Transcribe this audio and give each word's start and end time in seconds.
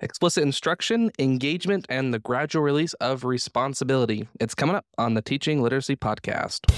explicit 0.00 0.42
instruction, 0.42 1.10
engagement, 1.18 1.86
and 1.88 2.12
the 2.12 2.18
gradual 2.18 2.62
release 2.62 2.94
of 2.94 3.24
responsibility. 3.24 4.28
It's 4.40 4.54
coming 4.54 4.74
up 4.74 4.86
on 4.96 5.14
the 5.14 5.22
Teaching 5.22 5.62
Literacy 5.62 5.96
Podcast. 5.96 6.70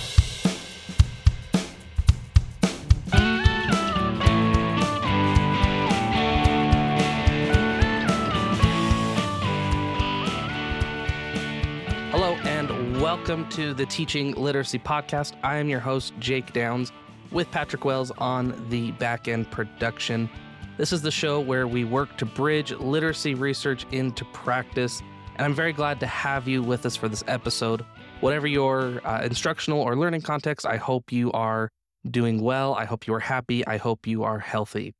Hello, 12.10 12.34
and 12.44 13.00
welcome 13.00 13.48
to 13.50 13.72
the 13.72 13.86
Teaching 13.86 14.32
Literacy 14.32 14.80
Podcast. 14.80 15.34
I 15.44 15.58
am 15.58 15.68
your 15.68 15.80
host, 15.80 16.12
Jake 16.18 16.52
Downs, 16.52 16.92
with 17.30 17.50
Patrick 17.52 17.84
Wells 17.84 18.10
on 18.18 18.68
the 18.68 18.90
back 18.92 19.28
end 19.28 19.50
production. 19.50 20.28
This 20.78 20.90
is 20.90 21.02
the 21.02 21.10
show 21.10 21.38
where 21.38 21.66
we 21.68 21.84
work 21.84 22.16
to 22.16 22.24
bridge 22.24 22.72
literacy 22.72 23.34
research 23.34 23.84
into 23.92 24.24
practice, 24.26 25.02
and 25.36 25.44
I'm 25.44 25.54
very 25.54 25.74
glad 25.74 26.00
to 26.00 26.06
have 26.06 26.48
you 26.48 26.62
with 26.62 26.86
us 26.86 26.96
for 26.96 27.10
this 27.10 27.22
episode. 27.28 27.84
Whatever 28.20 28.46
your 28.46 29.06
uh, 29.06 29.22
instructional 29.22 29.82
or 29.82 29.96
learning 29.96 30.22
context, 30.22 30.64
I 30.64 30.78
hope 30.78 31.12
you 31.12 31.30
are 31.32 31.68
doing 32.10 32.40
well. 32.40 32.74
I 32.74 32.86
hope 32.86 33.06
you 33.06 33.12
are 33.12 33.20
happy. 33.20 33.66
I 33.66 33.76
hope 33.76 34.06
you 34.06 34.24
are 34.24 34.38
healthy. 34.38 34.94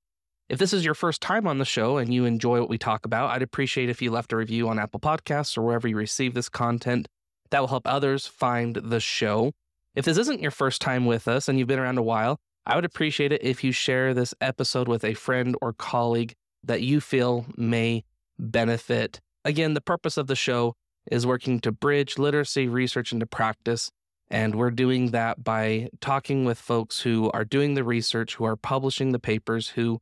If 0.50 0.58
this 0.58 0.74
is 0.74 0.84
your 0.84 0.94
first 0.94 1.22
time 1.22 1.46
on 1.46 1.56
the 1.56 1.64
show 1.64 1.96
and 1.96 2.12
you 2.12 2.26
enjoy 2.26 2.60
what 2.60 2.68
we 2.68 2.76
talk 2.76 3.06
about, 3.06 3.30
I'd 3.30 3.42
appreciate 3.42 3.88
if 3.88 4.02
you 4.02 4.10
left 4.10 4.34
a 4.34 4.36
review 4.36 4.68
on 4.68 4.78
Apple 4.78 5.00
Podcasts 5.00 5.56
or 5.56 5.62
wherever 5.62 5.88
you 5.88 5.96
receive 5.96 6.34
this 6.34 6.50
content. 6.50 7.08
That 7.50 7.60
will 7.60 7.68
help 7.68 7.86
others 7.86 8.26
find 8.26 8.76
the 8.76 9.00
show. 9.00 9.52
If 9.94 10.04
this 10.04 10.18
isn't 10.18 10.42
your 10.42 10.50
first 10.50 10.82
time 10.82 11.06
with 11.06 11.28
us 11.28 11.48
and 11.48 11.58
you've 11.58 11.68
been 11.68 11.78
around 11.78 11.96
a 11.96 12.02
while, 12.02 12.38
I 12.64 12.76
would 12.76 12.84
appreciate 12.84 13.32
it 13.32 13.42
if 13.42 13.64
you 13.64 13.72
share 13.72 14.14
this 14.14 14.34
episode 14.40 14.88
with 14.88 15.04
a 15.04 15.14
friend 15.14 15.56
or 15.60 15.72
colleague 15.72 16.34
that 16.62 16.82
you 16.82 17.00
feel 17.00 17.46
may 17.56 18.04
benefit. 18.38 19.20
Again, 19.44 19.74
the 19.74 19.80
purpose 19.80 20.16
of 20.16 20.28
the 20.28 20.36
show 20.36 20.74
is 21.10 21.26
working 21.26 21.58
to 21.60 21.72
bridge 21.72 22.18
literacy 22.18 22.68
research 22.68 23.12
into 23.12 23.26
practice. 23.26 23.90
And 24.30 24.54
we're 24.54 24.70
doing 24.70 25.10
that 25.10 25.42
by 25.42 25.88
talking 26.00 26.44
with 26.44 26.58
folks 26.58 27.00
who 27.00 27.30
are 27.32 27.44
doing 27.44 27.74
the 27.74 27.84
research, 27.84 28.36
who 28.36 28.44
are 28.44 28.56
publishing 28.56 29.12
the 29.12 29.18
papers, 29.18 29.70
who 29.70 29.98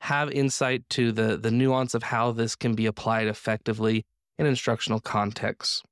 have 0.00 0.30
insight 0.30 0.88
to 0.90 1.12
the, 1.12 1.36
the 1.36 1.50
nuance 1.50 1.94
of 1.94 2.04
how 2.04 2.32
this 2.32 2.56
can 2.56 2.74
be 2.74 2.86
applied 2.86 3.28
effectively 3.28 4.04
in 4.38 4.46
instructional 4.46 5.00
contexts. 5.00 5.82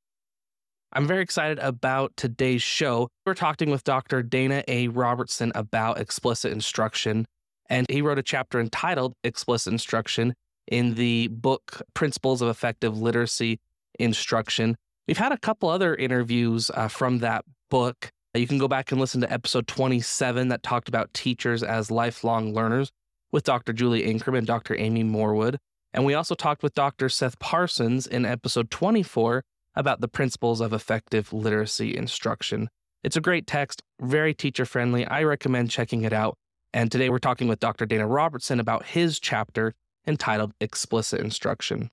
I'm 0.92 1.06
very 1.06 1.22
excited 1.22 1.58
about 1.58 2.16
today's 2.16 2.62
show. 2.62 3.08
We're 3.26 3.34
talking 3.34 3.70
with 3.70 3.84
Dr. 3.84 4.22
Dana 4.22 4.64
A. 4.68 4.88
Robertson 4.88 5.52
about 5.54 6.00
explicit 6.00 6.50
instruction, 6.50 7.26
and 7.68 7.86
he 7.90 8.00
wrote 8.00 8.18
a 8.18 8.22
chapter 8.22 8.58
entitled 8.58 9.12
Explicit 9.22 9.70
Instruction 9.70 10.34
in 10.66 10.94
the 10.94 11.28
book 11.28 11.82
Principles 11.92 12.40
of 12.40 12.48
Effective 12.48 12.98
Literacy 12.98 13.60
Instruction. 13.98 14.76
We've 15.06 15.18
had 15.18 15.32
a 15.32 15.38
couple 15.38 15.68
other 15.68 15.94
interviews 15.94 16.70
uh, 16.72 16.88
from 16.88 17.18
that 17.18 17.44
book. 17.70 18.10
You 18.32 18.46
can 18.46 18.58
go 18.58 18.68
back 18.68 18.90
and 18.90 19.00
listen 19.00 19.20
to 19.20 19.32
episode 19.32 19.66
27 19.66 20.48
that 20.48 20.62
talked 20.62 20.88
about 20.88 21.12
teachers 21.12 21.62
as 21.62 21.90
lifelong 21.90 22.54
learners 22.54 22.90
with 23.30 23.44
Dr. 23.44 23.74
Julie 23.74 24.04
Ankrum 24.04 24.38
and 24.38 24.46
Dr. 24.46 24.74
Amy 24.78 25.04
Morewood. 25.04 25.56
And 25.92 26.06
we 26.06 26.14
also 26.14 26.34
talked 26.34 26.62
with 26.62 26.74
Dr. 26.74 27.10
Seth 27.10 27.38
Parsons 27.38 28.06
in 28.06 28.24
episode 28.24 28.70
24 28.70 29.42
about 29.78 30.00
the 30.00 30.08
principles 30.08 30.60
of 30.60 30.72
effective 30.72 31.32
literacy 31.32 31.96
instruction. 31.96 32.68
It's 33.04 33.16
a 33.16 33.20
great 33.20 33.46
text, 33.46 33.80
very 34.00 34.34
teacher 34.34 34.66
friendly. 34.66 35.06
I 35.06 35.22
recommend 35.22 35.70
checking 35.70 36.02
it 36.02 36.12
out. 36.12 36.36
And 36.74 36.90
today 36.90 37.08
we're 37.08 37.20
talking 37.20 37.46
with 37.46 37.60
Dr. 37.60 37.86
Dana 37.86 38.06
Robertson 38.06 38.58
about 38.58 38.84
his 38.84 39.20
chapter 39.20 39.74
entitled 40.04 40.52
Explicit 40.60 41.20
Instruction. 41.20 41.90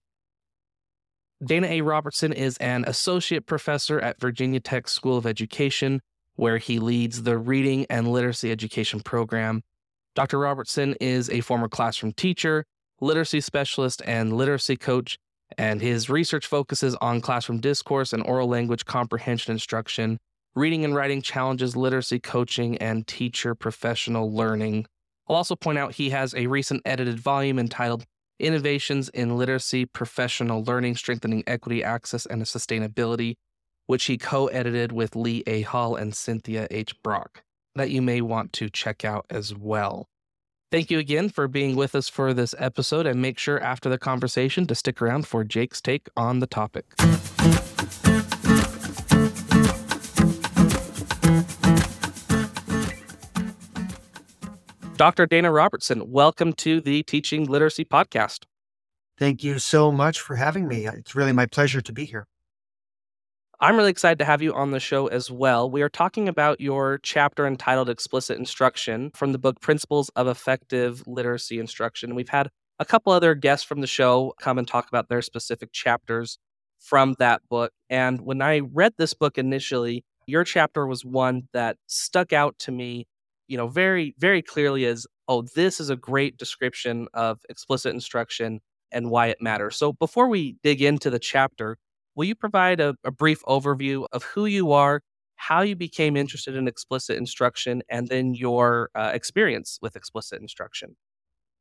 Dana 1.46 1.68
A. 1.68 1.82
Robertson 1.82 2.34
is 2.34 2.58
an 2.58 2.86
associate 2.88 3.46
professor 3.46 4.00
at 4.00 4.20
Virginia 4.20 4.60
Tech 4.60 4.88
School 4.88 5.16
of 5.16 5.28
Education, 5.28 6.02
where 6.38 6.58
he 6.58 6.80
leads 6.80 7.22
the 7.22 7.38
reading 7.38 7.86
and 7.88 8.12
literacy 8.12 8.52
education 8.52 9.00
program. 9.00 9.62
Dr. 10.16 10.40
Robertson 10.40 10.96
is 11.00 11.30
a 11.30 11.42
former 11.42 11.70
classroom 11.70 12.14
teacher, 12.14 12.66
literacy 13.00 13.42
specialist, 13.42 14.02
and 14.06 14.36
literacy 14.36 14.76
coach, 14.76 15.20
and 15.58 15.82
his 15.82 16.10
research 16.10 16.48
focuses 16.48 16.96
on 16.96 17.22
classroom 17.22 17.60
discourse 17.60 18.14
and 18.14 18.24
oral 18.26 18.48
language 18.48 18.86
comprehension 18.86 19.52
instruction, 19.52 20.18
reading 20.56 20.84
and 20.86 20.96
writing 20.96 21.22
challenges, 21.22 21.76
literacy 21.76 22.20
coaching, 22.20 22.78
and 22.78 23.08
teacher 23.08 23.56
professional 23.56 24.32
learning. 24.34 24.86
I'll 25.28 25.36
also 25.38 25.56
point 25.56 25.78
out 25.78 25.96
he 25.96 26.12
has 26.12 26.34
a 26.36 26.48
recent 26.48 26.82
edited 26.86 27.20
volume 27.20 27.60
entitled 27.60 28.06
Innovations 28.40 29.08
in 29.10 29.38
Literacy 29.38 29.86
Professional 29.86 30.62
Learning 30.64 30.96
Strengthening 30.96 31.44
Equity, 31.48 31.84
Access, 31.84 32.26
and 32.26 32.42
Sustainability, 32.42 33.36
which 33.88 34.06
he 34.06 34.18
co 34.18 34.48
edited 34.48 34.92
with 34.92 35.16
Leigh 35.16 35.44
A. 35.48 35.62
Hall 35.62 35.96
and 35.96 36.14
Cynthia 36.14 36.68
H. 36.70 37.02
Brock, 37.02 37.44
that 37.76 37.92
you 37.92 38.02
may 38.02 38.20
want 38.20 38.52
to 38.54 38.70
check 38.70 39.06
out 39.06 39.26
as 39.30 39.56
well. 39.56 40.10
Thank 40.76 40.92
you 40.92 41.00
again 41.00 41.30
for 41.30 41.48
being 41.48 41.78
with 41.78 41.96
us 41.96 42.10
for 42.10 42.34
this 42.34 42.54
episode, 42.58 43.06
and 43.06 43.22
make 43.22 43.40
sure 43.40 43.58
after 43.62 43.88
the 43.88 43.98
conversation 43.98 44.68
to 44.68 44.76
stick 44.76 45.02
around 45.02 45.26
for 45.26 45.46
Jake's 45.46 45.80
take 45.80 46.10
on 46.18 46.40
the 46.42 46.48
topic. 46.48 46.84
Dr. 54.98 55.26
Dana 55.26 55.50
Robertson, 55.50 56.12
welcome 56.12 56.52
to 56.52 56.82
the 56.82 57.04
Teaching 57.04 57.46
Literacy 57.46 57.86
Podcast. 57.86 58.44
Thank 59.18 59.46
you 59.46 59.60
so 59.60 59.94
much 59.94 60.20
for 60.20 60.36
having 60.36 60.68
me. 60.68 60.88
It's 60.88 61.16
really 61.16 61.32
my 61.32 61.46
pleasure 61.46 61.80
to 61.80 61.94
be 61.94 62.04
here. 62.04 62.28
I'm 63.60 63.78
really 63.78 63.92
excited 63.92 64.20
to 64.20 64.26
have 64.26 64.42
you 64.42 64.54
on 64.54 64.72
the 64.72 64.80
show 64.80 65.08
as 65.08 65.32
well. 65.32 65.70
We 65.72 65.82
are 65.82 65.90
talking 65.90 66.28
about 66.28 66.60
your 66.60 67.00
chapter 67.04 67.48
entitled 67.48 67.90
Explicit 67.90 68.38
Instruction 68.38 69.12
from 69.16 69.32
the 69.32 69.38
book 69.38 69.62
Principles 69.62 70.10
of 70.16 70.28
Effective 70.28 71.04
Literacy 71.08 71.60
Instruction. 71.60 72.16
We've 72.16 72.30
had 72.30 72.50
a 72.80 72.86
couple 72.86 73.14
other 73.14 73.34
guests 73.34 73.66
from 73.66 73.82
the 73.82 73.88
show 73.88 74.34
come 74.40 74.58
and 74.58 74.68
talk 74.68 74.88
about 74.90 75.08
their 75.08 75.22
specific 75.22 75.72
chapters 75.72 76.38
from 76.80 77.16
that 77.20 77.42
book. 77.50 77.72
And 77.90 78.22
when 78.22 78.42
I 78.42 78.60
read 78.60 78.94
this 78.98 79.14
book 79.14 79.38
initially, 79.38 80.04
your 80.28 80.44
chapter 80.44 80.86
was 80.86 81.06
one 81.06 81.48
that 81.54 81.78
stuck 81.88 82.34
out 82.34 82.60
to 82.60 82.72
me 82.72 83.08
you 83.48 83.58
know, 83.58 83.68
very, 83.68 84.16
very 84.18 84.42
clearly 84.42 84.86
as, 84.86 85.06
oh, 85.28 85.44
this 85.56 85.80
is 85.80 85.90
a 85.90 85.96
great 85.96 86.38
description 86.38 87.08
of 87.14 87.40
explicit 87.50 87.94
instruction 87.94 88.60
and 88.92 89.10
why 89.10 89.28
it 89.28 89.38
matters. 89.42 89.76
So 89.76 89.94
before 89.94 90.28
we 90.28 90.58
dig 90.64 90.82
into 90.82 91.10
the 91.10 91.20
chapter, 91.20 91.78
will 92.16 92.26
you 92.26 92.36
provide 92.36 92.80
a, 92.80 92.96
a 93.04 93.12
brief 93.12 93.42
overview 93.44 94.06
of 94.12 94.24
who 94.24 94.46
you 94.46 94.72
are, 94.72 95.02
how 95.36 95.62
you 95.62 95.76
became 95.76 96.16
interested 96.16 96.56
in 96.56 96.68
explicit 96.68 97.18
instruction, 97.18 97.84
and 97.90 98.08
then 98.08 98.34
your 98.34 98.90
uh, 98.96 99.12
experience 99.14 99.80
with 99.82 99.96
explicit 99.96 100.42
instruction? 100.42 100.96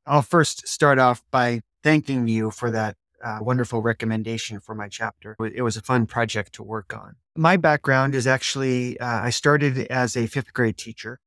I'll 0.05 0.21
first 0.21 0.67
start 0.67 0.99
off 0.99 1.23
by 1.31 1.61
thanking 1.83 2.27
you 2.27 2.51
for 2.51 2.71
that 2.71 2.95
uh, 3.23 3.39
wonderful 3.41 3.81
recommendation 3.81 4.59
for 4.59 4.75
my 4.75 4.87
chapter. 4.87 5.35
It 5.39 5.63
was 5.63 5.77
a 5.77 5.81
fun 5.81 6.05
project 6.05 6.53
to 6.53 6.63
work 6.63 6.95
on. 6.95 7.15
My 7.35 7.57
background 7.57 8.13
is 8.13 8.27
actually, 8.27 8.99
uh, 8.99 9.21
I 9.23 9.29
started 9.31 9.87
as 9.87 10.15
a 10.15 10.27
fifth 10.27 10.53
grade 10.53 10.77
teacher 10.77 11.19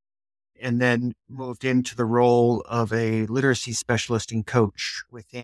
and 0.61 0.81
then 0.81 1.13
moved 1.29 1.63
into 1.65 1.95
the 1.95 2.05
role 2.05 2.63
of 2.67 2.93
a 2.93 3.25
literacy 3.25 3.73
specialist 3.73 4.31
and 4.31 4.45
coach 4.45 5.03
within 5.11 5.43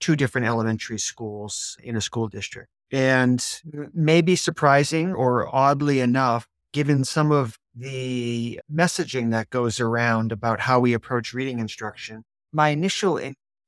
two 0.00 0.16
different 0.16 0.46
elementary 0.46 0.98
schools 0.98 1.76
in 1.82 1.96
a 1.96 2.00
school 2.00 2.28
district. 2.28 2.68
And 2.92 3.38
mm. 3.38 3.90
maybe 3.92 4.36
surprising 4.36 5.12
or 5.12 5.54
oddly 5.54 6.00
enough, 6.00 6.46
given 6.72 7.04
some 7.04 7.32
of 7.32 7.58
the 7.74 8.60
messaging 8.72 9.30
that 9.30 9.50
goes 9.50 9.80
around 9.80 10.32
about 10.32 10.60
how 10.60 10.80
we 10.80 10.92
approach 10.92 11.32
reading 11.32 11.58
instruction, 11.58 12.24
my 12.52 12.68
initial 12.68 13.18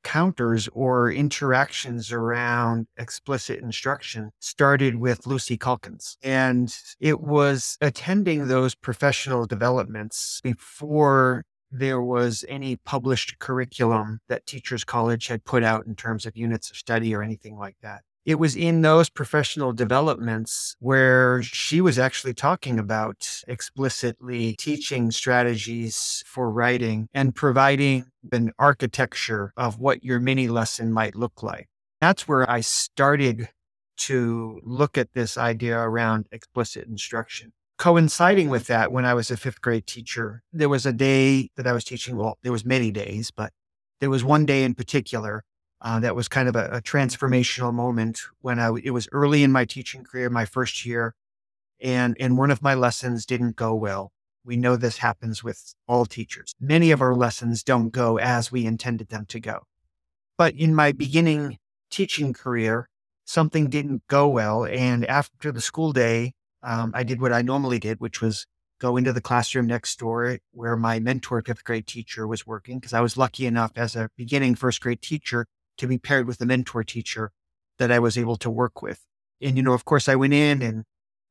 encounters 0.07 0.69
or 0.73 1.11
interactions 1.11 2.13
around 2.13 2.87
explicit 2.97 3.61
instruction 3.61 4.31
started 4.39 4.97
with 4.97 5.27
Lucy 5.27 5.57
Calkins. 5.57 6.17
And 6.23 6.73
it 7.01 7.21
was 7.21 7.77
attending 7.81 8.47
those 8.47 8.75
professional 8.75 9.47
developments 9.47 10.41
before 10.45 11.45
there 11.73 12.01
was 12.01 12.45
any 12.49 12.77
published 12.77 13.41
curriculum 13.41 14.21
that 14.29 14.47
Teachers 14.47 14.85
College 14.85 15.27
had 15.27 15.45
put 15.45 15.65
out 15.65 15.87
in 15.87 15.97
terms 15.97 16.25
of 16.25 16.37
units 16.37 16.71
of 16.71 16.77
study 16.77 17.13
or 17.13 17.23
anything 17.23 17.57
like 17.57 17.77
that 17.83 18.03
it 18.27 18.41
was 18.41 18.57
in 18.57 18.83
those 18.83 19.09
professional 19.09 19.73
developments 19.73 20.75
where 20.81 21.45
she 21.45 21.81
was 21.81 21.97
actually 21.97 22.35
talking 22.35 22.77
about 22.77 23.43
explicitly 23.47 24.57
teaching 24.59 25.13
strategies 25.13 26.25
for 26.27 26.51
writing 26.51 27.09
and 27.15 27.37
providing 27.37 28.05
an 28.33 28.51
architecture 28.59 29.53
of 29.57 29.79
what 29.79 30.03
your 30.03 30.19
mini 30.19 30.49
lesson 30.49 30.93
might 30.93 31.15
look 31.15 31.41
like. 31.41 31.69
That's 32.01 32.27
where 32.27 32.51
I 32.51 32.63
started 32.63 33.49
to 33.99 34.61
look 34.65 34.99
at 34.99 35.13
this 35.15 35.39
idea 35.39 35.79
around 35.79 36.27
explicit 36.33 36.89
instruction. 36.89 37.53
Coinciding 37.79 38.49
with 38.49 38.67
that, 38.67 38.91
when 38.91 39.05
I 39.05 39.15
was 39.15 39.31
a 39.31 39.37
fifth 39.37 39.61
grade 39.61 39.87
teacher, 39.87 40.43
there 40.53 40.69
was 40.69 40.85
a 40.85 40.93
day 40.93 41.51
that 41.57 41.67
I 41.67 41.73
was 41.73 41.85
teaching. 41.85 42.17
Well, 42.17 42.39
there 42.43 42.53
was 42.53 42.65
many 42.65 42.91
days, 42.91 43.31
but 43.31 43.53
there 44.01 44.11
was 44.11 44.25
one 44.25 44.47
day 44.47 44.65
in 44.65 44.75
particular 44.75 45.45
Uh, 45.81 46.01
that 46.01 46.17
was 46.17 46.29
kind 46.29 46.49
of 46.49 46.57
a, 46.57 46.69
a 46.73 46.81
transformational 46.83 47.73
moment 47.73 48.21
when 48.41 48.59
I, 48.59 48.73
it 48.83 48.91
was 48.91 49.09
early 49.13 49.43
in 49.43 49.53
my 49.53 49.65
teaching 49.65 50.05
career, 50.05 50.31
my 50.31 50.47
first 50.47 50.87
year, 50.87 51.15
and, 51.81 52.17
and 52.19 52.39
one 52.39 52.51
of 52.51 52.63
my 52.63 52.75
lessons 52.75 53.27
didn't 53.27 53.57
go 53.57 53.75
well. 53.75 54.13
We 54.45 54.57
know 54.57 54.77
this 54.77 54.99
happens 54.99 55.45
with 55.45 55.75
all 55.87 56.07
teachers. 56.07 56.55
Many 56.61 56.93
of 56.93 57.03
our 57.03 57.15
lessons 57.15 57.63
don't 57.63 57.91
go 57.91 58.19
as 58.19 58.51
we 58.51 58.65
intended 58.65 59.09
them 59.09 59.27
to 59.27 59.41
go. 59.41 59.63
But 60.39 60.55
in 60.55 60.75
my 60.75 60.93
beginning 60.93 61.59
teaching 61.91 62.33
career, 62.33 62.89
something 63.25 63.69
didn't 63.69 64.03
go 64.09 64.29
well. 64.29 64.65
And 64.65 65.05
after 65.07 65.53
the 65.53 65.61
school 65.61 65.93
day, 65.93 66.33
um, 66.63 66.93
I 66.95 67.03
did 67.03 67.21
what 67.21 67.33
I 67.33 67.43
normally 67.43 67.79
did, 67.79 68.01
which 68.01 68.21
was 68.21 68.47
go 68.79 68.97
into 68.97 69.13
the 69.13 69.21
classroom 69.21 69.67
next 69.67 69.99
door 69.99 70.39
where 70.53 70.77
my 70.77 70.99
mentor 71.01 71.43
fifth 71.43 71.65
grade 71.65 71.87
teacher 71.87 72.27
was 72.27 72.47
working 72.47 72.79
because 72.79 72.93
I 72.93 73.01
was 73.01 73.17
lucky 73.17 73.47
enough 73.47 73.73
as 73.77 73.97
a 73.97 74.11
beginning 74.17 74.55
first 74.55 74.81
grade 74.81 75.01
teacher 75.01 75.47
to 75.79 75.87
be 75.87 75.99
paired 75.99 76.27
with 76.27 76.41
a 76.41 76.47
mentor 76.47 76.85
teacher 76.85 77.33
that 77.79 77.93
I 77.93 77.99
was 77.99 78.17
able 78.17 78.37
to 78.37 78.51
work 78.51 78.83
with. 78.83 79.01
And, 79.41 79.57
you 79.57 79.63
know, 79.63 79.73
of 79.73 79.85
course, 79.85 80.09
I 80.09 80.15
went 80.15 80.35
in 80.35 80.63
and 80.63 80.85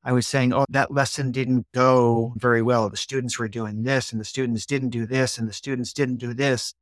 I 0.04 0.12
was 0.12 0.28
saying, 0.28 0.54
oh, 0.54 0.66
that 0.70 0.92
lesson 0.92 1.32
didn't 1.32 1.66
go 1.74 2.34
very 2.38 2.62
well. 2.62 2.90
The 2.90 2.98
students 2.98 3.40
were 3.40 3.48
doing 3.48 3.84
this 3.84 4.12
and 4.12 4.22
the 4.22 4.26
students 4.26 4.66
didn't 4.66 4.90
do 4.90 5.08
this 5.08 5.38
and 5.38 5.50
the 5.50 5.54
students 5.54 5.94
didn't 5.94 6.18
do 6.18 6.34
this. 6.34 6.74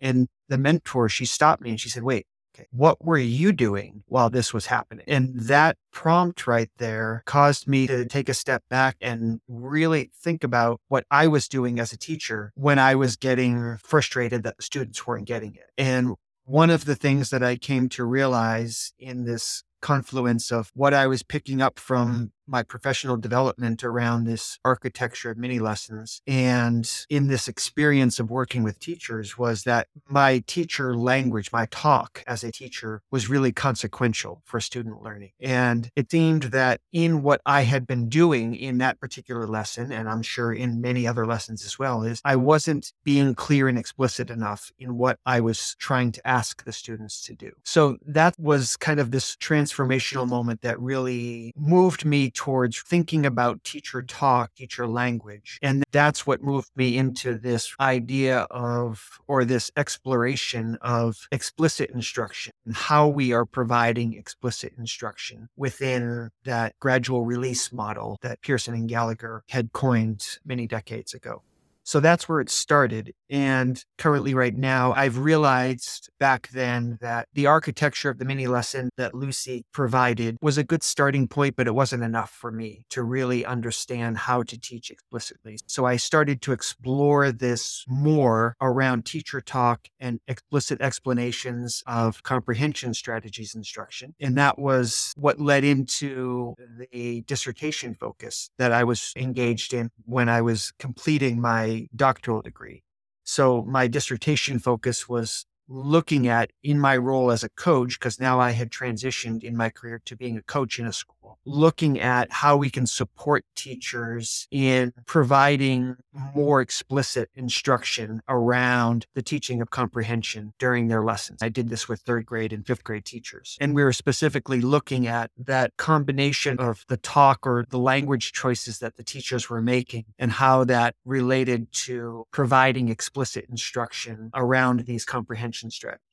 And 0.00 0.26
the 0.48 0.58
mentor, 0.58 1.08
she 1.08 1.24
stopped 1.24 1.62
me 1.62 1.70
and 1.70 1.80
she 1.80 1.88
said, 1.88 2.02
wait, 2.02 2.26
okay, 2.54 2.66
what 2.72 3.04
were 3.04 3.18
you 3.18 3.52
doing 3.52 4.02
while 4.06 4.30
this 4.30 4.52
was 4.52 4.66
happening? 4.66 5.04
And 5.06 5.38
that 5.42 5.76
prompt 5.92 6.48
right 6.48 6.70
there 6.78 7.22
caused 7.24 7.68
me 7.68 7.86
to 7.86 8.04
take 8.06 8.28
a 8.28 8.34
step 8.34 8.64
back 8.68 8.96
and 9.00 9.40
really 9.46 10.10
think 10.20 10.42
about 10.42 10.80
what 10.88 11.04
I 11.08 11.28
was 11.28 11.46
doing 11.46 11.78
as 11.78 11.92
a 11.92 11.96
teacher 11.96 12.52
when 12.56 12.80
I 12.80 12.96
was 12.96 13.16
getting 13.16 13.76
frustrated 13.78 14.42
that 14.42 14.56
the 14.56 14.62
students 14.62 15.06
weren't 15.06 15.26
getting 15.26 15.54
it. 15.54 15.70
And 15.78 16.16
one 16.44 16.70
of 16.70 16.84
the 16.84 16.96
things 16.96 17.30
that 17.30 17.42
I 17.42 17.56
came 17.56 17.88
to 17.90 18.04
realize 18.04 18.92
in 18.98 19.24
this 19.24 19.64
confluence 19.80 20.50
of 20.50 20.70
what 20.74 20.94
I 20.94 21.06
was 21.06 21.22
picking 21.22 21.60
up 21.60 21.76
mm-hmm. 21.76 21.82
from 21.82 22.32
my 22.46 22.62
professional 22.62 23.16
development 23.16 23.84
around 23.84 24.24
this 24.24 24.58
architecture 24.64 25.30
of 25.30 25.38
mini 25.38 25.58
lessons 25.58 26.20
and 26.26 27.06
in 27.08 27.28
this 27.28 27.48
experience 27.48 28.18
of 28.18 28.30
working 28.30 28.62
with 28.62 28.78
teachers 28.78 29.38
was 29.38 29.64
that 29.64 29.88
my 30.08 30.42
teacher 30.46 30.96
language, 30.96 31.52
my 31.52 31.66
talk 31.70 32.22
as 32.26 32.44
a 32.44 32.52
teacher 32.52 33.02
was 33.10 33.28
really 33.28 33.52
consequential 33.52 34.42
for 34.44 34.60
student 34.60 35.02
learning. 35.02 35.30
And 35.40 35.88
it 35.96 36.10
seemed 36.10 36.44
that 36.44 36.80
in 36.92 37.22
what 37.22 37.40
I 37.46 37.62
had 37.62 37.86
been 37.86 38.08
doing 38.08 38.54
in 38.54 38.78
that 38.78 39.00
particular 39.00 39.46
lesson, 39.46 39.92
and 39.92 40.08
I'm 40.08 40.22
sure 40.22 40.52
in 40.52 40.80
many 40.80 41.06
other 41.06 41.26
lessons 41.26 41.64
as 41.64 41.78
well, 41.78 42.02
is 42.02 42.20
I 42.24 42.36
wasn't 42.36 42.92
being 43.04 43.34
clear 43.34 43.68
and 43.68 43.78
explicit 43.78 44.30
enough 44.30 44.72
in 44.78 44.96
what 44.96 45.18
I 45.24 45.40
was 45.40 45.76
trying 45.78 46.12
to 46.12 46.26
ask 46.26 46.64
the 46.64 46.72
students 46.72 47.22
to 47.24 47.34
do. 47.34 47.52
So 47.64 47.98
that 48.06 48.34
was 48.38 48.76
kind 48.76 49.00
of 49.00 49.10
this 49.10 49.36
transformational 49.36 50.28
moment 50.28 50.62
that 50.62 50.80
really 50.80 51.52
moved 51.56 52.04
me 52.04 52.30
towards 52.34 52.80
thinking 52.80 53.26
about 53.26 53.64
teacher 53.64 54.02
talk, 54.02 54.54
teacher 54.54 54.86
language. 54.86 55.58
And 55.62 55.84
that's 55.92 56.26
what 56.26 56.42
moved 56.42 56.70
me 56.76 56.96
into 56.96 57.38
this 57.38 57.74
idea 57.80 58.40
of, 58.50 59.20
or 59.26 59.44
this 59.44 59.70
exploration 59.76 60.78
of 60.80 61.28
explicit 61.30 61.90
instruction 61.90 62.52
and 62.66 62.74
how 62.74 63.08
we 63.08 63.32
are 63.32 63.44
providing 63.44 64.14
explicit 64.14 64.72
instruction 64.78 65.48
within 65.56 66.30
that 66.44 66.78
gradual 66.80 67.24
release 67.24 67.72
model 67.72 68.18
that 68.22 68.40
Pearson 68.42 68.74
and 68.74 68.88
Gallagher 68.88 69.44
had 69.48 69.72
coined 69.72 70.38
many 70.44 70.66
decades 70.66 71.14
ago. 71.14 71.42
So 71.84 72.00
that's 72.00 72.28
where 72.28 72.40
it 72.40 72.50
started. 72.50 73.12
And 73.28 73.82
currently, 73.98 74.34
right 74.34 74.54
now, 74.54 74.92
I've 74.92 75.18
realized 75.18 76.10
back 76.20 76.48
then 76.48 76.98
that 77.00 77.28
the 77.32 77.46
architecture 77.46 78.10
of 78.10 78.18
the 78.18 78.24
mini 78.24 78.46
lesson 78.46 78.90
that 78.96 79.14
Lucy 79.14 79.64
provided 79.72 80.36
was 80.42 80.58
a 80.58 80.64
good 80.64 80.82
starting 80.82 81.26
point, 81.26 81.56
but 81.56 81.66
it 81.66 81.74
wasn't 81.74 82.02
enough 82.02 82.30
for 82.30 82.52
me 82.52 82.84
to 82.90 83.02
really 83.02 83.44
understand 83.44 84.18
how 84.18 84.42
to 84.42 84.60
teach 84.60 84.90
explicitly. 84.90 85.58
So 85.66 85.86
I 85.86 85.96
started 85.96 86.42
to 86.42 86.52
explore 86.52 87.32
this 87.32 87.84
more 87.88 88.54
around 88.60 89.06
teacher 89.06 89.40
talk 89.40 89.88
and 89.98 90.20
explicit 90.28 90.80
explanations 90.80 91.82
of 91.86 92.22
comprehension 92.22 92.92
strategies 92.94 93.54
instruction. 93.54 94.14
And 94.20 94.36
that 94.36 94.58
was 94.58 95.12
what 95.16 95.40
led 95.40 95.64
into 95.64 96.54
the 96.92 97.22
dissertation 97.22 97.94
focus 97.94 98.50
that 98.58 98.72
I 98.72 98.84
was 98.84 99.12
engaged 99.16 99.72
in 99.72 99.90
when 100.04 100.28
I 100.28 100.42
was 100.42 100.72
completing 100.78 101.40
my 101.40 101.71
doctoral 101.94 102.42
degree. 102.42 102.82
So 103.24 103.62
my 103.62 103.86
dissertation 103.86 104.58
focus 104.58 105.08
was 105.08 105.46
looking 105.68 106.28
at 106.28 106.50
in 106.62 106.78
my 106.78 106.96
role 106.96 107.30
as 107.30 107.42
a 107.42 107.48
coach, 107.50 107.98
because 107.98 108.20
now 108.20 108.40
I 108.40 108.50
had 108.50 108.70
transitioned 108.70 109.42
in 109.42 109.56
my 109.56 109.70
career 109.70 110.00
to 110.04 110.16
being 110.16 110.36
a 110.36 110.42
coach 110.42 110.78
in 110.78 110.86
a 110.86 110.92
school, 110.92 111.38
looking 111.44 112.00
at 112.00 112.30
how 112.30 112.56
we 112.56 112.68
can 112.70 112.86
support 112.86 113.44
teachers 113.54 114.46
in 114.50 114.92
providing 115.06 115.96
more 116.34 116.60
explicit 116.60 117.30
instruction 117.34 118.22
around 118.28 119.06
the 119.14 119.22
teaching 119.22 119.62
of 119.62 119.70
comprehension 119.70 120.52
during 120.58 120.88
their 120.88 121.02
lessons. 121.02 121.42
I 121.42 121.48
did 121.48 121.68
this 121.68 121.88
with 121.88 122.00
third 122.00 122.26
grade 122.26 122.52
and 122.52 122.66
fifth 122.66 122.84
grade 122.84 123.04
teachers. 123.04 123.56
And 123.60 123.74
we 123.74 123.82
were 123.82 123.92
specifically 123.92 124.60
looking 124.60 125.06
at 125.06 125.30
that 125.38 125.76
combination 125.76 126.58
of 126.58 126.84
the 126.88 126.96
talk 126.96 127.46
or 127.46 127.64
the 127.70 127.78
language 127.78 128.32
choices 128.32 128.78
that 128.80 128.96
the 128.96 129.04
teachers 129.04 129.48
were 129.48 129.62
making 129.62 130.04
and 130.18 130.32
how 130.32 130.64
that 130.64 130.94
related 131.04 131.72
to 131.72 132.26
providing 132.30 132.88
explicit 132.88 133.46
instruction 133.48 134.30
around 134.34 134.80
these 134.80 135.04
comprehension 135.04 135.51
strategies. 135.70 136.11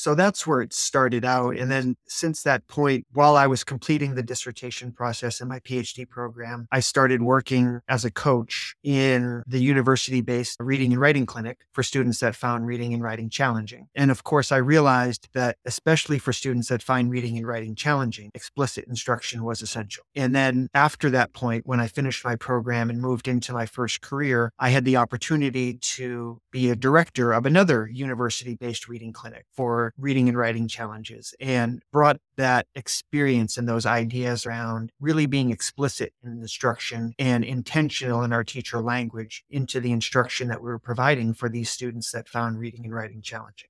So 0.00 0.14
that's 0.14 0.46
where 0.46 0.62
it 0.62 0.72
started 0.72 1.26
out. 1.26 1.58
And 1.58 1.70
then 1.70 1.94
since 2.08 2.42
that 2.44 2.66
point, 2.68 3.06
while 3.12 3.36
I 3.36 3.46
was 3.46 3.62
completing 3.64 4.14
the 4.14 4.22
dissertation 4.22 4.92
process 4.92 5.42
in 5.42 5.48
my 5.48 5.58
PhD 5.60 6.08
program, 6.08 6.66
I 6.72 6.80
started 6.80 7.20
working 7.20 7.80
as 7.86 8.06
a 8.06 8.10
coach 8.10 8.74
in 8.82 9.42
the 9.46 9.58
university 9.58 10.22
based 10.22 10.56
reading 10.58 10.92
and 10.92 11.00
writing 11.02 11.26
clinic 11.26 11.58
for 11.74 11.82
students 11.82 12.20
that 12.20 12.34
found 12.34 12.66
reading 12.66 12.94
and 12.94 13.02
writing 13.02 13.28
challenging. 13.28 13.88
And 13.94 14.10
of 14.10 14.24
course, 14.24 14.50
I 14.50 14.56
realized 14.56 15.28
that, 15.34 15.58
especially 15.66 16.18
for 16.18 16.32
students 16.32 16.68
that 16.68 16.82
find 16.82 17.10
reading 17.10 17.36
and 17.36 17.46
writing 17.46 17.74
challenging, 17.74 18.30
explicit 18.34 18.86
instruction 18.88 19.44
was 19.44 19.60
essential. 19.60 20.04
And 20.14 20.34
then 20.34 20.68
after 20.72 21.10
that 21.10 21.34
point, 21.34 21.66
when 21.66 21.78
I 21.78 21.88
finished 21.88 22.24
my 22.24 22.36
program 22.36 22.88
and 22.88 23.02
moved 23.02 23.28
into 23.28 23.52
my 23.52 23.66
first 23.66 24.00
career, 24.00 24.50
I 24.58 24.70
had 24.70 24.86
the 24.86 24.96
opportunity 24.96 25.74
to 25.74 26.40
be 26.50 26.70
a 26.70 26.74
director 26.74 27.32
of 27.34 27.44
another 27.44 27.86
university 27.86 28.54
based 28.54 28.88
reading 28.88 29.12
clinic 29.12 29.44
for 29.52 29.89
reading 29.98 30.28
and 30.28 30.36
writing 30.36 30.68
challenges 30.68 31.34
and 31.40 31.82
brought 31.92 32.20
that 32.36 32.66
experience 32.74 33.56
and 33.56 33.68
those 33.68 33.86
ideas 33.86 34.46
around 34.46 34.90
really 35.00 35.26
being 35.26 35.50
explicit 35.50 36.12
in 36.22 36.32
instruction 36.32 37.14
and 37.18 37.44
intentional 37.44 38.22
in 38.22 38.32
our 38.32 38.44
teacher 38.44 38.80
language 38.80 39.44
into 39.50 39.80
the 39.80 39.92
instruction 39.92 40.48
that 40.48 40.62
we 40.62 40.68
were 40.68 40.78
providing 40.78 41.34
for 41.34 41.48
these 41.48 41.70
students 41.70 42.10
that 42.12 42.28
found 42.28 42.58
reading 42.58 42.84
and 42.84 42.94
writing 42.94 43.22
challenging. 43.22 43.68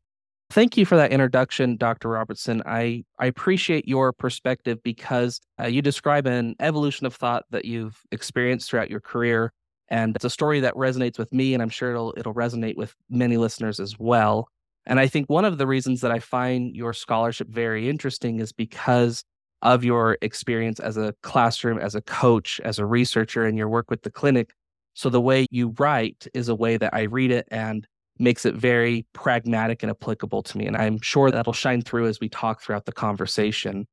Thank 0.51 0.77
you 0.77 0.85
for 0.85 0.97
that 0.97 1.13
introduction, 1.13 1.77
Dr. 1.77 2.09
Robertson. 2.09 2.61
I, 2.67 3.05
I 3.21 3.27
appreciate 3.27 3.87
your 3.87 4.13
perspective 4.13 4.83
because 4.83 5.41
uh, 5.63 5.69
you 5.69 5.81
describe 5.81 6.27
an 6.27 6.57
evolution 6.59 7.07
of 7.07 7.15
thought 7.15 7.45
that 7.51 7.65
you've 7.65 8.01
experienced 8.11 8.69
throughout 8.69 8.91
your 8.91 9.01
career. 9.01 9.53
And 9.91 10.17
it's 10.17 10.25
a 10.25 10.31
story 10.31 10.59
that 10.61 10.75
resonates 10.75 11.19
with 11.19 11.33
me, 11.33 11.55
and 11.55 11.63
I'm 11.63 11.69
sure 11.69 11.93
it'll, 11.93 12.15
it'll 12.17 12.35
resonate 12.35 12.77
with 12.77 12.97
many 13.09 13.37
listeners 13.37 13.79
as 13.79 13.97
well. 13.97 14.49
And 14.87 14.99
I 14.99 15.07
think 15.07 15.29
one 15.29 15.45
of 15.45 15.59
the 15.59 15.67
reasons 15.67 16.01
that 16.01 16.11
I 16.11 16.19
find 16.19 16.75
your 16.75 16.93
scholarship 16.93 17.49
very 17.49 17.89
interesting 17.89 18.41
is 18.41 18.53
because 18.53 19.23
of 19.63 19.85
your 19.85 20.17
experience 20.23 20.81
as 20.81 20.97
a 20.97 21.15
classroom, 21.23 21.79
as 21.79 21.95
a 21.95 22.01
coach, 22.01 22.61
as 22.65 22.79
a 22.79 22.87
researcher, 22.87 23.45
and 23.45 23.59
your 23.59 23.69
work 23.69 23.91
with 23.91 24.03
the 24.03 24.11
clinic. 24.11 24.53
So 24.95 25.11
the 25.11 25.21
way 25.21 25.47
you 25.51 25.75
write 25.79 26.27
is 26.35 26.49
a 26.49 26.55
way 26.55 26.77
that 26.77 26.95
I 26.95 27.03
read 27.03 27.31
it 27.31 27.47
and 27.51 27.87
makes 28.19 28.45
it 28.45 28.55
very 28.55 29.07
pragmatic 29.13 29.83
and 29.83 29.91
applicable 29.91 30.43
to 30.43 30.59
me. 30.59 30.67
And 30.67 30.77
I'm 30.77 31.01
sure 31.01 31.31
that'll 31.31 31.53
shine 31.53 31.83
through 31.83 32.07
as 32.07 32.21
we 32.21 32.29
talk 32.29 32.63
throughout 32.63 32.87
the 32.87 32.93
conversation. 32.93 33.87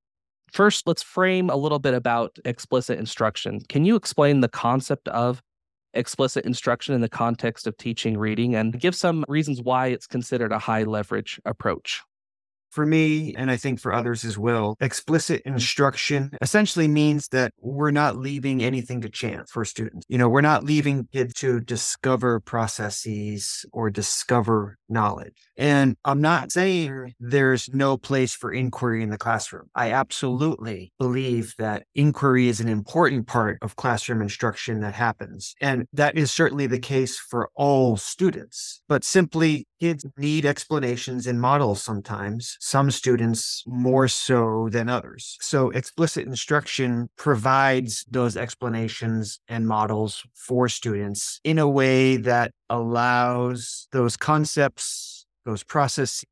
First, 0.51 0.87
let's 0.87 1.03
frame 1.03 1.49
a 1.49 1.55
little 1.55 1.79
bit 1.79 1.93
about 1.93 2.37
explicit 2.45 2.99
instruction. 2.99 3.61
Can 3.67 3.85
you 3.85 3.95
explain 3.95 4.39
the 4.41 4.49
concept 4.49 5.07
of 5.09 5.41
explicit 5.97 6.45
instruction 6.45 6.93
in 6.93 7.01
the 7.01 7.09
context 7.09 7.67
of 7.67 7.75
teaching 7.77 8.17
reading 8.17 8.55
and 8.55 8.79
give 8.79 8.95
some 8.95 9.25
reasons 9.27 9.61
why 9.61 9.87
it's 9.87 10.07
considered 10.07 10.51
a 10.51 10.59
high 10.59 10.83
leverage 10.83 11.39
approach 11.45 12.03
for 12.69 12.85
me, 12.85 13.33
and 13.35 13.49
I 13.49 13.57
think 13.57 13.79
for 13.79 13.93
others 13.93 14.23
as 14.23 14.37
well, 14.37 14.75
explicit 14.79 15.41
mm-hmm. 15.43 15.55
instruction 15.55 16.31
essentially 16.41 16.87
means 16.87 17.27
that 17.29 17.51
we're 17.59 17.91
not 17.91 18.17
leaving 18.17 18.63
anything 18.63 19.01
to 19.01 19.09
chance 19.09 19.51
for 19.51 19.65
students. 19.65 20.05
You 20.07 20.17
know, 20.17 20.29
we're 20.29 20.41
not 20.41 20.63
leaving 20.63 21.07
kids 21.11 21.33
to 21.35 21.59
discover 21.59 22.39
processes 22.39 23.65
or 23.71 23.89
discover 23.89 24.77
knowledge. 24.89 25.35
And 25.57 25.95
I'm 26.05 26.21
not 26.21 26.51
saying 26.51 27.13
there's 27.19 27.69
no 27.73 27.97
place 27.97 28.33
for 28.33 28.53
inquiry 28.53 29.03
in 29.03 29.09
the 29.09 29.17
classroom. 29.17 29.69
I 29.75 29.91
absolutely 29.91 30.93
believe 30.99 31.53
that 31.57 31.83
inquiry 31.95 32.47
is 32.47 32.59
an 32.59 32.67
important 32.67 33.27
part 33.27 33.57
of 33.61 33.75
classroom 33.75 34.21
instruction 34.21 34.81
that 34.81 34.93
happens. 34.93 35.55
And 35.61 35.85
that 35.93 36.17
is 36.17 36.31
certainly 36.31 36.67
the 36.67 36.79
case 36.79 37.17
for 37.17 37.49
all 37.55 37.97
students. 37.97 38.81
But 38.87 39.03
simply, 39.03 39.67
kids 39.79 40.05
need 40.17 40.45
explanations 40.45 41.27
and 41.27 41.39
models 41.39 41.81
sometimes 41.83 42.56
some 42.59 42.91
students 42.91 43.63
more 43.65 44.07
so 44.07 44.69
than 44.71 44.89
others. 44.89 45.37
So 45.41 45.69
explicit 45.71 46.25
instruction 46.25 47.09
provides 47.17 48.05
those 48.09 48.37
explanations 48.37 49.39
and 49.47 49.67
models 49.67 50.23
for 50.33 50.69
students 50.69 51.39
in 51.43 51.59
a 51.59 51.69
way 51.69 52.17
that 52.17 52.51
allows 52.69 53.87
those 53.91 54.17
concepts 54.17 55.17
those 55.47 55.63
processes, 55.63 56.25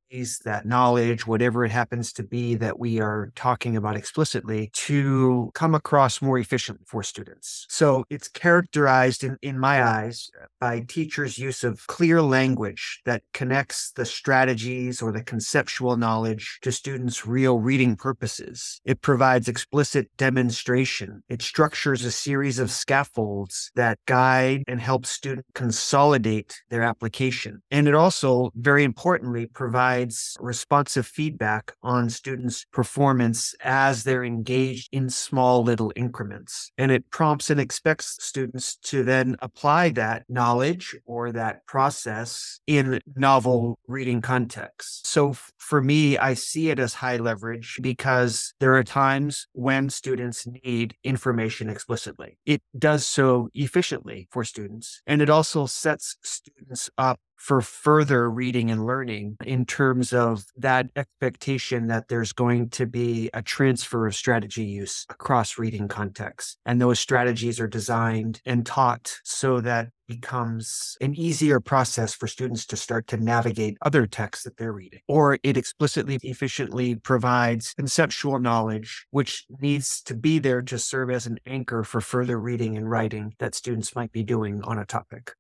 that 0.46 0.66
knowledge, 0.66 1.28
whatever 1.28 1.66
it 1.66 1.72
happens 1.72 2.14
to 2.14 2.24
be 2.24 2.56
that 2.56 2.80
we 2.80 3.00
are 3.00 3.32
talking 3.36 3.76
about 3.76 3.98
explicitly, 3.98 4.70
to 4.74 5.52
come 5.54 5.76
across 5.76 6.22
more 6.22 6.38
efficiently 6.38 6.86
for 6.88 7.04
students. 7.04 7.66
So 7.70 8.06
it's 8.10 8.28
characterized 8.28 9.24
in, 9.24 9.38
in 9.42 9.60
my 9.60 9.84
eyes 9.84 10.30
uh, 10.42 10.46
by 10.60 10.82
teachers' 10.88 11.38
use 11.38 11.64
of 11.64 11.86
clear 11.88 12.22
language 12.22 13.02
that 13.06 13.24
connects 13.34 13.92
the 13.92 14.06
strategies 14.06 15.02
or 15.02 15.12
the 15.12 15.24
conceptual 15.24 15.98
knowledge 15.98 16.60
to 16.62 16.72
students' 16.72 17.26
real 17.26 17.60
reading 17.60 17.96
purposes. 17.96 18.82
It 18.86 19.02
provides 19.02 19.48
explicit 19.48 20.10
demonstration. 20.18 21.24
It 21.30 21.42
structures 21.42 22.06
a 22.06 22.12
series 22.12 22.60
of 22.60 22.72
scaffolds 22.72 23.72
that 23.76 24.00
guide 24.06 24.64
and 24.68 24.80
help 24.80 25.06
students 25.06 25.50
consolidate 25.54 26.62
their 26.70 26.84
application. 26.84 27.62
And 27.72 27.88
it 27.88 27.96
also, 27.96 28.52
very 28.56 28.84
importantly, 28.84 29.48
provides 29.48 30.05
responsive 30.40 31.06
feedback 31.06 31.74
on 31.82 32.10
students' 32.10 32.66
performance 32.72 33.56
as 33.64 34.04
they're 34.04 34.24
engaged 34.24 34.90
in 34.92 35.10
small 35.10 35.64
little 35.64 35.92
increments. 35.96 36.72
And 36.78 36.92
it 36.92 37.10
prompts 37.10 37.50
and 37.50 37.60
expects 37.60 38.18
students 38.20 38.76
to 38.84 39.04
then 39.04 39.36
apply 39.42 39.90
that 39.90 40.24
knowledge 40.30 40.96
or 41.06 41.32
that 41.32 41.66
process 41.66 42.60
in 42.68 43.00
novel 43.16 43.80
reading 43.88 44.22
contexts. 44.22 45.10
So 45.10 45.36
for 45.58 45.82
me, 45.82 46.18
I 46.18 46.34
see 46.34 46.70
it 46.70 46.80
as 46.80 46.94
high 46.94 47.18
leverage 47.18 47.80
because 47.82 48.54
there 48.60 48.76
are 48.76 48.84
times 48.84 49.48
when 49.54 49.90
students 49.90 50.48
need 50.64 50.96
information 51.04 51.70
explicitly. 51.70 52.38
It 52.46 52.62
does 52.78 53.06
so 53.06 53.50
efficiently 53.54 54.28
for 54.32 54.44
students, 54.44 55.02
and 55.08 55.22
it 55.22 55.30
also 55.30 55.66
sets 55.66 56.18
students 56.22 56.90
up 56.98 57.20
for 57.36 57.62
further 57.62 58.30
reading 58.30 58.72
and 58.72 58.86
learning 58.86 59.38
in 59.46 59.66
terms 59.66 60.14
of 60.14 60.46
that 60.58 60.90
expectation 60.96 61.88
that 61.88 62.08
there's 62.08 62.34
going 62.34 62.70
to 62.70 62.86
be 62.86 63.30
a 63.34 63.42
transfer 63.42 64.08
of 64.08 64.16
strategy 64.16 64.64
use 64.64 65.06
across 65.10 65.58
reading 65.58 65.88
contexts. 65.88 66.58
And 66.66 66.82
those 66.82 67.00
strategies 67.00 67.60
are 67.60 67.68
designed 67.68 68.42
and 68.46 68.66
taught 68.66 69.20
so 69.24 69.62
that 69.62 69.90
becomes 70.08 70.98
an 71.02 71.16
easier 71.16 71.60
process 71.60 72.14
for 72.14 72.28
students 72.28 72.66
to 72.68 72.78
start 72.78 73.08
to 73.08 73.18
navigate 73.18 73.78
other 73.82 74.06
texts 74.06 74.44
that 74.44 74.58
they're 74.58 74.72
reading. 74.72 75.00
Or 75.08 75.40
it 75.44 75.58
explicitly, 75.58 76.20
efficiently 76.22 76.96
provides 76.96 77.74
conceptual 77.74 78.40
knowledge, 78.40 79.08
which 79.12 79.46
needs 79.60 80.02
to 80.04 80.16
be 80.16 80.40
there 80.40 80.62
to 80.64 80.78
serve 80.78 81.10
as 81.10 81.26
an 81.26 81.40
anchor 81.46 81.84
for 81.84 82.02
further 82.02 82.40
reading 82.40 82.78
and 82.78 82.90
writing 82.90 83.34
that 83.40 83.56
students 83.56 83.96
might 83.96 84.12
be 84.12 84.24
doing 84.24 84.62
on 84.64 84.78
a 84.78 84.86
topic. 84.86 85.34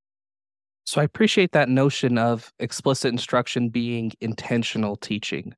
So 0.85 1.01
I 1.01 1.03
appreciate 1.03 1.51
that 1.53 1.67
notion 1.67 2.17
of 2.17 2.53
explicit 2.59 3.11
instruction 3.11 3.69
being 3.69 4.11
intentional 4.21 4.95
teaching, 4.95 5.53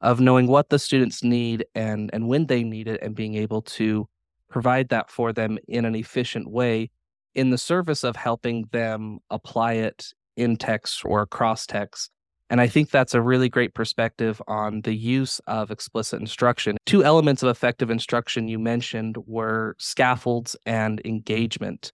of 0.00 0.20
knowing 0.20 0.48
what 0.48 0.70
the 0.70 0.78
students 0.78 1.22
need 1.22 1.64
and 1.74 2.10
and 2.12 2.28
when 2.28 2.46
they 2.46 2.64
need 2.64 2.88
it 2.88 3.00
and 3.00 3.14
being 3.14 3.36
able 3.36 3.62
to 3.62 4.08
provide 4.50 4.88
that 4.90 5.08
for 5.08 5.32
them 5.32 5.58
in 5.68 5.84
an 5.84 5.94
efficient 5.94 6.50
way 6.50 6.90
in 7.34 7.50
the 7.50 7.58
service 7.58 8.04
of 8.04 8.16
helping 8.16 8.68
them 8.72 9.18
apply 9.30 9.74
it 9.74 10.12
in 10.36 10.56
text 10.56 11.04
or 11.04 11.22
across 11.22 11.66
text. 11.66 12.10
And 12.50 12.60
I 12.60 12.66
think 12.66 12.90
that's 12.90 13.14
a 13.14 13.22
really 13.22 13.48
great 13.48 13.72
perspective 13.72 14.42
on 14.46 14.82
the 14.82 14.94
use 14.94 15.40
of 15.46 15.70
explicit 15.70 16.20
instruction. 16.20 16.76
Two 16.84 17.02
elements 17.02 17.42
of 17.42 17.48
effective 17.48 17.90
instruction 17.90 18.48
you 18.48 18.58
mentioned 18.58 19.16
were 19.26 19.74
scaffolds 19.78 20.54
and 20.66 21.00
engagement. 21.06 21.92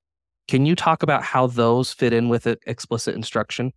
Can 0.49 0.67
you 0.67 0.75
talk 0.75 1.03
about 1.03 1.23
how 1.23 1.47
those 1.47 1.93
fit 1.93 2.13
in 2.13 2.29
with 2.29 2.47
explicit 2.67 3.15
instruction? 3.15 3.73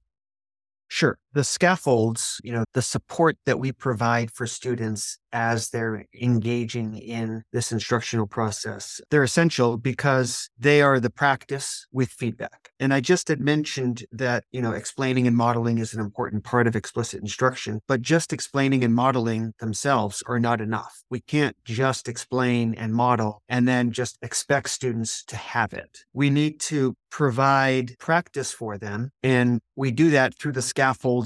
Sure. 0.89 1.17
The 1.33 1.43
scaffolds, 1.43 2.39
you 2.43 2.51
know, 2.51 2.63
the 2.73 2.81
support 2.81 3.37
that 3.45 3.59
we 3.59 3.71
provide 3.71 4.31
for 4.31 4.45
students 4.45 5.17
as 5.33 5.69
they're 5.69 6.05
engaging 6.19 6.97
in 6.97 7.43
this 7.53 7.71
instructional 7.71 8.27
process. 8.27 8.99
They're 9.09 9.23
essential 9.23 9.77
because 9.77 10.49
they 10.57 10.81
are 10.81 10.99
the 10.99 11.09
practice 11.09 11.85
with 11.91 12.09
feedback. 12.09 12.71
And 12.79 12.93
I 12.93 12.99
just 12.99 13.27
had 13.27 13.39
mentioned 13.39 14.05
that, 14.11 14.43
you 14.51 14.61
know, 14.61 14.71
explaining 14.71 15.27
and 15.27 15.37
modeling 15.37 15.77
is 15.77 15.93
an 15.93 16.01
important 16.01 16.43
part 16.43 16.67
of 16.67 16.75
explicit 16.75 17.21
instruction, 17.21 17.79
but 17.87 18.01
just 18.01 18.33
explaining 18.33 18.83
and 18.83 18.93
modeling 18.93 19.53
themselves 19.59 20.23
are 20.27 20.39
not 20.39 20.61
enough. 20.61 21.03
We 21.09 21.21
can't 21.21 21.55
just 21.63 22.07
explain 22.07 22.73
and 22.75 22.93
model 22.93 23.41
and 23.47 23.67
then 23.67 23.91
just 23.91 24.17
expect 24.21 24.69
students 24.69 25.23
to 25.25 25.37
have 25.37 25.73
it. 25.73 25.99
We 26.13 26.29
need 26.29 26.59
to 26.61 26.95
provide 27.09 27.95
practice 27.99 28.51
for 28.51 28.77
them. 28.77 29.11
And 29.21 29.59
we 29.75 29.91
do 29.91 30.09
that 30.11 30.33
through 30.35 30.53
the 30.53 30.61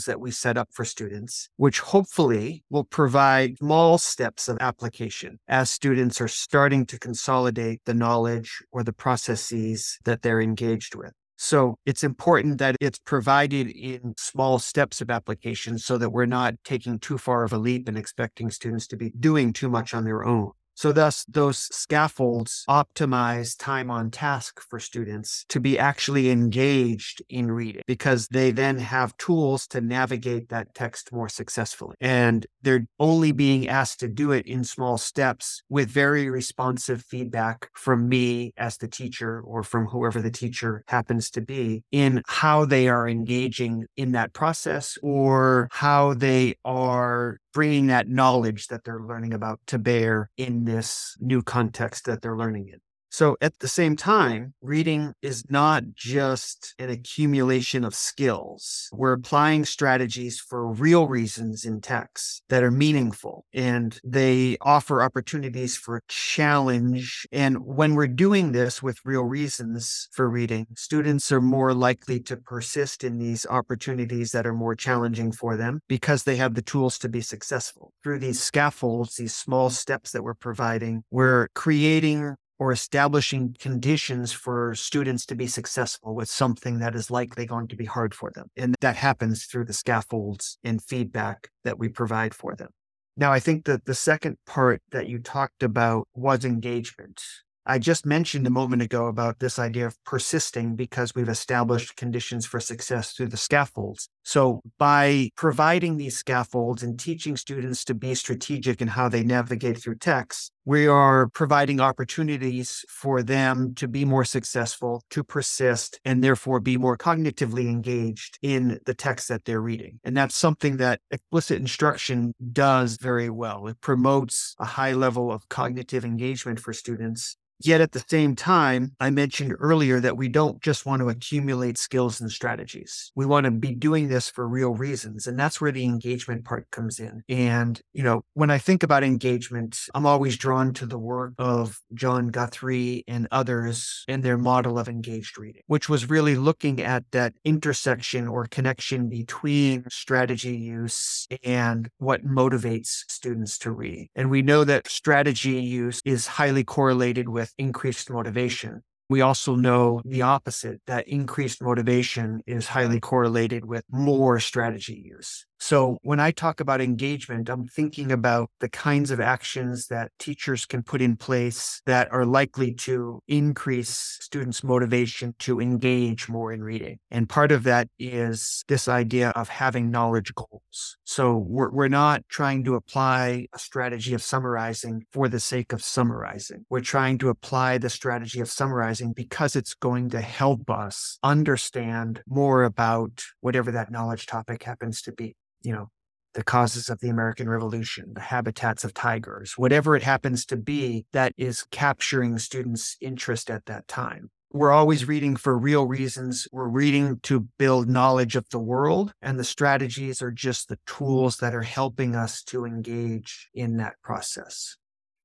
that 0.03 0.19
we 0.19 0.31
set 0.31 0.57
up 0.57 0.67
for 0.73 0.83
students, 0.83 1.47
which 1.55 1.79
hopefully 1.79 2.65
will 2.69 2.83
provide 2.83 3.57
small 3.59 3.97
steps 3.97 4.49
of 4.49 4.57
application 4.59 5.39
as 5.47 5.69
students 5.69 6.19
are 6.19 6.27
starting 6.27 6.85
to 6.87 6.99
consolidate 6.99 7.79
the 7.85 7.93
knowledge 7.93 8.61
or 8.73 8.83
the 8.83 8.91
processes 8.91 9.97
that 10.03 10.21
they're 10.21 10.41
engaged 10.41 10.93
with. 10.93 11.13
So 11.37 11.77
it's 11.85 12.03
important 12.03 12.59
that 12.59 12.75
it's 12.79 12.99
provided 12.99 13.69
in 13.69 14.15
small 14.17 14.59
steps 14.59 15.01
of 15.01 15.09
application 15.09 15.77
so 15.77 15.97
that 15.97 16.09
we're 16.09 16.25
not 16.25 16.55
taking 16.63 16.99
too 16.99 17.17
far 17.17 17.43
of 17.43 17.53
a 17.53 17.57
leap 17.57 17.87
and 17.87 17.97
expecting 17.97 18.49
students 18.49 18.87
to 18.87 18.97
be 18.97 19.11
doing 19.19 19.53
too 19.53 19.69
much 19.69 19.93
on 19.93 20.03
their 20.03 20.25
own. 20.25 20.51
So, 20.75 20.91
thus, 20.91 21.25
those 21.25 21.57
scaffolds 21.57 22.63
optimize 22.69 23.57
time 23.57 23.89
on 23.89 24.11
task 24.11 24.61
for 24.61 24.79
students 24.79 25.45
to 25.49 25.59
be 25.59 25.79
actually 25.79 26.29
engaged 26.29 27.21
in 27.29 27.51
reading 27.51 27.81
because 27.87 28.27
they 28.27 28.51
then 28.51 28.77
have 28.77 29.17
tools 29.17 29.67
to 29.67 29.81
navigate 29.81 30.49
that 30.49 30.73
text 30.73 31.11
more 31.11 31.29
successfully. 31.29 31.95
And 32.01 32.45
they're 32.61 32.87
only 32.99 33.31
being 33.31 33.67
asked 33.67 33.99
to 34.01 34.07
do 34.07 34.31
it 34.31 34.45
in 34.45 34.63
small 34.63 34.97
steps 34.97 35.63
with 35.69 35.89
very 35.89 36.29
responsive 36.29 37.01
feedback 37.03 37.69
from 37.73 38.09
me 38.09 38.53
as 38.57 38.77
the 38.77 38.87
teacher 38.87 39.41
or 39.41 39.63
from 39.63 39.87
whoever 39.87 40.21
the 40.21 40.31
teacher 40.31 40.83
happens 40.87 41.29
to 41.31 41.41
be 41.41 41.83
in 41.91 42.21
how 42.27 42.65
they 42.65 42.87
are 42.87 43.07
engaging 43.07 43.85
in 43.95 44.11
that 44.11 44.33
process 44.33 44.97
or 45.01 45.69
how 45.71 46.13
they 46.13 46.55
are 46.65 47.37
bringing 47.55 47.87
that 47.87 48.09
knowledge 48.09 48.67
that 48.67 48.83
they're 48.83 48.99
learning 48.99 49.33
about 49.33 49.61
to 49.65 49.79
bear 49.79 50.29
in 50.35 50.65
this 50.65 51.15
new 51.21 51.41
context 51.41 52.03
that 52.05 52.21
they're 52.21 52.37
learning 52.37 52.67
in. 52.67 52.79
So 53.15 53.37
at 53.39 53.59
the 53.59 53.69
same 53.69 53.95
time, 53.95 54.55
reading 54.61 55.13
is 55.21 55.45
not 55.49 55.83
just 55.95 56.75
an 56.77 56.89
accumulation 56.89 57.85
of 57.85 57.95
skills. 57.95 58.89
We're 58.91 59.13
applying 59.13 59.63
strategies 59.63 60.37
for 60.37 60.69
real 60.69 61.07
reasons 61.07 61.63
in 61.63 61.79
text 61.79 62.43
that 62.49 62.61
are 62.61 62.71
meaningful 62.71 63.45
and 63.53 63.97
they 64.03 64.57
offer 64.59 65.01
opportunities 65.01 65.77
for 65.77 66.01
challenge. 66.09 67.25
And 67.31 67.65
when 67.65 67.95
we're 67.95 68.07
doing 68.07 68.51
this 68.51 68.83
with 68.83 68.97
real 69.05 69.23
reasons 69.23 70.09
for 70.11 70.29
reading, 70.29 70.67
students 70.75 71.31
are 71.31 71.39
more 71.39 71.73
likely 71.73 72.19
to 72.19 72.35
persist 72.35 73.01
in 73.05 73.17
these 73.17 73.45
opportunities 73.45 74.33
that 74.33 74.45
are 74.45 74.53
more 74.53 74.75
challenging 74.75 75.31
for 75.31 75.55
them 75.55 75.79
because 75.87 76.23
they 76.23 76.35
have 76.35 76.55
the 76.55 76.61
tools 76.61 76.99
to 76.99 77.07
be 77.07 77.21
successful. 77.21 77.93
Through 78.03 78.19
these 78.19 78.43
scaffolds, 78.43 79.15
these 79.15 79.33
small 79.33 79.69
steps 79.69 80.11
that 80.11 80.23
we're 80.23 80.33
providing, 80.33 81.05
we're 81.11 81.47
creating 81.55 82.35
or 82.57 82.71
establishing 82.71 83.55
conditions 83.59 84.31
for 84.31 84.73
students 84.75 85.25
to 85.25 85.35
be 85.35 85.47
successful 85.47 86.15
with 86.15 86.29
something 86.29 86.79
that 86.79 86.95
is 86.95 87.11
likely 87.11 87.45
going 87.45 87.67
to 87.67 87.75
be 87.75 87.85
hard 87.85 88.13
for 88.13 88.31
them. 88.33 88.47
And 88.55 88.75
that 88.81 88.95
happens 88.95 89.45
through 89.45 89.65
the 89.65 89.73
scaffolds 89.73 90.57
and 90.63 90.81
feedback 90.81 91.49
that 91.63 91.77
we 91.77 91.89
provide 91.89 92.33
for 92.33 92.55
them. 92.55 92.69
Now, 93.17 93.31
I 93.31 93.39
think 93.39 93.65
that 93.65 93.85
the 93.85 93.95
second 93.95 94.37
part 94.45 94.81
that 94.91 95.07
you 95.07 95.19
talked 95.19 95.63
about 95.63 96.07
was 96.13 96.43
engagement. 96.43 97.21
I 97.65 97.79
just 97.79 98.05
mentioned 98.05 98.45
a 98.45 98.51
moment 98.51 98.81
ago 98.81 99.07
about 99.07 99.39
this 99.39 99.57
idea 99.57 99.87
of 99.87 100.03
persisting 100.03 100.75
because 100.75 101.15
we've 101.15 101.29
established 101.29 101.95
conditions 101.95 102.45
for 102.45 102.59
success 102.59 103.13
through 103.13 103.29
the 103.29 103.37
scaffolds. 103.37 104.09
So, 104.25 104.61
by 104.79 105.29
providing 105.35 105.97
these 105.97 106.17
scaffolds 106.17 106.81
and 106.81 106.99
teaching 106.99 107.37
students 107.37 107.85
to 107.85 107.93
be 107.93 108.15
strategic 108.15 108.81
in 108.81 108.87
how 108.87 109.07
they 109.07 109.23
navigate 109.23 109.77
through 109.77 109.99
text, 109.99 110.51
we 110.65 110.87
are 110.87 111.29
providing 111.29 111.79
opportunities 111.79 112.83
for 112.89 113.21
them 113.21 113.75
to 113.75 113.87
be 113.87 114.03
more 114.03 114.25
successful, 114.25 115.03
to 115.11 115.23
persist, 115.23 115.99
and 116.03 116.23
therefore 116.23 116.59
be 116.59 116.75
more 116.75 116.97
cognitively 116.97 117.69
engaged 117.69 118.39
in 118.41 118.79
the 118.87 118.95
text 118.95 119.29
that 119.29 119.45
they're 119.45 119.61
reading. 119.61 119.99
And 120.03 120.17
that's 120.17 120.35
something 120.35 120.77
that 120.77 121.01
explicit 121.11 121.59
instruction 121.59 122.33
does 122.51 122.97
very 122.97 123.29
well. 123.29 123.67
It 123.67 123.79
promotes 123.79 124.55
a 124.57 124.65
high 124.65 124.93
level 124.93 125.31
of 125.31 125.47
cognitive 125.49 126.03
engagement 126.03 126.59
for 126.59 126.73
students 126.73 127.37
Yet 127.61 127.79
at 127.79 127.93
the 127.93 128.03
same 128.07 128.35
time, 128.35 128.95
I 128.99 129.09
mentioned 129.11 129.55
earlier 129.59 129.99
that 130.01 130.17
we 130.17 130.27
don't 130.27 130.61
just 130.61 130.85
want 130.85 131.01
to 131.01 131.09
accumulate 131.09 131.77
skills 131.77 132.19
and 132.19 132.29
strategies. 132.29 133.11
We 133.15 133.25
want 133.25 133.45
to 133.45 133.51
be 133.51 133.73
doing 133.73 134.09
this 134.15 134.29
for 134.29 134.47
real 134.47 134.73
reasons. 134.73 135.27
And 135.27 135.37
that's 135.37 135.59
where 135.59 135.73
the 135.73 135.83
engagement 135.83 136.45
part 136.45 136.71
comes 136.71 136.99
in. 136.99 137.21
And, 137.27 137.81
you 137.93 138.01
know, 138.01 138.23
when 138.33 138.49
I 138.49 138.57
think 138.57 138.81
about 138.81 139.03
engagement, 139.03 139.77
I'm 139.93 140.05
always 140.05 140.37
drawn 140.37 140.73
to 140.75 140.85
the 140.85 140.97
work 140.97 141.33
of 141.37 141.81
John 141.93 142.29
Guthrie 142.29 143.03
and 143.09 143.27
others 143.29 144.05
and 144.07 144.23
their 144.23 144.37
model 144.37 144.79
of 144.79 144.87
engaged 144.87 145.37
reading, 145.37 145.63
which 145.67 145.89
was 145.89 146.09
really 146.09 146.35
looking 146.35 146.81
at 146.81 147.03
that 147.11 147.33
intersection 147.43 148.27
or 148.27 148.45
connection 148.45 149.09
between 149.09 149.83
strategy 149.89 150.55
use 150.55 151.27
and 151.43 151.89
what 151.97 152.25
motivates 152.25 153.03
students 153.09 153.57
to 153.59 153.71
read. 153.71 154.07
And 154.15 154.29
we 154.29 154.41
know 154.41 154.63
that 154.63 154.87
strategy 154.87 155.61
use 155.61 156.01
is 156.05 156.27
highly 156.27 156.63
correlated 156.63 157.27
with 157.27 157.53
increased 157.57 158.09
motivation. 158.09 158.81
We 159.09 159.21
also 159.21 159.55
know 159.55 160.01
the 160.03 160.23
opposite 160.23 160.81
that 160.87 161.07
increased 161.07 161.61
motivation 161.61 162.41
is 162.47 162.67
highly 162.67 162.99
correlated 162.99 163.65
with 163.65 163.83
more 163.91 164.39
strategy 164.39 165.01
use. 165.05 165.45
So 165.59 165.97
when 166.03 166.19
I 166.19 166.31
talk 166.31 166.59
about 166.59 166.81
engagement, 166.81 167.49
I'm 167.49 167.67
thinking 167.67 168.11
about 168.11 168.49
the 168.59 168.69
kinds 168.69 169.09
of 169.09 169.19
actions 169.19 169.87
that 169.87 170.11
teachers 170.19 170.65
can 170.65 170.83
put 170.83 171.01
in 171.01 171.15
place 171.15 171.81
that 171.85 172.11
are 172.11 172.25
likely 172.25 172.73
to 172.73 173.21
increase 173.27 174.17
students' 174.21 174.63
motivation 174.63 175.33
to 175.39 175.59
engage 175.59 176.27
more 176.29 176.51
in 176.51 176.63
reading. 176.63 176.99
And 177.09 177.29
part 177.29 177.51
of 177.51 177.63
that 177.63 177.87
is 177.97 178.63
this 178.67 178.87
idea 178.87 179.29
of 179.29 179.49
having 179.49 179.89
knowledge 179.89 180.33
goals. 180.35 180.97
So 181.03 181.37
we're, 181.37 181.71
we're 181.71 181.87
not 181.87 182.23
trying 182.29 182.63
to 182.65 182.75
apply 182.75 183.47
a 183.53 183.59
strategy 183.59 184.13
of 184.13 184.21
summarizing 184.21 185.05
for 185.11 185.29
the 185.29 185.39
sake 185.39 185.73
of 185.73 185.83
summarizing. 185.83 186.65
We're 186.69 186.81
trying 186.81 187.17
to 187.19 187.29
apply 187.29 187.77
the 187.77 187.89
strategy 187.89 188.39
of 188.39 188.49
summarizing 188.49 189.13
because 189.13 189.55
it's 189.55 189.73
going 189.73 190.09
to 190.09 190.21
help 190.21 190.69
us 190.69 191.17
understand 191.23 192.21
more 192.27 192.63
about 192.63 193.23
whatever 193.39 193.71
that 193.71 193.91
knowledge 193.91 194.25
topic 194.25 194.63
happens 194.63 195.01
to 195.03 195.11
be 195.11 195.35
you 195.65 195.73
know, 195.73 195.89
the 196.35 196.43
causes 196.43 196.89
of 196.89 196.99
the 196.99 197.09
American 197.09 197.49
Revolution, 197.49 198.11
the 198.13 198.21
habitats 198.21 198.83
of 198.83 198.93
tigers, 198.93 199.53
whatever 199.57 199.95
it 199.95 200.03
happens 200.03 200.45
to 200.47 200.57
be 200.57 201.05
that 201.13 201.33
is 201.37 201.65
capturing 201.71 202.37
students' 202.37 202.97
interest 203.01 203.49
at 203.49 203.65
that 203.65 203.87
time. 203.87 204.29
We're 204.51 204.71
always 204.71 205.07
reading 205.07 205.35
for 205.35 205.57
real 205.57 205.85
reasons. 205.85 206.47
We're 206.51 206.69
reading 206.69 207.19
to 207.23 207.47
build 207.57 207.89
knowledge 207.89 208.35
of 208.35 208.47
the 208.49 208.59
world, 208.59 209.11
and 209.21 209.39
the 209.39 209.43
strategies 209.43 210.21
are 210.21 210.31
just 210.31 210.69
the 210.69 210.79
tools 210.85 211.37
that 211.37 211.55
are 211.55 211.61
helping 211.61 212.15
us 212.15 212.43
to 212.43 212.65
engage 212.65 213.49
in 213.53 213.77
that 213.77 213.95
process. 214.03 214.77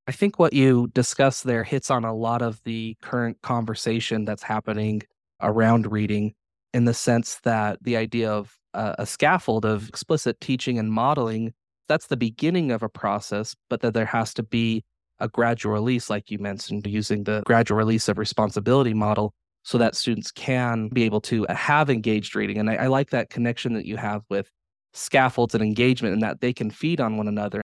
I 0.07 0.13
think 0.13 0.39
what 0.39 0.53
you 0.53 0.91
discussed 0.95 1.45
there 1.45 1.63
hits 1.63 1.91
on 1.91 2.05
a 2.05 2.15
lot 2.15 2.43
of 2.43 2.61
the 2.65 2.97
current 3.03 3.41
conversation 3.43 4.25
that's 4.25 4.43
happening 4.43 5.03
around 5.41 5.93
reading 5.93 6.35
in 6.73 6.85
the 6.85 6.95
sense 6.95 7.41
that 7.45 7.83
the 7.83 7.97
idea 7.97 8.31
of 8.31 8.57
a, 8.75 8.97
a 9.01 9.07
scaffold 9.07 9.65
of 9.65 9.89
explicit 9.89 10.41
teaching 10.41 10.79
and 10.79 10.93
modeling, 10.93 11.53
that's 11.89 12.07
the 12.07 12.17
beginning 12.17 12.71
of 12.71 12.83
a 12.83 12.89
process, 12.89 13.55
but 13.69 13.81
that 13.81 13.95
there 13.95 14.07
has 14.07 14.33
to 14.35 14.43
be 14.43 14.85
a 15.19 15.29
gradual 15.29 15.73
release, 15.73 16.09
like 16.09 16.31
you 16.31 16.39
mentioned, 16.39 16.87
using 16.87 17.25
the 17.25 17.43
gradual 17.45 17.77
release 17.77 18.09
of 18.09 18.19
responsibility 18.19 18.95
model 18.95 19.35
so 19.63 19.79
that 19.79 19.95
students 19.95 20.31
can 20.31 20.89
be 20.89 21.05
able 21.05 21.21
to 21.21 21.47
uh, 21.49 21.55
have 21.55 21.91
engaged 21.91 22.35
reading. 22.35 22.59
And 22.59 22.71
I, 22.71 22.77
I, 22.77 22.87
like 22.87 23.11
that 23.11 23.29
connection 23.29 23.75
that 23.75 23.85
you 23.85 23.97
have 23.99 24.23
with 24.31 24.49
scaffolds 24.95 25.55
and 25.55 25.63
engagement 25.63 26.15
and 26.15 26.23
that 26.23 26.41
they 26.41 26.53
can 26.53 26.71
feed 26.71 27.01
on 27.01 27.19
one 27.19 27.29
another. 27.29 27.61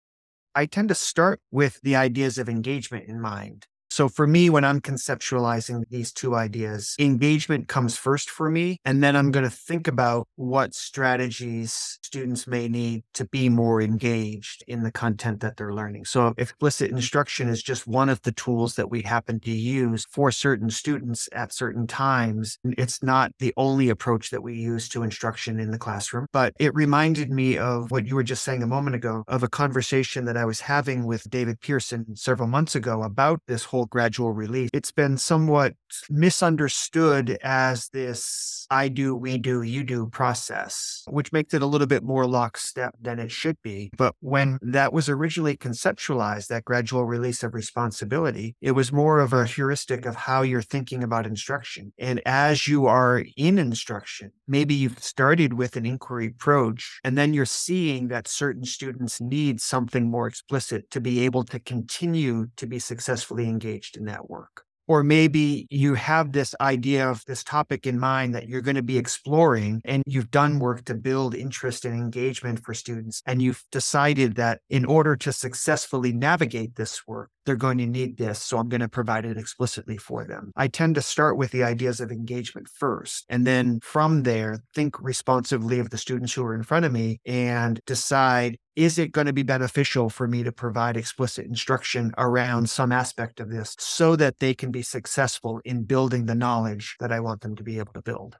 I 0.55 0.67
tend 0.67 0.89
to 0.91 0.95
start 0.95 1.41
with 1.51 1.81
the 1.83 1.97
ideas 1.97 2.39
of 2.39 2.49
engagement 2.49 3.09
in 3.09 3.21
mind. 3.21 3.67
So 3.97 4.11
for 4.11 4.26
me, 4.26 4.50
when 4.50 4.62
I'm 4.62 4.83
conceptualizing 4.83 5.85
these 5.88 6.12
two 6.12 6.35
ideas, 6.35 6.95
engagement 6.99 7.67
comes 7.67 7.97
first 7.97 8.29
for 8.29 8.50
me. 8.50 8.79
And 8.85 9.03
then 9.03 9.17
I'm 9.17 9.31
going 9.31 9.47
to 9.47 9.50
think 9.50 9.88
about 9.88 10.29
what 10.37 10.75
strategies 10.75 11.99
students 12.03 12.47
may 12.47 12.69
need 12.69 13.05
to 13.15 13.25
be 13.25 13.49
more 13.49 13.81
engaged 13.81 14.62
in 14.69 14.83
the 14.83 14.93
content 14.93 15.41
that 15.41 15.57
they're 15.57 15.73
learning. 15.73 16.05
So 16.05 16.35
explicit 16.37 16.91
instruction 16.91 17.49
is 17.49 17.62
just 17.62 17.87
one 17.87 18.11
of 18.11 18.21
the 18.21 18.33
tools 18.33 18.75
that 18.75 18.90
we 18.90 19.01
happen 19.01 19.40
to 19.40 19.51
use 19.51 20.05
for 20.11 20.31
certain 20.31 20.68
students 20.68 21.27
at 21.33 21.55
certain 21.55 21.87
times. 21.87 22.59
It's 22.64 23.03
not 23.03 23.33
the 23.38 23.55
only 23.57 23.88
approach 23.88 24.29
that 24.29 24.42
we 24.42 24.57
use 24.57 24.90
to 24.90 25.05
instruction 25.05 25.59
in 25.59 25.70
the 25.70 25.79
classroom, 25.79 26.27
but 26.35 26.53
it 26.61 26.75
reminded 26.75 27.31
me 27.31 27.57
of 27.57 27.90
what 27.90 28.07
you 28.07 28.14
were 28.14 28.23
just 28.23 28.44
saying 28.44 28.62
a 28.62 28.66
moment 28.66 28.94
ago 28.94 29.25
of 29.27 29.42
a 29.42 29.49
conversation 29.49 30.27
that 30.27 30.37
I 30.37 30.44
was 30.44 30.61
having 30.61 31.07
with 31.07 31.31
David 31.31 31.62
Pearson 31.62 32.14
several 32.14 32.47
months 32.47 32.75
ago 32.75 33.03
about 33.03 33.40
this 33.47 33.64
whole 33.64 33.86
gradual 33.90 34.33
release. 34.33 34.70
It's 34.72 34.92
been 34.92 35.16
somewhat 35.16 35.75
misunderstood 36.11 37.38
as 37.42 37.88
this 37.88 38.66
I 38.70 38.88
do, 38.88 39.14
we 39.14 39.38
do, 39.38 39.62
you 39.62 39.85
do 39.85 40.09
process, 40.09 41.05
which 41.09 41.33
makes 41.33 41.55
it 41.55 41.62
a 41.62 41.66
little 41.66 41.87
bit 41.87 42.03
more 42.03 42.27
lockstep 42.27 42.94
than 43.01 43.18
it 43.18 43.31
should 43.31 43.57
be. 43.62 43.90
But 43.96 44.14
when 44.20 44.59
that 44.61 44.92
was 44.92 45.09
originally 45.09 45.57
conceptualized, 45.57 46.49
that 46.49 46.64
gradual 46.64 47.05
release 47.05 47.42
of 47.42 47.55
responsibility, 47.55 48.57
it 48.61 48.72
was 48.72 48.92
more 48.92 49.20
of 49.20 49.33
a 49.33 49.46
heuristic 49.46 50.05
of 50.05 50.16
how 50.16 50.42
you're 50.42 50.62
thinking 50.62 51.05
about 51.05 51.27
instruction. 51.27 51.92
And 51.99 52.20
as 52.27 52.66
you 52.66 52.87
are 52.87 53.25
in 53.37 53.59
instruction, 53.59 54.33
maybe 54.49 54.75
you've 54.75 55.03
started 55.03 55.55
with 55.55 55.77
an 55.77 55.87
inquiry 55.87 56.27
approach, 56.27 56.99
and 57.05 57.16
then 57.16 57.35
you're 57.35 57.44
seeing 57.44 58.09
that 58.09 58.27
certain 58.27 58.64
students 58.64 59.20
need 59.20 59.61
something 59.61 60.11
more 60.11 60.27
explicit 60.27 60.90
to 60.90 61.01
be 61.01 61.20
able 61.20 61.44
to 61.44 61.61
continue 61.61 62.49
to 62.57 62.66
be 62.66 62.79
successfully 62.79 63.44
engaged 63.44 63.65
in 63.96 64.07
that 64.07 64.31
work. 64.31 64.64
Or 64.88 65.02
maybe 65.02 65.66
you 65.68 65.94
have 65.94 66.31
this 66.31 66.55
idea 66.61 67.11
of 67.11 67.24
this 67.26 67.42
topic 67.42 67.87
in 67.87 67.98
mind 67.98 68.35
that 68.35 68.48
you're 68.48 68.61
going 68.61 68.76
to 68.76 68.83
be 68.83 68.98
exploring 68.98 69.83
and 69.85 70.05
you've 70.07 70.31
done 70.31 70.61
work 70.61 70.85
to 70.85 70.94
build 70.94 71.35
interest 71.35 71.85
and 71.85 71.94
engagement 71.94 72.64
for 72.64 72.72
students. 72.72 73.20
And 73.26 73.42
you've 73.42 73.64
decided 73.72 74.37
that 74.37 74.61
in 74.70 74.85
order 74.85 75.16
to 75.16 75.33
successfully 75.33 76.12
navigate 76.12 76.76
this 76.76 77.05
work, 77.07 77.31
they're 77.46 77.56
going 77.56 77.78
to 77.78 77.87
need 77.87 78.18
this. 78.18 78.42
So 78.42 78.59
I'm 78.59 78.68
going 78.68 78.80
to 78.80 78.88
provide 78.88 79.24
it 79.24 79.38
explicitly 79.38 79.96
for 79.96 80.24
them. 80.24 80.52
I 80.56 80.68
tend 80.68 80.96
to 80.96 81.02
start 81.02 81.37
with 81.38 81.52
the 81.52 81.62
ideas 81.62 82.00
of 82.00 82.11
engagement 82.11 82.68
first. 82.68 83.24
And 83.28 83.46
then 83.46 83.80
from 83.82 84.24
there, 84.24 84.59
think 84.74 85.00
responsively 85.00 85.78
of 85.78 85.90
the 85.90 85.98
students 85.98 86.32
who 86.35 86.44
are 86.44 86.54
in 86.54 86.62
front 86.62 86.85
of 86.85 86.92
me 86.92 87.20
and 87.24 87.80
decide 87.87 88.59
is 88.74 88.98
it 88.98 89.11
going 89.11 89.26
to 89.26 89.32
be 89.32 89.42
beneficial 89.42 90.11
for 90.11 90.28
me 90.28 90.42
to 90.42 90.52
provide 90.52 90.98
explicit 90.98 91.46
instruction 91.46 92.12
around 92.18 92.68
some 92.68 92.92
aspect 92.92 93.40
of 93.40 93.50
this 93.50 93.74
so 93.78 94.14
that 94.16 94.38
they 94.38 94.52
can 94.52 94.70
be 94.70 94.82
successful 94.82 95.61
in 95.64 95.85
building 95.85 96.26
the 96.26 96.35
knowledge 96.35 96.96
that 97.00 97.11
I 97.11 97.20
want 97.20 97.40
them 97.40 97.56
to 97.56 97.62
be 97.62 97.78
able 97.78 97.94
to 97.94 98.02
build? 98.02 98.37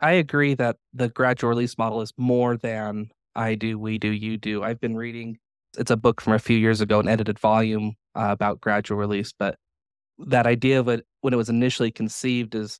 I 0.00 0.12
agree 0.12 0.54
that 0.54 0.76
the 0.94 1.08
gradual 1.08 1.50
release 1.50 1.76
model 1.76 2.00
is 2.00 2.14
more 2.16 2.56
than 2.56 3.10
I 3.34 3.56
do, 3.56 3.78
we 3.78 3.98
do, 3.98 4.08
you 4.08 4.38
do. 4.38 4.62
I've 4.62 4.80
been 4.80 4.96
reading, 4.96 5.38
it's 5.76 5.90
a 5.90 5.96
book 5.96 6.20
from 6.20 6.32
a 6.32 6.38
few 6.38 6.56
years 6.56 6.80
ago, 6.80 7.00
an 7.00 7.08
edited 7.08 7.38
volume 7.38 7.94
uh, 8.18 8.30
about 8.30 8.60
gradual 8.60 8.98
release, 8.98 9.32
but 9.38 9.56
that 10.18 10.46
idea 10.46 10.80
of 10.80 10.88
it 10.88 11.06
when 11.20 11.32
it 11.32 11.36
was 11.36 11.48
initially 11.48 11.90
conceived 11.90 12.54
is 12.54 12.78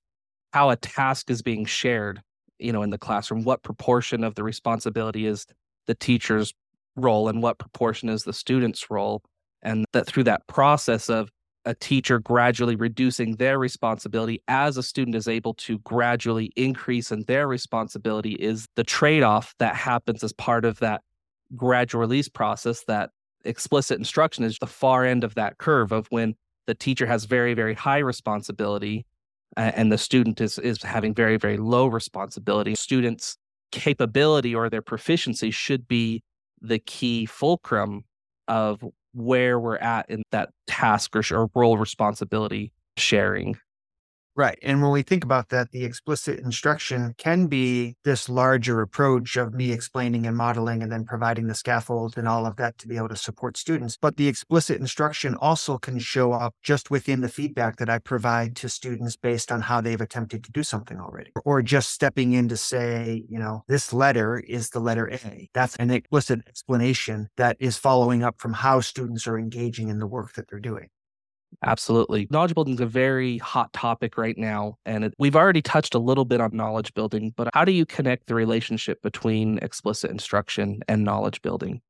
how 0.52 0.70
a 0.70 0.76
task 0.76 1.30
is 1.30 1.42
being 1.42 1.64
shared, 1.64 2.20
you 2.58 2.72
know, 2.72 2.82
in 2.82 2.90
the 2.90 2.98
classroom, 2.98 3.44
what 3.44 3.62
proportion 3.62 4.24
of 4.24 4.34
the 4.34 4.42
responsibility 4.42 5.26
is 5.26 5.46
the 5.86 5.94
teacher's 5.94 6.52
role 6.96 7.28
and 7.28 7.42
what 7.42 7.58
proportion 7.58 8.08
is 8.08 8.22
the 8.22 8.32
student's 8.32 8.90
role. 8.90 9.22
And 9.62 9.84
that 9.92 10.06
through 10.06 10.24
that 10.24 10.46
process 10.46 11.08
of 11.08 11.30
a 11.64 11.74
teacher 11.74 12.18
gradually 12.18 12.76
reducing 12.76 13.36
their 13.36 13.58
responsibility 13.58 14.42
as 14.48 14.76
a 14.76 14.82
student 14.82 15.16
is 15.16 15.28
able 15.28 15.54
to 15.54 15.78
gradually 15.80 16.50
increase 16.56 17.12
in 17.12 17.24
their 17.24 17.46
responsibility 17.46 18.32
is 18.32 18.66
the 18.76 18.84
trade 18.84 19.22
off 19.22 19.54
that 19.58 19.74
happens 19.74 20.24
as 20.24 20.32
part 20.32 20.64
of 20.64 20.78
that 20.78 21.02
gradual 21.54 22.00
release 22.00 22.28
process. 22.28 22.84
That 22.84 23.10
explicit 23.48 23.98
instruction 23.98 24.44
is 24.44 24.58
the 24.58 24.66
far 24.66 25.04
end 25.04 25.24
of 25.24 25.34
that 25.34 25.58
curve 25.58 25.92
of 25.92 26.06
when 26.10 26.34
the 26.66 26.74
teacher 26.74 27.06
has 27.06 27.24
very, 27.24 27.54
very 27.54 27.74
high 27.74 27.98
responsibility 27.98 29.06
and 29.56 29.90
the 29.90 29.98
student 29.98 30.40
is, 30.40 30.58
is 30.58 30.82
having 30.82 31.14
very, 31.14 31.36
very 31.36 31.56
low 31.56 31.86
responsibility. 31.86 32.74
Students' 32.74 33.36
capability 33.72 34.54
or 34.54 34.68
their 34.68 34.82
proficiency 34.82 35.50
should 35.50 35.88
be 35.88 36.22
the 36.60 36.78
key 36.78 37.26
fulcrum 37.26 38.04
of 38.46 38.84
where 39.12 39.58
we're 39.58 39.78
at 39.78 40.08
in 40.10 40.22
that 40.30 40.50
task 40.66 41.16
or, 41.16 41.22
or 41.34 41.48
role 41.54 41.78
responsibility 41.78 42.72
sharing. 42.96 43.56
Right. 44.38 44.56
And 44.62 44.80
when 44.80 44.92
we 44.92 45.02
think 45.02 45.24
about 45.24 45.48
that, 45.48 45.72
the 45.72 45.84
explicit 45.84 46.38
instruction 46.38 47.16
can 47.18 47.48
be 47.48 47.96
this 48.04 48.28
larger 48.28 48.80
approach 48.80 49.36
of 49.36 49.52
me 49.52 49.72
explaining 49.72 50.28
and 50.28 50.36
modeling 50.36 50.80
and 50.80 50.92
then 50.92 51.04
providing 51.04 51.48
the 51.48 51.56
scaffold 51.56 52.16
and 52.16 52.28
all 52.28 52.46
of 52.46 52.54
that 52.54 52.78
to 52.78 52.86
be 52.86 52.96
able 52.96 53.08
to 53.08 53.16
support 53.16 53.56
students. 53.56 53.98
But 54.00 54.16
the 54.16 54.28
explicit 54.28 54.78
instruction 54.78 55.34
also 55.34 55.76
can 55.76 55.98
show 55.98 56.30
up 56.30 56.54
just 56.62 56.88
within 56.88 57.20
the 57.20 57.28
feedback 57.28 57.78
that 57.78 57.90
I 57.90 57.98
provide 57.98 58.54
to 58.58 58.68
students 58.68 59.16
based 59.16 59.50
on 59.50 59.62
how 59.62 59.80
they've 59.80 60.00
attempted 60.00 60.44
to 60.44 60.52
do 60.52 60.62
something 60.62 61.00
already. 61.00 61.32
Or 61.44 61.60
just 61.60 61.90
stepping 61.90 62.32
in 62.32 62.46
to 62.46 62.56
say, 62.56 63.24
you 63.28 63.40
know, 63.40 63.64
this 63.66 63.92
letter 63.92 64.38
is 64.38 64.70
the 64.70 64.78
letter 64.78 65.10
A. 65.10 65.50
That's 65.52 65.74
an 65.78 65.90
explicit 65.90 66.42
explanation 66.46 67.28
that 67.38 67.56
is 67.58 67.76
following 67.76 68.22
up 68.22 68.38
from 68.38 68.52
how 68.52 68.82
students 68.82 69.26
are 69.26 69.36
engaging 69.36 69.88
in 69.88 69.98
the 69.98 70.06
work 70.06 70.34
that 70.34 70.48
they're 70.48 70.60
doing. 70.60 70.90
Absolutely. 71.64 72.28
Knowledge 72.30 72.54
building 72.54 72.74
is 72.74 72.80
a 72.80 72.86
very 72.86 73.38
hot 73.38 73.72
topic 73.72 74.16
right 74.16 74.36
now. 74.38 74.76
And 74.86 75.04
it, 75.04 75.14
we've 75.18 75.34
already 75.36 75.62
touched 75.62 75.94
a 75.94 75.98
little 75.98 76.24
bit 76.24 76.40
on 76.40 76.50
knowledge 76.54 76.94
building, 76.94 77.32
but 77.36 77.48
how 77.54 77.64
do 77.64 77.72
you 77.72 77.84
connect 77.86 78.26
the 78.26 78.34
relationship 78.34 79.02
between 79.02 79.58
explicit 79.58 80.10
instruction 80.10 80.80
and 80.88 81.04
knowledge 81.04 81.42
building? 81.42 81.80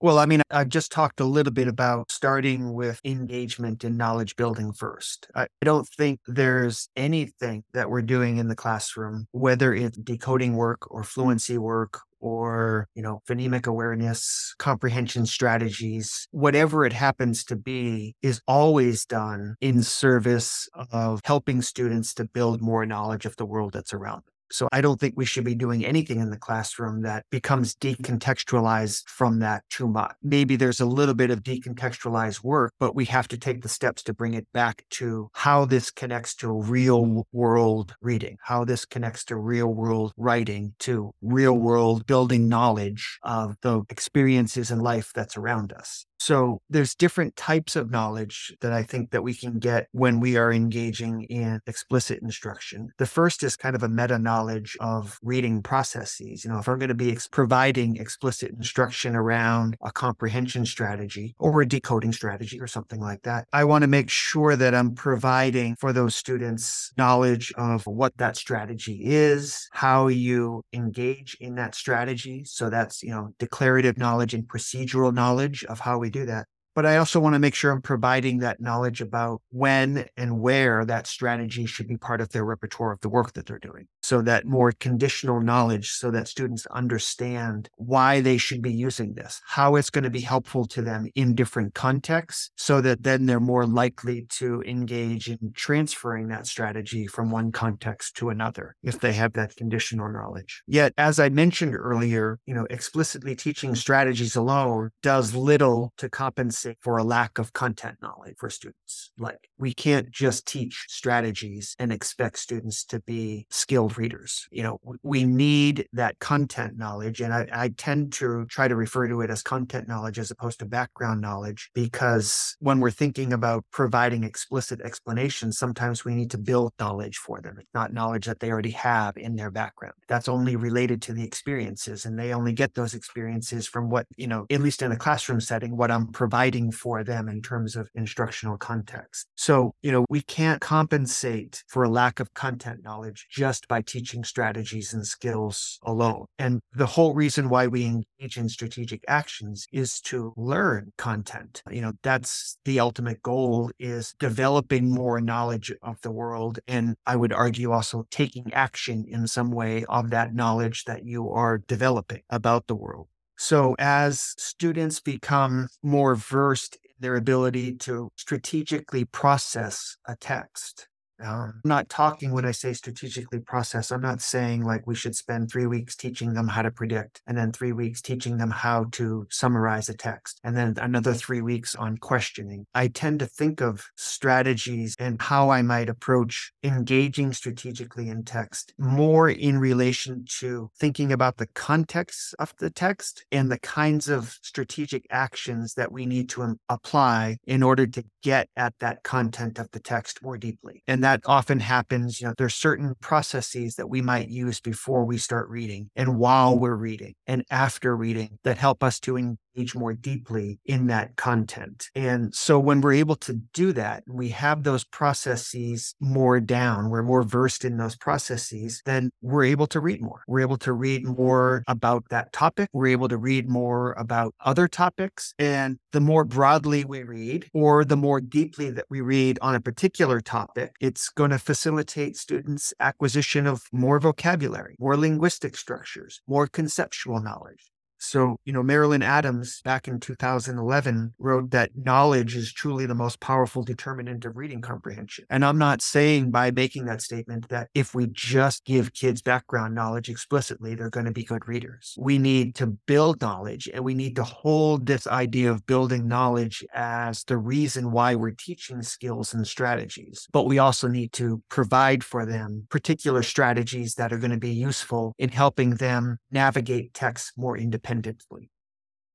Well, 0.00 0.18
I 0.20 0.26
mean, 0.26 0.42
I've 0.50 0.68
just 0.68 0.92
talked 0.92 1.18
a 1.18 1.24
little 1.24 1.52
bit 1.52 1.66
about 1.66 2.12
starting 2.12 2.72
with 2.72 3.00
engagement 3.04 3.82
and 3.82 3.98
knowledge 3.98 4.36
building 4.36 4.72
first. 4.72 5.26
I 5.34 5.48
don't 5.62 5.88
think 5.88 6.20
there's 6.28 6.88
anything 6.94 7.64
that 7.72 7.90
we're 7.90 8.02
doing 8.02 8.36
in 8.38 8.46
the 8.46 8.54
classroom, 8.54 9.26
whether 9.32 9.74
it's 9.74 9.98
decoding 9.98 10.54
work 10.54 10.88
or 10.88 11.02
fluency 11.02 11.58
work 11.58 12.00
or, 12.20 12.86
you 12.94 13.02
know, 13.02 13.22
phonemic 13.28 13.66
awareness, 13.66 14.54
comprehension 14.58 15.26
strategies, 15.26 16.28
whatever 16.30 16.84
it 16.84 16.92
happens 16.92 17.42
to 17.44 17.56
be, 17.56 18.14
is 18.22 18.40
always 18.46 19.04
done 19.04 19.56
in 19.60 19.82
service 19.82 20.68
of 20.92 21.20
helping 21.24 21.60
students 21.60 22.14
to 22.14 22.24
build 22.24 22.60
more 22.60 22.86
knowledge 22.86 23.26
of 23.26 23.34
the 23.36 23.46
world 23.46 23.72
that's 23.72 23.92
around 23.92 24.18
them. 24.18 24.37
So 24.50 24.68
I 24.72 24.80
don't 24.80 24.98
think 24.98 25.14
we 25.16 25.24
should 25.24 25.44
be 25.44 25.54
doing 25.54 25.84
anything 25.84 26.20
in 26.20 26.30
the 26.30 26.36
classroom 26.36 27.02
that 27.02 27.24
becomes 27.30 27.74
decontextualized 27.74 29.04
from 29.06 29.40
that 29.40 29.64
too 29.70 29.88
much. 29.88 30.14
Maybe 30.22 30.56
there's 30.56 30.80
a 30.80 30.86
little 30.86 31.14
bit 31.14 31.30
of 31.30 31.42
decontextualized 31.42 32.42
work, 32.42 32.72
but 32.78 32.94
we 32.94 33.04
have 33.06 33.28
to 33.28 33.38
take 33.38 33.62
the 33.62 33.68
steps 33.68 34.02
to 34.04 34.14
bring 34.14 34.34
it 34.34 34.46
back 34.52 34.84
to 34.90 35.30
how 35.34 35.64
this 35.64 35.90
connects 35.90 36.34
to 36.36 36.50
real 36.50 37.26
world 37.32 37.94
reading, 38.00 38.38
how 38.42 38.64
this 38.64 38.84
connects 38.84 39.24
to 39.26 39.36
real 39.36 39.68
world 39.68 40.12
writing, 40.16 40.74
to 40.80 41.12
real 41.22 41.54
world 41.54 42.06
building 42.06 42.48
knowledge 42.48 43.18
of 43.22 43.56
the 43.62 43.82
experiences 43.90 44.70
in 44.70 44.78
life 44.80 45.12
that's 45.14 45.36
around 45.36 45.72
us. 45.72 46.06
So 46.18 46.60
there's 46.68 46.94
different 46.94 47.36
types 47.36 47.76
of 47.76 47.90
knowledge 47.90 48.54
that 48.60 48.72
I 48.72 48.82
think 48.82 49.10
that 49.12 49.22
we 49.22 49.34
can 49.34 49.58
get 49.58 49.88
when 49.92 50.20
we 50.20 50.36
are 50.36 50.52
engaging 50.52 51.22
in 51.24 51.60
explicit 51.66 52.20
instruction. 52.22 52.90
The 52.98 53.06
first 53.06 53.42
is 53.42 53.56
kind 53.56 53.76
of 53.76 53.82
a 53.82 53.88
meta 53.88 54.18
knowledge 54.18 54.76
of 54.80 55.18
reading 55.22 55.62
processes. 55.62 56.44
You 56.44 56.50
know, 56.50 56.58
if 56.58 56.68
I'm 56.68 56.78
going 56.78 56.88
to 56.88 56.94
be 56.94 57.12
ex- 57.12 57.28
providing 57.28 57.96
explicit 57.96 58.50
instruction 58.50 59.14
around 59.14 59.76
a 59.82 59.92
comprehension 59.92 60.66
strategy 60.66 61.34
or 61.38 61.62
a 61.62 61.68
decoding 61.68 62.12
strategy 62.12 62.60
or 62.60 62.66
something 62.66 63.00
like 63.00 63.22
that, 63.22 63.46
I 63.52 63.64
want 63.64 63.82
to 63.82 63.88
make 63.88 64.10
sure 64.10 64.56
that 64.56 64.74
I'm 64.74 64.94
providing 64.94 65.76
for 65.76 65.92
those 65.92 66.16
students 66.16 66.92
knowledge 66.98 67.52
of 67.56 67.86
what 67.86 68.16
that 68.18 68.36
strategy 68.36 69.00
is, 69.04 69.68
how 69.72 70.08
you 70.08 70.64
engage 70.72 71.36
in 71.40 71.54
that 71.54 71.74
strategy. 71.74 72.42
So 72.44 72.70
that's, 72.70 73.02
you 73.02 73.10
know, 73.10 73.34
declarative 73.38 73.96
knowledge 73.98 74.34
and 74.34 74.46
procedural 74.46 75.14
knowledge 75.14 75.64
of 75.64 75.80
how 75.80 75.98
we 75.98 76.07
do 76.10 76.26
that 76.26 76.46
but 76.78 76.86
I 76.86 76.98
also 76.98 77.18
want 77.18 77.34
to 77.34 77.40
make 77.40 77.56
sure 77.56 77.72
I'm 77.72 77.82
providing 77.82 78.38
that 78.38 78.60
knowledge 78.60 79.00
about 79.00 79.42
when 79.50 80.06
and 80.16 80.38
where 80.38 80.84
that 80.84 81.08
strategy 81.08 81.66
should 81.66 81.88
be 81.88 81.96
part 81.96 82.20
of 82.20 82.28
their 82.28 82.44
repertoire 82.44 82.92
of 82.92 83.00
the 83.00 83.08
work 83.08 83.32
that 83.32 83.46
they're 83.46 83.58
doing. 83.58 83.88
So 84.00 84.22
that 84.22 84.46
more 84.46 84.70
conditional 84.70 85.40
knowledge 85.40 85.90
so 85.90 86.12
that 86.12 86.28
students 86.28 86.66
understand 86.66 87.68
why 87.78 88.20
they 88.20 88.36
should 88.36 88.62
be 88.62 88.72
using 88.72 89.14
this, 89.14 89.40
how 89.44 89.74
it's 89.74 89.90
going 89.90 90.04
to 90.04 90.08
be 90.08 90.20
helpful 90.20 90.66
to 90.66 90.80
them 90.80 91.08
in 91.16 91.34
different 91.34 91.74
contexts, 91.74 92.52
so 92.54 92.80
that 92.80 93.02
then 93.02 93.26
they're 93.26 93.40
more 93.40 93.66
likely 93.66 94.26
to 94.38 94.62
engage 94.62 95.28
in 95.28 95.52
transferring 95.56 96.28
that 96.28 96.46
strategy 96.46 97.08
from 97.08 97.32
one 97.32 97.50
context 97.50 98.14
to 98.18 98.30
another 98.30 98.76
if 98.84 99.00
they 99.00 99.14
have 99.14 99.32
that 99.32 99.56
conditional 99.56 100.12
knowledge. 100.12 100.62
Yet, 100.68 100.94
as 100.96 101.18
I 101.18 101.28
mentioned 101.28 101.74
earlier, 101.74 102.38
you 102.46 102.54
know, 102.54 102.68
explicitly 102.70 103.34
teaching 103.34 103.74
strategies 103.74 104.36
alone 104.36 104.90
does 105.02 105.34
little 105.34 105.92
to 105.98 106.08
compensate 106.08 106.67
for 106.80 106.98
a 106.98 107.04
lack 107.04 107.38
of 107.38 107.52
content 107.52 107.98
knowledge 108.02 108.34
for 108.38 108.50
students. 108.50 109.10
Like 109.18 109.48
we 109.58 109.72
can't 109.72 110.10
just 110.10 110.46
teach 110.46 110.86
strategies 110.88 111.74
and 111.78 111.92
expect 111.92 112.38
students 112.38 112.84
to 112.86 113.00
be 113.00 113.46
skilled 113.50 113.98
readers. 113.98 114.46
You 114.50 114.62
know, 114.62 114.80
we 115.02 115.24
need 115.24 115.86
that 115.92 116.18
content 116.18 116.76
knowledge. 116.76 117.20
And 117.20 117.32
I, 117.32 117.48
I 117.52 117.68
tend 117.68 118.12
to 118.14 118.46
try 118.46 118.68
to 118.68 118.76
refer 118.76 119.08
to 119.08 119.20
it 119.20 119.30
as 119.30 119.42
content 119.42 119.88
knowledge 119.88 120.18
as 120.18 120.30
opposed 120.30 120.58
to 120.60 120.66
background 120.66 121.20
knowledge 121.20 121.70
because 121.74 122.56
when 122.60 122.80
we're 122.80 122.90
thinking 122.90 123.32
about 123.32 123.64
providing 123.72 124.24
explicit 124.24 124.80
explanations, 124.80 125.58
sometimes 125.58 126.04
we 126.04 126.14
need 126.14 126.30
to 126.30 126.38
build 126.38 126.72
knowledge 126.78 127.18
for 127.18 127.40
them. 127.40 127.56
It's 127.58 127.74
not 127.74 127.92
knowledge 127.92 128.26
that 128.26 128.40
they 128.40 128.50
already 128.50 128.70
have 128.70 129.16
in 129.16 129.36
their 129.36 129.50
background. 129.50 129.94
That's 130.08 130.28
only 130.28 130.56
related 130.56 131.02
to 131.02 131.12
the 131.12 131.24
experiences 131.24 132.04
and 132.04 132.18
they 132.18 132.32
only 132.32 132.52
get 132.52 132.74
those 132.74 132.94
experiences 132.94 133.66
from 133.66 133.90
what, 133.90 134.06
you 134.16 134.26
know, 134.26 134.46
at 134.50 134.60
least 134.60 134.82
in 134.82 134.92
a 134.92 134.96
classroom 134.96 135.40
setting, 135.40 135.76
what 135.76 135.90
I'm 135.90 136.08
providing 136.08 136.47
for 136.70 137.04
them 137.04 137.28
in 137.28 137.42
terms 137.42 137.76
of 137.76 137.88
instructional 137.94 138.56
context. 138.56 139.26
So, 139.36 139.72
you 139.82 139.92
know, 139.92 140.04
we 140.08 140.20
can't 140.22 140.60
compensate 140.60 141.62
for 141.68 141.82
a 141.82 141.88
lack 141.88 142.20
of 142.20 142.34
content 142.34 142.80
knowledge 142.82 143.26
just 143.30 143.68
by 143.68 143.82
teaching 143.82 144.24
strategies 144.24 144.92
and 144.92 145.06
skills 145.06 145.78
alone. 145.84 146.26
And 146.38 146.60
the 146.72 146.86
whole 146.86 147.14
reason 147.14 147.48
why 147.48 147.66
we 147.66 147.84
engage 147.84 148.36
in 148.36 148.48
strategic 148.48 149.04
actions 149.08 149.66
is 149.72 150.00
to 150.02 150.32
learn 150.36 150.92
content. 150.96 151.62
You 151.70 151.82
know, 151.82 151.92
that's 152.02 152.58
the 152.64 152.80
ultimate 152.80 153.22
goal 153.22 153.70
is 153.78 154.14
developing 154.18 154.90
more 154.90 155.20
knowledge 155.20 155.72
of 155.82 156.00
the 156.02 156.10
world. 156.10 156.58
And 156.66 156.96
I 157.06 157.16
would 157.16 157.32
argue 157.32 157.72
also 157.72 158.06
taking 158.10 158.52
action 158.52 159.04
in 159.08 159.26
some 159.26 159.50
way 159.50 159.84
of 159.88 160.10
that 160.10 160.34
knowledge 160.34 160.84
that 160.84 161.04
you 161.04 161.30
are 161.30 161.58
developing 161.58 162.22
about 162.30 162.66
the 162.66 162.76
world. 162.76 163.08
So, 163.38 163.76
as 163.78 164.34
students 164.36 165.00
become 165.00 165.68
more 165.82 166.14
versed 166.16 166.76
in 166.84 166.90
their 166.98 167.16
ability 167.16 167.76
to 167.76 168.10
strategically 168.16 169.04
process 169.04 169.96
a 170.06 170.16
text, 170.16 170.88
um, 171.20 171.60
I'm 171.64 171.68
not 171.68 171.88
talking 171.88 172.32
when 172.32 172.44
I 172.44 172.52
say 172.52 172.72
strategically 172.72 173.40
process. 173.40 173.90
I'm 173.90 174.00
not 174.00 174.20
saying 174.20 174.64
like 174.64 174.86
we 174.86 174.94
should 174.94 175.16
spend 175.16 175.50
three 175.50 175.66
weeks 175.66 175.96
teaching 175.96 176.34
them 176.34 176.48
how 176.48 176.62
to 176.62 176.70
predict 176.70 177.20
and 177.26 177.36
then 177.36 177.52
three 177.52 177.72
weeks 177.72 178.00
teaching 178.00 178.38
them 178.38 178.50
how 178.50 178.86
to 178.92 179.26
summarize 179.30 179.88
a 179.88 179.94
text 179.94 180.40
and 180.44 180.56
then 180.56 180.74
another 180.80 181.14
three 181.14 181.40
weeks 181.40 181.74
on 181.74 181.98
questioning. 181.98 182.66
I 182.74 182.88
tend 182.88 183.20
to 183.20 183.26
think 183.26 183.60
of 183.60 183.86
strategies 183.96 184.94
and 184.98 185.20
how 185.20 185.50
I 185.50 185.62
might 185.62 185.88
approach 185.88 186.52
engaging 186.62 187.32
strategically 187.32 188.08
in 188.08 188.24
text 188.24 188.72
more 188.78 189.28
in 189.28 189.58
relation 189.58 190.24
to 190.40 190.70
thinking 190.78 191.12
about 191.12 191.38
the 191.38 191.48
context 191.48 192.34
of 192.38 192.54
the 192.58 192.70
text 192.70 193.24
and 193.32 193.50
the 193.50 193.58
kinds 193.58 194.08
of 194.08 194.38
strategic 194.42 195.06
actions 195.10 195.74
that 195.74 195.90
we 195.92 196.06
need 196.06 196.28
to 196.30 196.58
apply 196.68 197.36
in 197.46 197.62
order 197.62 197.86
to 197.86 198.04
get 198.22 198.48
at 198.56 198.74
that 198.80 199.02
content 199.02 199.58
of 199.58 199.70
the 199.72 199.80
text 199.80 200.22
more 200.22 200.38
deeply. 200.38 200.82
And 200.86 201.02
that 201.08 201.22
often 201.24 201.60
happens. 201.60 202.20
You 202.20 202.28
know, 202.28 202.34
there's 202.36 202.54
certain 202.54 202.94
processes 203.00 203.76
that 203.76 203.88
we 203.88 204.02
might 204.02 204.28
use 204.28 204.60
before 204.60 205.04
we 205.04 205.16
start 205.16 205.48
reading 205.48 205.90
and 205.96 206.18
while 206.18 206.58
we're 206.58 206.74
reading 206.74 207.14
and 207.26 207.44
after 207.50 207.96
reading 207.96 208.38
that 208.44 208.58
help 208.58 208.82
us 208.82 209.00
to 209.00 209.16
engage 209.58 209.74
more 209.74 209.92
deeply 209.92 210.60
in 210.64 210.86
that 210.86 211.16
content. 211.16 211.88
And 211.94 212.34
so 212.34 212.58
when 212.58 212.80
we're 212.80 212.94
able 212.94 213.16
to 213.16 213.34
do 213.52 213.72
that, 213.72 214.04
we 214.06 214.28
have 214.30 214.62
those 214.62 214.84
processes 214.84 215.94
more 216.00 216.40
down, 216.40 216.90
we're 216.90 217.02
more 217.02 217.22
versed 217.22 217.64
in 217.64 217.76
those 217.76 217.96
processes, 217.96 218.82
then 218.84 219.10
we're 219.20 219.44
able 219.44 219.66
to 219.68 219.80
read 219.80 220.00
more. 220.00 220.22
We're 220.26 220.40
able 220.40 220.58
to 220.58 220.72
read 220.72 221.04
more 221.04 221.62
about 221.66 222.04
that 222.10 222.32
topic. 222.32 222.68
We're 222.72 222.88
able 222.88 223.08
to 223.08 223.16
read 223.16 223.48
more 223.48 223.92
about 223.92 224.34
other 224.44 224.68
topics. 224.68 225.34
And 225.38 225.78
the 225.92 226.00
more 226.00 226.24
broadly 226.24 226.84
we 226.84 227.02
read, 227.02 227.48
or 227.52 227.84
the 227.84 227.96
more 227.96 228.20
deeply 228.20 228.70
that 228.70 228.86
we 228.88 229.00
read 229.00 229.38
on 229.42 229.54
a 229.54 229.60
particular 229.60 230.20
topic, 230.20 230.72
it's 230.80 231.08
going 231.08 231.30
to 231.30 231.38
facilitate 231.38 232.16
students' 232.16 232.72
acquisition 232.80 233.46
of 233.46 233.62
more 233.72 233.98
vocabulary, 233.98 234.76
more 234.78 234.96
linguistic 234.96 235.56
structures, 235.56 236.20
more 236.26 236.46
conceptual 236.46 237.20
knowledge. 237.20 237.70
So, 237.98 238.38
you 238.44 238.52
know, 238.52 238.62
Marilyn 238.62 239.02
Adams 239.02 239.60
back 239.64 239.88
in 239.88 240.00
2011 240.00 241.14
wrote 241.18 241.50
that 241.50 241.70
knowledge 241.74 242.36
is 242.36 242.52
truly 242.52 242.86
the 242.86 242.94
most 242.94 243.20
powerful 243.20 243.62
determinant 243.62 244.24
of 244.24 244.36
reading 244.36 244.60
comprehension. 244.60 245.24
And 245.28 245.44
I'm 245.44 245.58
not 245.58 245.82
saying 245.82 246.30
by 246.30 246.50
making 246.50 246.84
that 246.86 247.02
statement 247.02 247.48
that 247.48 247.68
if 247.74 247.94
we 247.94 248.06
just 248.06 248.64
give 248.64 248.94
kids 248.94 249.20
background 249.20 249.74
knowledge 249.74 250.08
explicitly, 250.08 250.74
they're 250.74 250.90
going 250.90 251.06
to 251.06 251.12
be 251.12 251.24
good 251.24 251.48
readers. 251.48 251.94
We 251.98 252.18
need 252.18 252.54
to 252.56 252.66
build 252.66 253.20
knowledge 253.20 253.68
and 253.72 253.84
we 253.84 253.94
need 253.94 254.16
to 254.16 254.24
hold 254.24 254.86
this 254.86 255.06
idea 255.06 255.50
of 255.50 255.66
building 255.66 256.06
knowledge 256.06 256.64
as 256.72 257.24
the 257.24 257.36
reason 257.36 257.90
why 257.90 258.14
we're 258.14 258.30
teaching 258.30 258.82
skills 258.82 259.34
and 259.34 259.46
strategies. 259.46 260.28
But 260.32 260.46
we 260.46 260.58
also 260.58 260.86
need 260.86 261.12
to 261.14 261.42
provide 261.48 262.04
for 262.04 262.24
them 262.24 262.66
particular 262.70 263.22
strategies 263.22 263.94
that 263.94 264.12
are 264.12 264.18
going 264.18 264.30
to 264.30 264.38
be 264.38 264.52
useful 264.52 265.14
in 265.18 265.30
helping 265.30 265.70
them 265.76 266.18
navigate 266.30 266.94
text 266.94 267.32
more 267.36 267.56
independently 267.56 267.87
independently? 267.88 268.50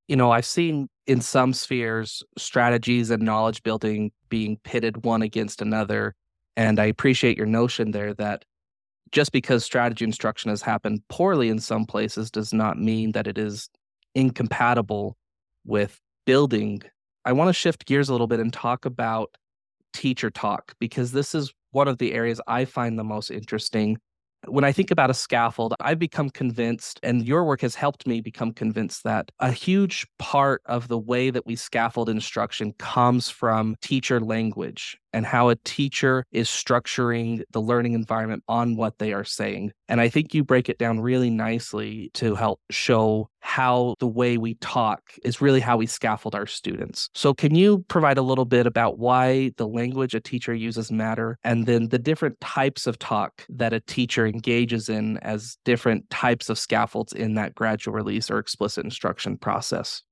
You 0.07 0.15
know, 0.15 0.31
I've 0.31 0.45
seen 0.45 0.89
in 1.07 1.21
some 1.21 1.53
spheres 1.53 2.23
strategies 2.37 3.09
and 3.09 3.23
knowledge 3.23 3.63
building 3.63 4.11
being 4.29 4.57
pitted 4.63 5.05
one 5.05 5.21
against 5.21 5.61
another. 5.61 6.15
And 6.57 6.79
I 6.79 6.85
appreciate 6.85 7.37
your 7.37 7.45
notion 7.45 7.91
there 7.91 8.13
that 8.15 8.45
just 9.11 9.31
because 9.31 9.63
strategy 9.63 10.03
instruction 10.03 10.49
has 10.49 10.61
happened 10.61 11.01
poorly 11.07 11.49
in 11.49 11.59
some 11.59 11.85
places 11.85 12.31
does 12.31 12.53
not 12.53 12.77
mean 12.77 13.11
that 13.13 13.27
it 13.27 13.37
is 13.37 13.69
incompatible 14.15 15.17
with 15.65 15.99
building. 16.25 16.81
I 17.25 17.31
want 17.31 17.49
to 17.49 17.53
shift 17.53 17.85
gears 17.85 18.09
a 18.09 18.11
little 18.11 18.27
bit 18.27 18.39
and 18.39 18.51
talk 18.51 18.85
about 18.85 19.35
teacher 19.93 20.29
talk 20.29 20.73
because 20.79 21.11
this 21.11 21.33
is 21.33 21.53
one 21.71 21.87
of 21.87 21.97
the 21.97 22.13
areas 22.13 22.41
I 22.47 22.65
find 22.65 22.97
the 22.99 23.03
most 23.03 23.31
interesting 23.31 23.97
when 24.47 24.63
I 24.63 24.71
think 24.71 24.91
about 24.91 25.09
a 25.09 25.13
scaffold, 25.13 25.73
I've 25.79 25.99
become 25.99 26.29
convinced, 26.29 26.99
and 27.03 27.25
your 27.25 27.43
work 27.43 27.61
has 27.61 27.75
helped 27.75 28.07
me 28.07 28.21
become 28.21 28.51
convinced 28.51 29.03
that 29.03 29.31
a 29.39 29.51
huge 29.51 30.05
part 30.19 30.61
of 30.65 30.87
the 30.87 30.97
way 30.97 31.29
that 31.29 31.45
we 31.45 31.55
scaffold 31.55 32.09
instruction 32.09 32.73
comes 32.73 33.29
from 33.29 33.75
teacher 33.81 34.19
language 34.19 34.97
and 35.13 35.25
how 35.25 35.49
a 35.49 35.55
teacher 35.63 36.25
is 36.31 36.49
structuring 36.49 37.43
the 37.51 37.61
learning 37.61 37.93
environment 37.93 38.43
on 38.47 38.75
what 38.75 38.97
they 38.97 39.13
are 39.13 39.23
saying. 39.23 39.71
And 39.87 40.01
I 40.01 40.09
think 40.09 40.33
you 40.33 40.43
break 40.43 40.69
it 40.69 40.79
down 40.79 40.99
really 40.99 41.29
nicely 41.29 42.09
to 42.15 42.35
help 42.35 42.59
show 42.71 43.29
how 43.43 43.93
the 43.99 44.07
way 44.07 44.37
we 44.37 44.55
talk 44.55 45.01
is 45.23 45.41
really 45.41 45.59
how 45.59 45.75
we 45.75 45.85
scaffold 45.85 46.33
our 46.33 46.47
students. 46.47 47.09
So, 47.13 47.33
can 47.33 47.53
you 47.53 47.85
provide 47.89 48.17
a 48.17 48.21
little 48.21 48.45
bit 48.45 48.65
about 48.65 48.97
why 48.97 49.51
the 49.57 49.67
language 49.67 50.15
a 50.15 50.21
teacher 50.21 50.53
uses 50.53 50.91
matter 50.91 51.37
and 51.43 51.65
then 51.65 51.89
the 51.89 51.99
different 51.99 52.39
types 52.39 52.87
of 52.87 52.97
talk 52.99 53.45
that 53.49 53.73
a 53.73 53.81
teacher 53.81 54.25
engages 54.25 54.87
in 54.87 55.17
as 55.17 55.57
different 55.65 56.09
types 56.09 56.49
of 56.49 56.57
scaffolds 56.57 57.11
in 57.13 57.35
that 57.35 57.53
gradual 57.53 57.93
release 57.93 58.31
or 58.31 58.39
explicit 58.39 58.85
instruction 58.85 59.37
process? 59.37 60.03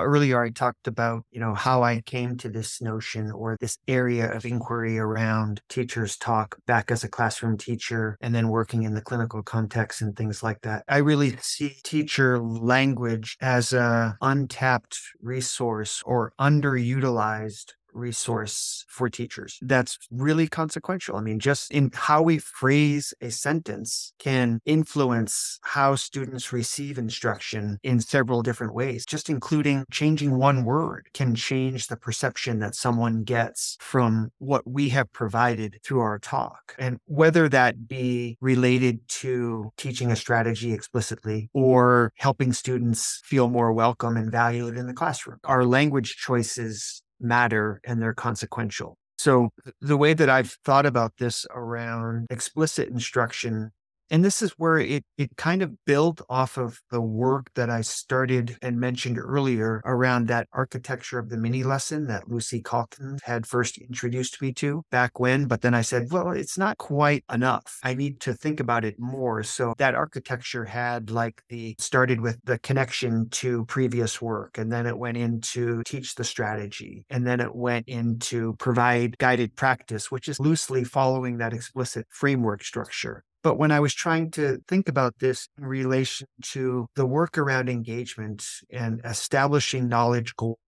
Earlier 0.00 0.42
I 0.42 0.50
talked 0.50 0.86
about, 0.86 1.24
you 1.30 1.40
know, 1.40 1.54
how 1.54 1.82
I 1.82 2.00
came 2.02 2.36
to 2.38 2.48
this 2.48 2.80
notion 2.80 3.30
or 3.30 3.56
this 3.60 3.78
area 3.88 4.32
of 4.32 4.44
inquiry 4.44 4.98
around 4.98 5.60
teachers 5.68 6.16
talk 6.16 6.56
back 6.66 6.90
as 6.90 7.04
a 7.04 7.08
classroom 7.08 7.56
teacher 7.56 8.16
and 8.20 8.34
then 8.34 8.48
working 8.48 8.82
in 8.82 8.94
the 8.94 9.00
clinical 9.00 9.42
context 9.42 10.02
and 10.02 10.16
things 10.16 10.42
like 10.42 10.60
that. 10.62 10.84
I 10.88 10.98
really 10.98 11.36
see 11.40 11.76
teacher 11.84 12.38
language 12.38 13.36
as 13.40 13.72
a 13.72 14.16
untapped 14.20 14.98
resource 15.20 16.02
or 16.04 16.32
underutilized 16.40 17.72
resource 17.92 18.84
for 18.88 19.08
teachers 19.08 19.58
that's 19.62 19.98
really 20.10 20.48
consequential. 20.48 21.16
I 21.16 21.20
mean, 21.20 21.38
just 21.38 21.70
in 21.72 21.90
how 21.94 22.22
we 22.22 22.38
phrase 22.38 23.14
a 23.20 23.30
sentence 23.30 24.12
can 24.18 24.60
influence 24.64 25.58
how 25.62 25.94
students 25.94 26.52
receive 26.52 26.98
instruction 26.98 27.78
in 27.82 28.00
several 28.00 28.42
different 28.42 28.74
ways. 28.74 29.04
Just 29.06 29.30
including 29.30 29.84
changing 29.90 30.36
one 30.36 30.64
word 30.64 31.08
can 31.14 31.34
change 31.34 31.86
the 31.86 31.96
perception 31.96 32.58
that 32.60 32.74
someone 32.74 33.22
gets 33.22 33.76
from 33.80 34.30
what 34.38 34.66
we 34.66 34.88
have 34.90 35.12
provided 35.12 35.78
through 35.84 36.00
our 36.00 36.18
talk. 36.18 36.74
And 36.78 36.98
whether 37.06 37.48
that 37.48 37.88
be 37.88 38.36
related 38.40 39.06
to 39.08 39.70
teaching 39.76 40.10
a 40.10 40.16
strategy 40.16 40.72
explicitly 40.72 41.50
or 41.52 42.12
helping 42.16 42.52
students 42.52 43.20
feel 43.24 43.48
more 43.48 43.72
welcome 43.72 44.16
and 44.16 44.30
valued 44.30 44.76
in 44.76 44.86
the 44.86 44.94
classroom, 44.94 45.38
our 45.44 45.64
language 45.64 46.16
choices 46.16 47.02
matter 47.20 47.80
and 47.84 48.00
they're 48.00 48.14
consequential. 48.14 48.96
So, 49.18 49.50
the 49.80 49.98
way 49.98 50.14
that 50.14 50.30
I've 50.30 50.56
thought 50.64 50.86
about 50.86 51.18
this 51.18 51.46
around 51.54 52.26
explicit 52.30 52.88
instruction 52.88 53.70
and 54.10 54.24
this 54.24 54.42
is 54.42 54.52
where 54.52 54.78
it, 54.78 55.04
it 55.16 55.36
kind 55.36 55.62
of 55.62 55.72
built 55.84 56.20
off 56.28 56.58
of 56.58 56.80
the 56.90 57.00
work 57.00 57.50
that 57.54 57.70
I 57.70 57.80
started 57.82 58.56
and 58.60 58.78
mentioned 58.78 59.18
earlier 59.18 59.80
around 59.84 60.26
that 60.28 60.48
architecture 60.52 61.18
of 61.18 61.28
the 61.28 61.36
mini 61.36 61.62
lesson 61.62 62.06
that 62.08 62.28
Lucy 62.28 62.60
Calkins 62.62 63.20
had 63.24 63.46
first 63.46 63.78
introduced 63.78 64.42
me 64.42 64.52
to 64.54 64.82
back 64.90 65.20
when. 65.20 65.46
But 65.46 65.62
then 65.62 65.74
I 65.74 65.82
said, 65.82 66.08
well, 66.10 66.30
it's 66.30 66.58
not 66.58 66.78
quite 66.78 67.24
enough. 67.32 67.78
I 67.84 67.94
need 67.94 68.20
to 68.20 68.34
think 68.34 68.60
about 68.60 68.84
it 68.84 68.98
more. 68.98 69.42
So 69.42 69.74
that 69.78 69.94
architecture 69.94 70.64
had 70.64 71.10
like 71.10 71.42
the 71.48 71.76
started 71.78 72.20
with 72.20 72.38
the 72.44 72.58
connection 72.58 73.28
to 73.30 73.64
previous 73.66 74.20
work, 74.20 74.58
and 74.58 74.72
then 74.72 74.86
it 74.86 74.98
went 74.98 75.16
into 75.16 75.82
teach 75.84 76.14
the 76.14 76.24
strategy, 76.24 77.04
and 77.10 77.26
then 77.26 77.40
it 77.40 77.54
went 77.54 77.88
into 77.88 78.54
provide 78.54 79.18
guided 79.18 79.54
practice, 79.56 80.10
which 80.10 80.28
is 80.28 80.40
loosely 80.40 80.84
following 80.84 81.38
that 81.38 81.52
explicit 81.52 82.06
framework 82.10 82.64
structure. 82.64 83.24
But 83.42 83.56
when 83.56 83.70
I 83.70 83.80
was 83.80 83.94
trying 83.94 84.30
to 84.32 84.58
think 84.68 84.88
about 84.88 85.18
this 85.18 85.48
in 85.58 85.64
relation 85.64 86.26
to 86.52 86.86
the 86.94 87.06
work 87.06 87.38
around 87.38 87.68
engagement 87.68 88.44
and 88.70 89.00
establishing 89.04 89.88
knowledge 89.88 90.36
goals 90.36 90.58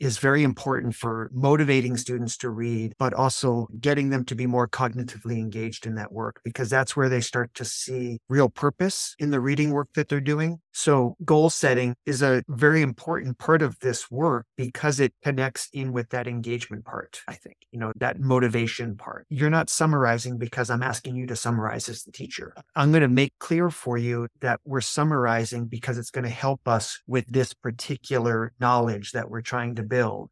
is 0.00 0.18
very 0.18 0.42
important 0.42 0.94
for 0.94 1.30
motivating 1.32 1.96
students 1.96 2.36
to 2.38 2.50
read, 2.50 2.94
but 2.98 3.12
also 3.14 3.68
getting 3.80 4.10
them 4.10 4.24
to 4.24 4.34
be 4.34 4.46
more 4.46 4.68
cognitively 4.68 5.38
engaged 5.38 5.86
in 5.86 5.94
that 5.94 6.12
work 6.12 6.40
because 6.44 6.70
that's 6.70 6.96
where 6.96 7.08
they 7.08 7.20
start 7.20 7.52
to 7.54 7.64
see 7.64 8.18
real 8.28 8.48
purpose 8.48 9.14
in 9.18 9.30
the 9.30 9.40
reading 9.40 9.70
work 9.70 9.88
that 9.94 10.08
they're 10.08 10.20
doing. 10.20 10.60
So, 10.78 11.16
goal 11.24 11.50
setting 11.50 11.96
is 12.06 12.22
a 12.22 12.44
very 12.46 12.82
important 12.82 13.36
part 13.38 13.62
of 13.62 13.80
this 13.80 14.12
work 14.12 14.46
because 14.56 15.00
it 15.00 15.12
connects 15.24 15.68
in 15.72 15.92
with 15.92 16.10
that 16.10 16.28
engagement 16.28 16.84
part, 16.84 17.20
I 17.26 17.34
think, 17.34 17.56
you 17.72 17.80
know, 17.80 17.90
that 17.96 18.20
motivation 18.20 18.96
part. 18.96 19.26
You're 19.28 19.50
not 19.50 19.70
summarizing 19.70 20.38
because 20.38 20.70
I'm 20.70 20.84
asking 20.84 21.16
you 21.16 21.26
to 21.26 21.34
summarize 21.34 21.88
as 21.88 22.04
the 22.04 22.12
teacher. 22.12 22.54
I'm 22.76 22.92
going 22.92 23.02
to 23.02 23.08
make 23.08 23.32
clear 23.40 23.70
for 23.70 23.98
you 23.98 24.28
that 24.40 24.60
we're 24.64 24.80
summarizing 24.80 25.66
because 25.66 25.98
it's 25.98 26.12
going 26.12 26.26
to 26.26 26.30
help 26.30 26.68
us 26.68 27.00
with 27.08 27.26
this 27.26 27.54
particular 27.54 28.52
knowledge 28.60 29.10
that 29.10 29.28
we're 29.28 29.40
trying 29.40 29.74
to 29.74 29.82
build. 29.82 30.30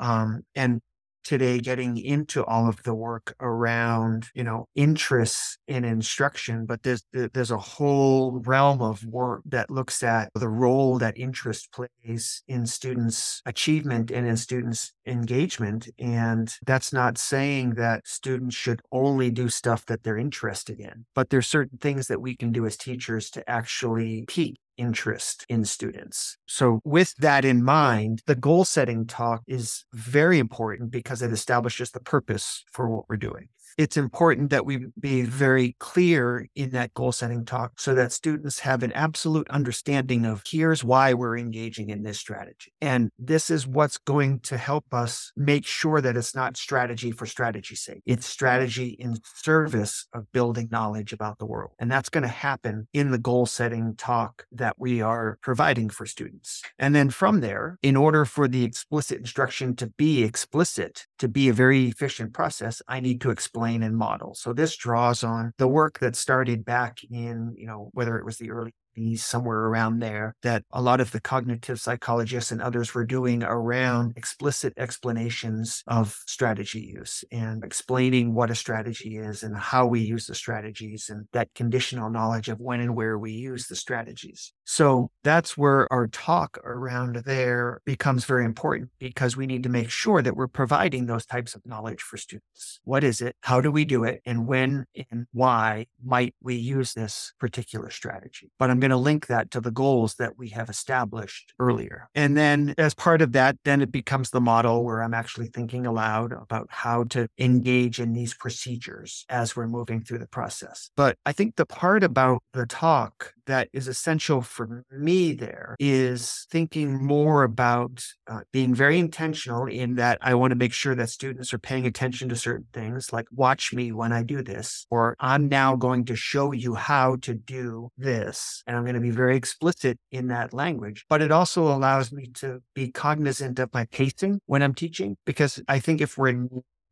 Um, 0.00 0.42
and 0.56 0.80
today 1.26 1.58
getting 1.58 1.98
into 1.98 2.44
all 2.44 2.68
of 2.68 2.80
the 2.84 2.94
work 2.94 3.34
around 3.40 4.28
you 4.32 4.44
know 4.44 4.68
interests 4.76 5.58
in 5.66 5.84
instruction 5.84 6.64
but 6.64 6.84
there's 6.84 7.02
there's 7.12 7.50
a 7.50 7.58
whole 7.58 8.40
realm 8.46 8.80
of 8.80 9.04
work 9.04 9.42
that 9.44 9.68
looks 9.68 10.04
at 10.04 10.30
the 10.36 10.48
role 10.48 10.98
that 10.98 11.18
interest 11.18 11.72
plays 11.72 12.44
in 12.46 12.64
students 12.64 13.42
achievement 13.44 14.12
and 14.12 14.24
in 14.24 14.36
students 14.36 14.92
engagement 15.04 15.88
and 15.98 16.54
that's 16.64 16.92
not 16.92 17.18
saying 17.18 17.74
that 17.74 18.06
students 18.06 18.54
should 18.54 18.80
only 18.92 19.28
do 19.28 19.48
stuff 19.48 19.84
that 19.86 20.04
they're 20.04 20.16
interested 20.16 20.78
in 20.78 21.04
but 21.12 21.30
there's 21.30 21.48
certain 21.48 21.78
things 21.78 22.06
that 22.06 22.20
we 22.20 22.36
can 22.36 22.52
do 22.52 22.64
as 22.64 22.76
teachers 22.76 23.30
to 23.30 23.50
actually 23.50 24.24
pique 24.28 24.60
interest 24.76 25.44
in 25.48 25.64
students. 25.64 26.36
So, 26.46 26.80
with 26.84 27.14
that 27.16 27.44
in 27.44 27.64
mind, 27.64 28.22
the 28.26 28.34
goal 28.34 28.64
setting 28.64 29.06
talk 29.06 29.42
is 29.46 29.84
very 29.92 30.38
important 30.38 30.90
because 30.90 31.22
it 31.22 31.32
establishes 31.32 31.90
the 31.90 32.00
purpose 32.00 32.64
for 32.70 32.88
what 32.88 33.08
we're 33.08 33.16
doing 33.16 33.48
it's 33.76 33.96
important 33.96 34.50
that 34.50 34.64
we 34.64 34.86
be 34.98 35.22
very 35.22 35.76
clear 35.78 36.48
in 36.54 36.70
that 36.70 36.94
goal 36.94 37.12
setting 37.12 37.44
talk 37.44 37.78
so 37.78 37.94
that 37.94 38.12
students 38.12 38.60
have 38.60 38.82
an 38.82 38.92
absolute 38.92 39.48
understanding 39.50 40.24
of 40.24 40.42
here's 40.48 40.82
why 40.82 41.12
we're 41.12 41.36
engaging 41.36 41.90
in 41.90 42.02
this 42.02 42.18
strategy. 42.18 42.72
And 42.80 43.10
this 43.18 43.50
is 43.50 43.66
what's 43.66 43.98
going 43.98 44.40
to 44.40 44.56
help 44.56 44.92
us 44.92 45.32
make 45.36 45.66
sure 45.66 46.00
that 46.00 46.16
it's 46.16 46.34
not 46.34 46.56
strategy 46.56 47.12
for 47.12 47.26
strategy's 47.26 47.80
sake. 47.80 48.02
It's 48.06 48.26
strategy 48.26 48.96
in 48.98 49.18
service 49.34 50.06
of 50.14 50.32
building 50.32 50.68
knowledge 50.70 51.12
about 51.12 51.38
the 51.38 51.46
world. 51.46 51.72
And 51.78 51.90
that's 51.90 52.08
going 52.08 52.22
to 52.22 52.28
happen 52.28 52.88
in 52.94 53.10
the 53.10 53.18
goal 53.18 53.46
setting 53.46 53.94
talk 53.96 54.46
that 54.52 54.76
we 54.78 55.02
are 55.02 55.38
providing 55.42 55.90
for 55.90 56.06
students. 56.06 56.62
And 56.78 56.94
then 56.94 57.10
from 57.10 57.40
there, 57.40 57.78
in 57.82 57.96
order 57.96 58.24
for 58.24 58.48
the 58.48 58.64
explicit 58.64 59.18
instruction 59.18 59.76
to 59.76 59.88
be 59.88 60.22
explicit, 60.22 61.06
to 61.18 61.28
be 61.28 61.48
a 61.48 61.52
very 61.52 61.86
efficient 61.88 62.32
process, 62.32 62.80
I 62.88 63.00
need 63.00 63.20
to 63.20 63.30
explain 63.30 63.65
explain 63.66 63.82
and 63.82 63.96
model. 63.96 64.34
So 64.34 64.52
this 64.52 64.76
draws 64.76 65.24
on 65.24 65.52
the 65.58 65.66
work 65.68 65.98
that 65.98 66.16
started 66.16 66.64
back 66.64 66.98
in, 67.10 67.54
you 67.56 67.66
know, 67.66 67.90
whether 67.92 68.16
it 68.16 68.24
was 68.24 68.38
the 68.38 68.50
early 68.50 68.72
somewhere 69.16 69.66
around 69.66 70.00
there 70.00 70.34
that 70.42 70.64
a 70.72 70.82
lot 70.82 71.00
of 71.00 71.12
the 71.12 71.20
cognitive 71.20 71.80
psychologists 71.80 72.50
and 72.50 72.62
others 72.62 72.94
were 72.94 73.04
doing 73.04 73.42
around 73.42 74.12
explicit 74.16 74.72
explanations 74.76 75.82
of 75.86 76.18
strategy 76.26 76.80
use 76.80 77.24
and 77.30 77.64
explaining 77.64 78.34
what 78.34 78.50
a 78.50 78.54
strategy 78.54 79.16
is 79.16 79.42
and 79.42 79.56
how 79.56 79.86
we 79.86 80.00
use 80.00 80.26
the 80.26 80.34
strategies 80.34 81.08
and 81.08 81.26
that 81.32 81.52
conditional 81.54 82.10
knowledge 82.10 82.48
of 82.48 82.60
when 82.60 82.80
and 82.80 82.94
where 82.96 83.18
we 83.18 83.32
use 83.32 83.66
the 83.66 83.76
strategies. 83.76 84.52
So 84.64 85.10
that's 85.22 85.56
where 85.56 85.90
our 85.92 86.06
talk 86.08 86.58
around 86.64 87.16
there 87.26 87.80
becomes 87.84 88.24
very 88.24 88.44
important 88.44 88.90
because 88.98 89.36
we 89.36 89.46
need 89.46 89.62
to 89.62 89.68
make 89.68 89.90
sure 89.90 90.22
that 90.22 90.36
we're 90.36 90.48
providing 90.48 91.06
those 91.06 91.26
types 91.26 91.54
of 91.54 91.64
knowledge 91.66 92.02
for 92.02 92.16
students. 92.16 92.80
What 92.84 93.04
is 93.04 93.20
it? 93.20 93.36
How 93.42 93.60
do 93.60 93.70
we 93.70 93.84
do 93.84 94.04
it? 94.04 94.22
And 94.24 94.46
when 94.46 94.86
and 95.10 95.26
why 95.32 95.86
might 96.04 96.34
we 96.40 96.54
use 96.56 96.94
this 96.94 97.32
particular 97.38 97.90
strategy? 97.90 98.50
But 98.58 98.70
I'm 98.70 98.80
going 98.80 98.85
to 98.90 98.96
link 98.96 99.26
that 99.26 99.50
to 99.52 99.60
the 99.60 99.70
goals 99.70 100.14
that 100.14 100.38
we 100.38 100.50
have 100.50 100.68
established 100.68 101.52
earlier. 101.58 102.08
And 102.14 102.36
then 102.36 102.74
as 102.78 102.94
part 102.94 103.22
of 103.22 103.32
that, 103.32 103.56
then 103.64 103.82
it 103.82 103.92
becomes 103.92 104.30
the 104.30 104.40
model 104.40 104.84
where 104.84 105.02
I'm 105.02 105.14
actually 105.14 105.48
thinking 105.48 105.86
aloud 105.86 106.32
about 106.32 106.68
how 106.70 107.04
to 107.04 107.28
engage 107.38 108.00
in 108.00 108.12
these 108.12 108.34
procedures 108.34 109.24
as 109.28 109.56
we're 109.56 109.66
moving 109.66 110.02
through 110.02 110.18
the 110.18 110.26
process. 110.26 110.90
But 110.96 111.16
I 111.24 111.32
think 111.32 111.56
the 111.56 111.66
part 111.66 112.02
about 112.02 112.42
the 112.52 112.66
talk 112.66 113.32
that 113.46 113.68
is 113.72 113.88
essential 113.88 114.42
for 114.42 114.84
me 114.90 115.32
there 115.32 115.76
is 115.78 116.46
thinking 116.50 117.04
more 117.04 117.42
about 117.42 118.04
uh, 118.28 118.40
being 118.52 118.74
very 118.74 118.98
intentional 118.98 119.66
in 119.66 119.96
that 119.96 120.18
I 120.20 120.34
want 120.34 120.50
to 120.50 120.56
make 120.56 120.72
sure 120.72 120.94
that 120.94 121.10
students 121.10 121.52
are 121.54 121.58
paying 121.58 121.86
attention 121.86 122.28
to 122.28 122.36
certain 122.36 122.66
things, 122.72 123.12
like 123.12 123.26
watch 123.32 123.72
me 123.72 123.92
when 123.92 124.12
I 124.12 124.22
do 124.22 124.42
this, 124.42 124.86
or 124.90 125.16
I'm 125.20 125.48
now 125.48 125.76
going 125.76 126.04
to 126.06 126.16
show 126.16 126.52
you 126.52 126.74
how 126.74 127.16
to 127.22 127.34
do 127.34 127.90
this. 127.96 128.62
And 128.66 128.76
I'm 128.76 128.84
going 128.84 128.94
to 128.94 129.00
be 129.00 129.10
very 129.10 129.36
explicit 129.36 129.98
in 130.10 130.28
that 130.28 130.52
language. 130.52 131.04
But 131.08 131.22
it 131.22 131.32
also 131.32 131.66
allows 131.66 132.12
me 132.12 132.26
to 132.34 132.60
be 132.74 132.90
cognizant 132.90 133.58
of 133.58 133.72
my 133.72 133.86
pacing 133.86 134.40
when 134.46 134.62
I'm 134.62 134.74
teaching, 134.74 135.16
because 135.24 135.62
I 135.68 135.78
think 135.78 136.00
if 136.00 136.18
we're 136.18 136.46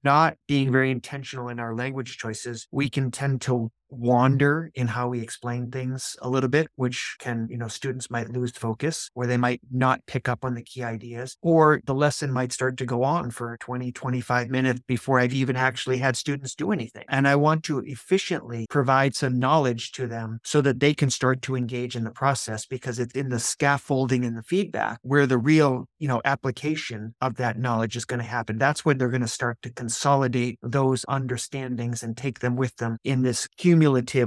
not 0.04 0.36
being 0.46 0.70
very 0.70 0.90
intentional 0.90 1.48
in 1.48 1.58
our 1.58 1.74
language 1.74 2.18
choices, 2.18 2.68
we 2.70 2.90
can 2.90 3.10
tend 3.10 3.40
to 3.40 3.70
wander 3.98 4.70
in 4.74 4.88
how 4.88 5.09
we 5.09 5.20
explain 5.20 5.70
things 5.70 6.16
a 6.22 6.28
little 6.28 6.48
bit, 6.48 6.68
which 6.76 7.16
can, 7.18 7.48
you 7.50 7.59
know, 7.59 7.68
students 7.68 8.11
might 8.11 8.30
lose 8.30 8.52
focus 8.52 9.11
or 9.14 9.26
they 9.26 9.37
might 9.37 9.61
not 9.70 10.04
pick 10.07 10.28
up 10.28 10.44
on 10.44 10.54
the 10.54 10.62
key 10.62 10.83
ideas, 10.83 11.37
or 11.42 11.80
the 11.87 11.94
lesson 11.94 12.33
might 12.33 12.52
start 12.52 12.76
to 12.78 12.87
go 12.87 13.02
on 13.02 13.30
for 13.30 13.57
20, 13.59 13.92
25 13.92 14.48
minutes 14.48 14.80
before 14.87 15.20
I've 15.20 15.35
even 15.35 15.57
actually 15.57 15.98
had 15.98 16.16
students 16.16 16.54
do 16.54 16.72
anything. 16.72 17.04
And 17.09 17.28
I 17.28 17.37
want 17.37 17.64
to 17.64 17.78
efficiently 17.80 18.66
provide 18.68 19.14
some 19.14 19.38
knowledge 19.38 19.92
to 19.92 20.07
them 20.07 20.40
so 20.44 20.61
that 20.61 20.80
they 20.80 20.94
can 20.94 21.11
start 21.11 21.42
to 21.42 21.57
engage 21.57 21.96
in 21.96 22.04
the 22.04 22.11
process 22.11 22.66
because 22.66 22.98
it's 22.98 23.14
in 23.14 23.28
the 23.28 23.38
scaffolding 23.38 24.24
and 24.24 24.37
the 24.37 24.42
feedback 24.42 24.98
where 25.02 25.26
the 25.26 25.38
real, 25.38 25.87
you 25.98 26.09
know, 26.09 26.20
application 26.24 27.14
of 27.20 27.37
that 27.37 27.59
knowledge 27.59 27.96
is 27.96 28.04
going 28.04 28.20
to 28.20 28.26
happen. 28.26 28.59
That's 28.59 28.85
when 28.85 28.98
they're 28.98 29.09
going 29.09 29.20
to 29.20 29.28
start 29.28 29.59
to 29.62 29.70
consolidate 29.70 30.59
those 30.62 31.04
understandings 31.09 32.02
and 32.02 32.16
take 32.16 32.40
them 32.40 32.57
with 32.57 32.76
them 32.76 32.98
in 33.04 33.22
this 33.22 33.46
cumulative 33.57 33.84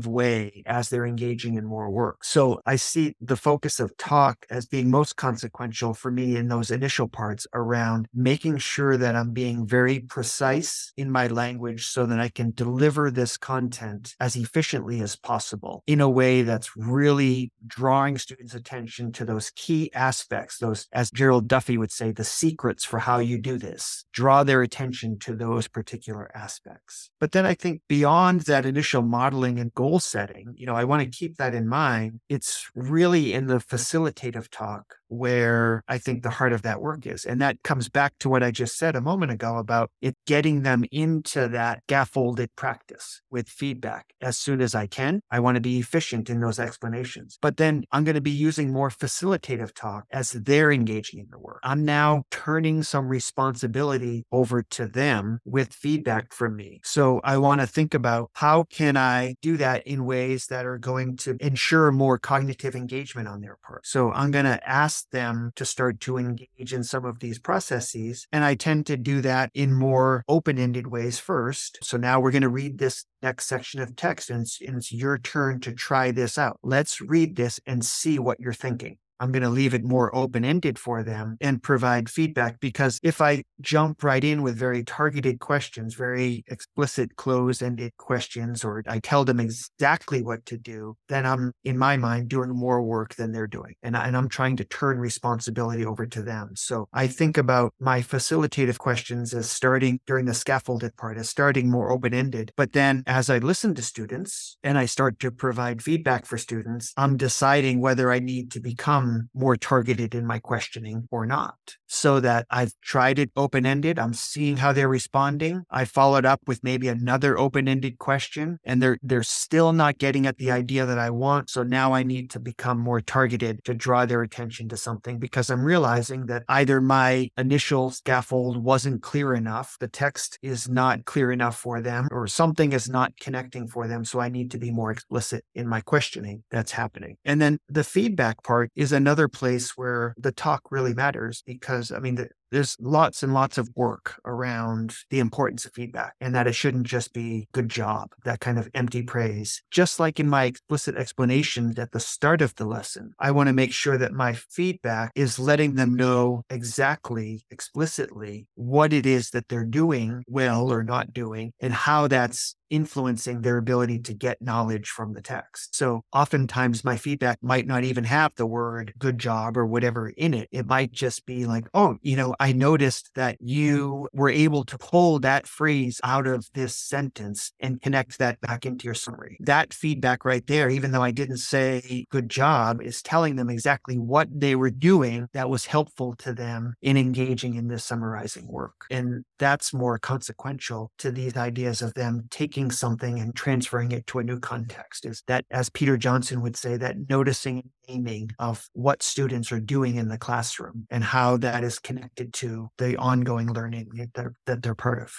way 0.07 0.63
as 0.65 0.89
they're 0.89 1.05
engaging 1.05 1.55
in 1.55 1.65
more 1.65 1.89
work. 1.89 2.23
So 2.23 2.61
I 2.65 2.75
see 2.75 3.15
the 3.21 3.35
focus 3.35 3.79
of 3.79 3.95
talk 3.97 4.45
as 4.49 4.65
being 4.65 4.89
most 4.89 5.15
consequential 5.15 5.93
for 5.93 6.11
me 6.11 6.35
in 6.35 6.47
those 6.47 6.71
initial 6.71 7.07
parts 7.07 7.47
around 7.53 8.07
making 8.13 8.57
sure 8.57 8.97
that 8.97 9.15
I'm 9.15 9.31
being 9.31 9.65
very 9.65 9.99
precise 9.99 10.91
in 10.97 11.11
my 11.11 11.27
language 11.27 11.87
so 11.87 12.05
that 12.05 12.19
I 12.19 12.29
can 12.29 12.51
deliver 12.51 13.11
this 13.11 13.37
content 13.37 14.15
as 14.19 14.35
efficiently 14.35 15.01
as 15.01 15.15
possible 15.15 15.83
in 15.87 16.01
a 16.01 16.09
way 16.09 16.41
that's 16.41 16.75
really 16.75 17.51
drawing 17.65 18.17
students' 18.17 18.53
attention 18.53 19.11
to 19.13 19.25
those 19.25 19.51
key 19.55 19.91
aspects, 19.93 20.57
those, 20.57 20.87
as 20.91 21.11
Gerald 21.11 21.47
Duffy 21.47 21.77
would 21.77 21.91
say, 21.91 22.11
the 22.11 22.23
secrets 22.23 22.85
for 22.85 22.99
how 22.99 23.19
you 23.19 23.37
do 23.37 23.57
this. 23.57 24.05
Draw 24.11 24.43
their 24.43 24.61
attention 24.61 25.19
to 25.19 25.35
those 25.35 25.67
particular 25.67 26.29
aspects. 26.35 27.09
But 27.19 27.31
then 27.31 27.45
I 27.45 27.53
think 27.53 27.81
beyond 27.87 28.41
that 28.41 28.65
initial 28.65 29.01
modeling 29.37 29.59
and 29.59 29.73
goal 29.73 29.99
setting, 29.99 30.53
you 30.57 30.65
know, 30.65 30.75
I 30.75 30.83
want 30.83 31.03
to 31.03 31.17
keep 31.17 31.37
that 31.37 31.53
in 31.53 31.67
mind. 31.67 32.19
It's 32.29 32.69
really 32.75 33.33
in 33.33 33.47
the 33.47 33.57
facilitative 33.57 34.47
talk 34.49 34.95
where 35.09 35.83
I 35.87 35.97
think 35.97 36.23
the 36.23 36.29
heart 36.29 36.53
of 36.53 36.61
that 36.63 36.81
work 36.81 37.05
is. 37.05 37.25
And 37.25 37.41
that 37.41 37.63
comes 37.63 37.89
back 37.89 38.13
to 38.19 38.29
what 38.29 38.43
I 38.43 38.51
just 38.51 38.77
said 38.77 38.95
a 38.95 39.01
moment 39.01 39.31
ago 39.31 39.57
about 39.57 39.89
it 40.01 40.15
getting 40.25 40.63
them 40.63 40.85
into 40.91 41.47
that 41.49 41.81
scaffolded 41.87 42.55
practice 42.55 43.21
with 43.29 43.49
feedback 43.49 44.07
as 44.21 44.37
soon 44.37 44.61
as 44.61 44.75
I 44.75 44.87
can. 44.87 45.21
I 45.31 45.39
want 45.39 45.55
to 45.55 45.61
be 45.61 45.79
efficient 45.79 46.29
in 46.29 46.39
those 46.39 46.59
explanations. 46.59 47.37
But 47.41 47.57
then 47.57 47.83
I'm 47.91 48.03
going 48.03 48.15
to 48.15 48.21
be 48.21 48.31
using 48.31 48.71
more 48.71 48.89
facilitative 48.89 49.73
talk 49.73 50.05
as 50.11 50.31
they're 50.31 50.71
engaging 50.71 51.19
in 51.19 51.27
the 51.31 51.39
work. 51.39 51.59
I'm 51.63 51.85
now 51.85 52.23
turning 52.31 52.83
some 52.83 53.07
responsibility 53.07 54.25
over 54.31 54.63
to 54.63 54.87
them 54.87 55.39
with 55.45 55.73
feedback 55.73 56.33
from 56.33 56.55
me. 56.55 56.81
So 56.83 57.21
I 57.23 57.37
want 57.37 57.61
to 57.61 57.67
think 57.67 57.93
about 57.93 58.29
how 58.33 58.63
can 58.63 58.97
I 58.97 59.35
do 59.41 59.57
that 59.57 59.85
in 59.85 60.05
ways 60.05 60.47
that 60.47 60.65
are 60.65 60.77
going 60.77 61.17
to 61.17 61.37
ensure 61.39 61.91
more 61.91 62.17
cognitive 62.17 62.75
engagement 62.75 63.27
on 63.27 63.41
their 63.41 63.57
part. 63.65 63.85
So 63.85 64.11
I'm 64.11 64.31
going 64.31 64.45
to 64.45 64.67
ask 64.67 64.96
them 65.03 65.51
to 65.55 65.65
start 65.65 65.99
to 66.01 66.17
engage 66.17 66.73
in 66.73 66.83
some 66.83 67.05
of 67.05 67.19
these 67.19 67.39
processes. 67.39 68.27
And 68.31 68.43
I 68.43 68.55
tend 68.55 68.85
to 68.87 68.97
do 68.97 69.21
that 69.21 69.51
in 69.53 69.73
more 69.73 70.23
open 70.27 70.57
ended 70.57 70.87
ways 70.87 71.19
first. 71.19 71.79
So 71.81 71.97
now 71.97 72.19
we're 72.19 72.31
going 72.31 72.41
to 72.41 72.49
read 72.49 72.77
this 72.77 73.05
next 73.21 73.47
section 73.47 73.81
of 73.81 73.95
text 73.95 74.29
and 74.29 74.41
it's, 74.41 74.61
and 74.61 74.77
it's 74.77 74.91
your 74.91 75.17
turn 75.17 75.59
to 75.61 75.71
try 75.73 76.11
this 76.11 76.37
out. 76.37 76.59
Let's 76.63 77.01
read 77.01 77.35
this 77.35 77.59
and 77.65 77.83
see 77.83 78.19
what 78.19 78.39
you're 78.39 78.53
thinking. 78.53 78.97
I'm 79.19 79.31
going 79.31 79.43
to 79.43 79.49
leave 79.49 79.73
it 79.73 79.83
more 79.83 80.15
open 80.15 80.45
ended 80.45 80.77
for 80.77 81.03
them 81.03 81.37
and 81.41 81.61
provide 81.61 82.09
feedback 82.09 82.59
because 82.59 82.99
if 83.03 83.21
I 83.21 83.43
jump 83.61 84.03
right 84.03 84.23
in 84.23 84.41
with 84.43 84.57
very 84.57 84.83
targeted 84.83 85.39
questions, 85.39 85.95
very 85.95 86.43
explicit 86.47 87.15
close 87.15 87.61
ended 87.61 87.95
questions, 87.97 88.63
or 88.63 88.83
I 88.87 88.99
tell 88.99 89.25
them 89.25 89.39
exactly 89.39 90.21
what 90.21 90.45
to 90.47 90.57
do, 90.57 90.95
then 91.09 91.25
I'm, 91.25 91.53
in 91.63 91.77
my 91.77 91.97
mind, 91.97 92.29
doing 92.29 92.49
more 92.49 92.81
work 92.83 93.15
than 93.15 93.31
they're 93.31 93.47
doing. 93.47 93.73
And, 93.81 93.97
I, 93.97 94.07
and 94.07 94.15
I'm 94.15 94.29
trying 94.29 94.57
to 94.57 94.65
turn 94.65 94.99
responsibility 94.99 95.85
over 95.85 96.05
to 96.05 96.21
them. 96.21 96.51
So 96.55 96.87
I 96.93 97.07
think 97.07 97.37
about 97.37 97.73
my 97.79 98.01
facilitative 98.01 98.77
questions 98.77 99.33
as 99.33 99.49
starting 99.49 99.99
during 100.05 100.25
the 100.25 100.33
scaffolded 100.33 100.95
part, 100.95 101.17
as 101.17 101.29
starting 101.29 101.69
more 101.69 101.91
open 101.91 102.13
ended. 102.13 102.51
But 102.55 102.73
then 102.73 103.03
as 103.07 103.29
I 103.29 103.37
listen 103.39 103.73
to 103.75 103.81
students 103.81 104.57
and 104.63 104.77
I 104.77 104.85
start 104.85 105.19
to 105.19 105.31
provide 105.31 105.81
feedback 105.81 106.25
for 106.25 106.37
students, 106.37 106.93
I'm 106.97 107.17
deciding 107.17 107.81
whether 107.81 108.11
I 108.11 108.19
need 108.19 108.51
to 108.51 108.59
become 108.59 109.06
more 109.33 109.55
targeted 109.55 110.15
in 110.15 110.25
my 110.25 110.39
questioning 110.39 111.07
or 111.11 111.25
not. 111.25 111.55
So 111.87 112.19
that 112.19 112.45
I've 112.49 112.73
tried 112.81 113.19
it 113.19 113.31
open 113.35 113.65
ended. 113.65 113.97
I'm 113.99 114.13
seeing 114.13 114.57
how 114.57 114.73
they're 114.73 114.89
responding. 114.89 115.63
I 115.69 115.85
followed 115.85 116.25
up 116.25 116.41
with 116.47 116.63
maybe 116.63 116.87
another 116.87 117.37
open 117.37 117.67
ended 117.67 117.97
question 117.97 118.59
and 118.63 118.81
they're, 118.81 118.97
they're 119.01 119.23
still 119.23 119.73
not 119.73 119.97
getting 119.97 120.27
at 120.27 120.37
the 120.37 120.51
idea 120.51 120.85
that 120.85 120.99
I 120.99 121.09
want. 121.09 121.49
So 121.49 121.63
now 121.63 121.93
I 121.93 122.03
need 122.03 122.29
to 122.31 122.39
become 122.39 122.79
more 122.79 123.01
targeted 123.01 123.63
to 123.65 123.73
draw 123.73 124.05
their 124.05 124.21
attention 124.21 124.69
to 124.69 124.77
something 124.77 125.19
because 125.19 125.49
I'm 125.49 125.63
realizing 125.63 126.25
that 126.27 126.43
either 126.49 126.81
my 126.81 127.29
initial 127.37 127.91
scaffold 127.91 128.63
wasn't 128.63 129.01
clear 129.01 129.33
enough, 129.33 129.77
the 129.79 129.87
text 129.87 130.37
is 130.41 130.67
not 130.69 131.05
clear 131.05 131.31
enough 131.31 131.57
for 131.57 131.81
them, 131.81 132.07
or 132.11 132.27
something 132.27 132.71
is 132.73 132.89
not 132.89 133.13
connecting 133.19 133.67
for 133.67 133.87
them. 133.87 134.05
So 134.05 134.19
I 134.19 134.29
need 134.29 134.51
to 134.51 134.57
be 134.57 134.71
more 134.71 134.91
explicit 134.91 135.43
in 135.55 135.67
my 135.67 135.81
questioning 135.81 136.43
that's 136.51 136.71
happening. 136.71 137.17
And 137.25 137.41
then 137.41 137.59
the 137.67 137.83
feedback 137.83 138.43
part 138.43 138.71
is 138.75 138.91
another 138.97 139.27
place 139.27 139.77
where 139.77 140.13
the 140.17 140.31
talk 140.31 140.63
really 140.71 140.93
matters 140.93 141.43
because, 141.45 141.91
I 141.91 141.99
mean, 141.99 142.15
the, 142.15 142.29
there's 142.51 142.77
lots 142.79 143.23
and 143.23 143.33
lots 143.33 143.57
of 143.57 143.69
work 143.75 144.19
around 144.25 144.95
the 145.09 145.19
importance 145.19 145.65
of 145.65 145.73
feedback 145.73 146.13
and 146.21 146.33
that 146.35 146.47
it 146.47 146.53
shouldn't 146.53 146.87
just 146.87 147.13
be 147.13 147.47
good 147.51 147.69
job, 147.69 148.11
that 148.25 148.39
kind 148.39 148.57
of 148.57 148.69
empty 148.73 149.03
praise. 149.03 149.61
Just 149.71 149.99
like 149.99 150.19
in 150.19 150.29
my 150.29 150.45
explicit 150.45 150.95
explanation 150.95 151.73
at 151.77 151.91
the 151.91 151.99
start 151.99 152.41
of 152.41 152.55
the 152.55 152.65
lesson, 152.65 153.13
I 153.19 153.31
want 153.31 153.47
to 153.47 153.53
make 153.53 153.73
sure 153.73 153.97
that 153.97 154.13
my 154.13 154.33
feedback 154.33 155.11
is 155.15 155.39
letting 155.39 155.75
them 155.75 155.95
know 155.95 156.43
exactly, 156.49 157.45
explicitly, 157.51 158.47
what 158.55 158.93
it 158.93 159.05
is 159.05 159.31
that 159.31 159.49
they're 159.49 159.65
doing 159.65 160.23
well 160.27 160.71
or 160.71 160.83
not 160.83 161.13
doing 161.13 161.51
and 161.59 161.73
how 161.73 162.07
that's 162.07 162.55
influencing 162.69 163.41
their 163.41 163.57
ability 163.57 163.99
to 163.99 164.13
get 164.13 164.41
knowledge 164.41 164.89
from 164.89 165.13
the 165.13 165.21
text. 165.21 165.75
So 165.75 166.01
oftentimes 166.13 166.83
my 166.83 166.97
feedback 166.97 167.39
might 167.41 167.67
not 167.67 167.83
even 167.83 168.03
have 168.03 168.33
the 168.35 168.45
word 168.45 168.93
good 168.97 169.17
job 169.17 169.57
or 169.57 169.65
whatever 169.65 170.09
in 170.09 170.33
it. 170.33 170.49
It 170.51 170.65
might 170.65 170.91
just 170.91 171.25
be 171.25 171.45
like, 171.45 171.65
oh, 171.73 171.97
you 172.01 172.15
know, 172.15 172.35
I 172.39 172.51
noticed 172.53 173.11
that 173.15 173.37
you 173.39 174.07
were 174.13 174.29
able 174.29 174.63
to 174.65 174.77
pull 174.77 175.19
that 175.19 175.47
phrase 175.47 175.99
out 176.03 176.27
of 176.27 176.47
this 176.53 176.75
sentence 176.75 177.51
and 177.59 177.81
connect 177.81 178.19
that 178.19 178.39
back 178.41 178.65
into 178.65 178.85
your 178.85 178.93
summary. 178.93 179.37
That 179.41 179.73
feedback 179.73 180.25
right 180.25 180.45
there, 180.47 180.69
even 180.69 180.91
though 180.91 181.03
I 181.03 181.11
didn't 181.11 181.37
say 181.37 182.05
good 182.09 182.29
job, 182.29 182.81
is 182.81 183.01
telling 183.01 183.35
them 183.35 183.49
exactly 183.49 183.97
what 183.97 184.27
they 184.31 184.55
were 184.55 184.71
doing 184.71 185.27
that 185.33 185.49
was 185.49 185.65
helpful 185.65 186.15
to 186.17 186.33
them 186.33 186.73
in 186.81 186.97
engaging 186.97 187.55
in 187.55 187.67
this 187.67 187.83
summarizing 187.83 188.47
work. 188.47 188.85
And 188.91 189.23
that's 189.39 189.73
more 189.73 189.97
consequential 189.99 190.91
to 190.99 191.11
these 191.11 191.35
ideas 191.35 191.81
of 191.81 191.93
them 191.93 192.27
taking 192.31 192.71
something 192.71 193.19
and 193.19 193.35
transferring 193.35 193.91
it 193.91 194.07
to 194.07 194.19
a 194.19 194.23
new 194.23 194.39
context. 194.39 195.05
Is 195.05 195.23
that, 195.27 195.45
as 195.51 195.69
Peter 195.69 195.97
Johnston 195.97 196.41
would 196.41 196.55
say, 196.55 196.77
that 196.77 197.09
noticing 197.09 197.59
and 197.59 197.71
naming 197.87 198.31
of 198.39 198.67
what 198.73 199.03
students 199.03 199.51
are 199.51 199.59
doing 199.59 199.95
in 199.95 200.09
the 200.09 200.17
classroom 200.17 200.87
and 200.89 201.03
how 201.03 201.37
that 201.37 201.63
is 201.63 201.79
connected 201.79 202.26
to 202.33 202.69
the 202.77 202.97
ongoing 202.97 203.51
learning 203.51 203.89
that 203.95 204.13
they're, 204.13 204.33
that 204.45 204.63
they're 204.63 204.75
part 204.75 205.01
of. 205.01 205.11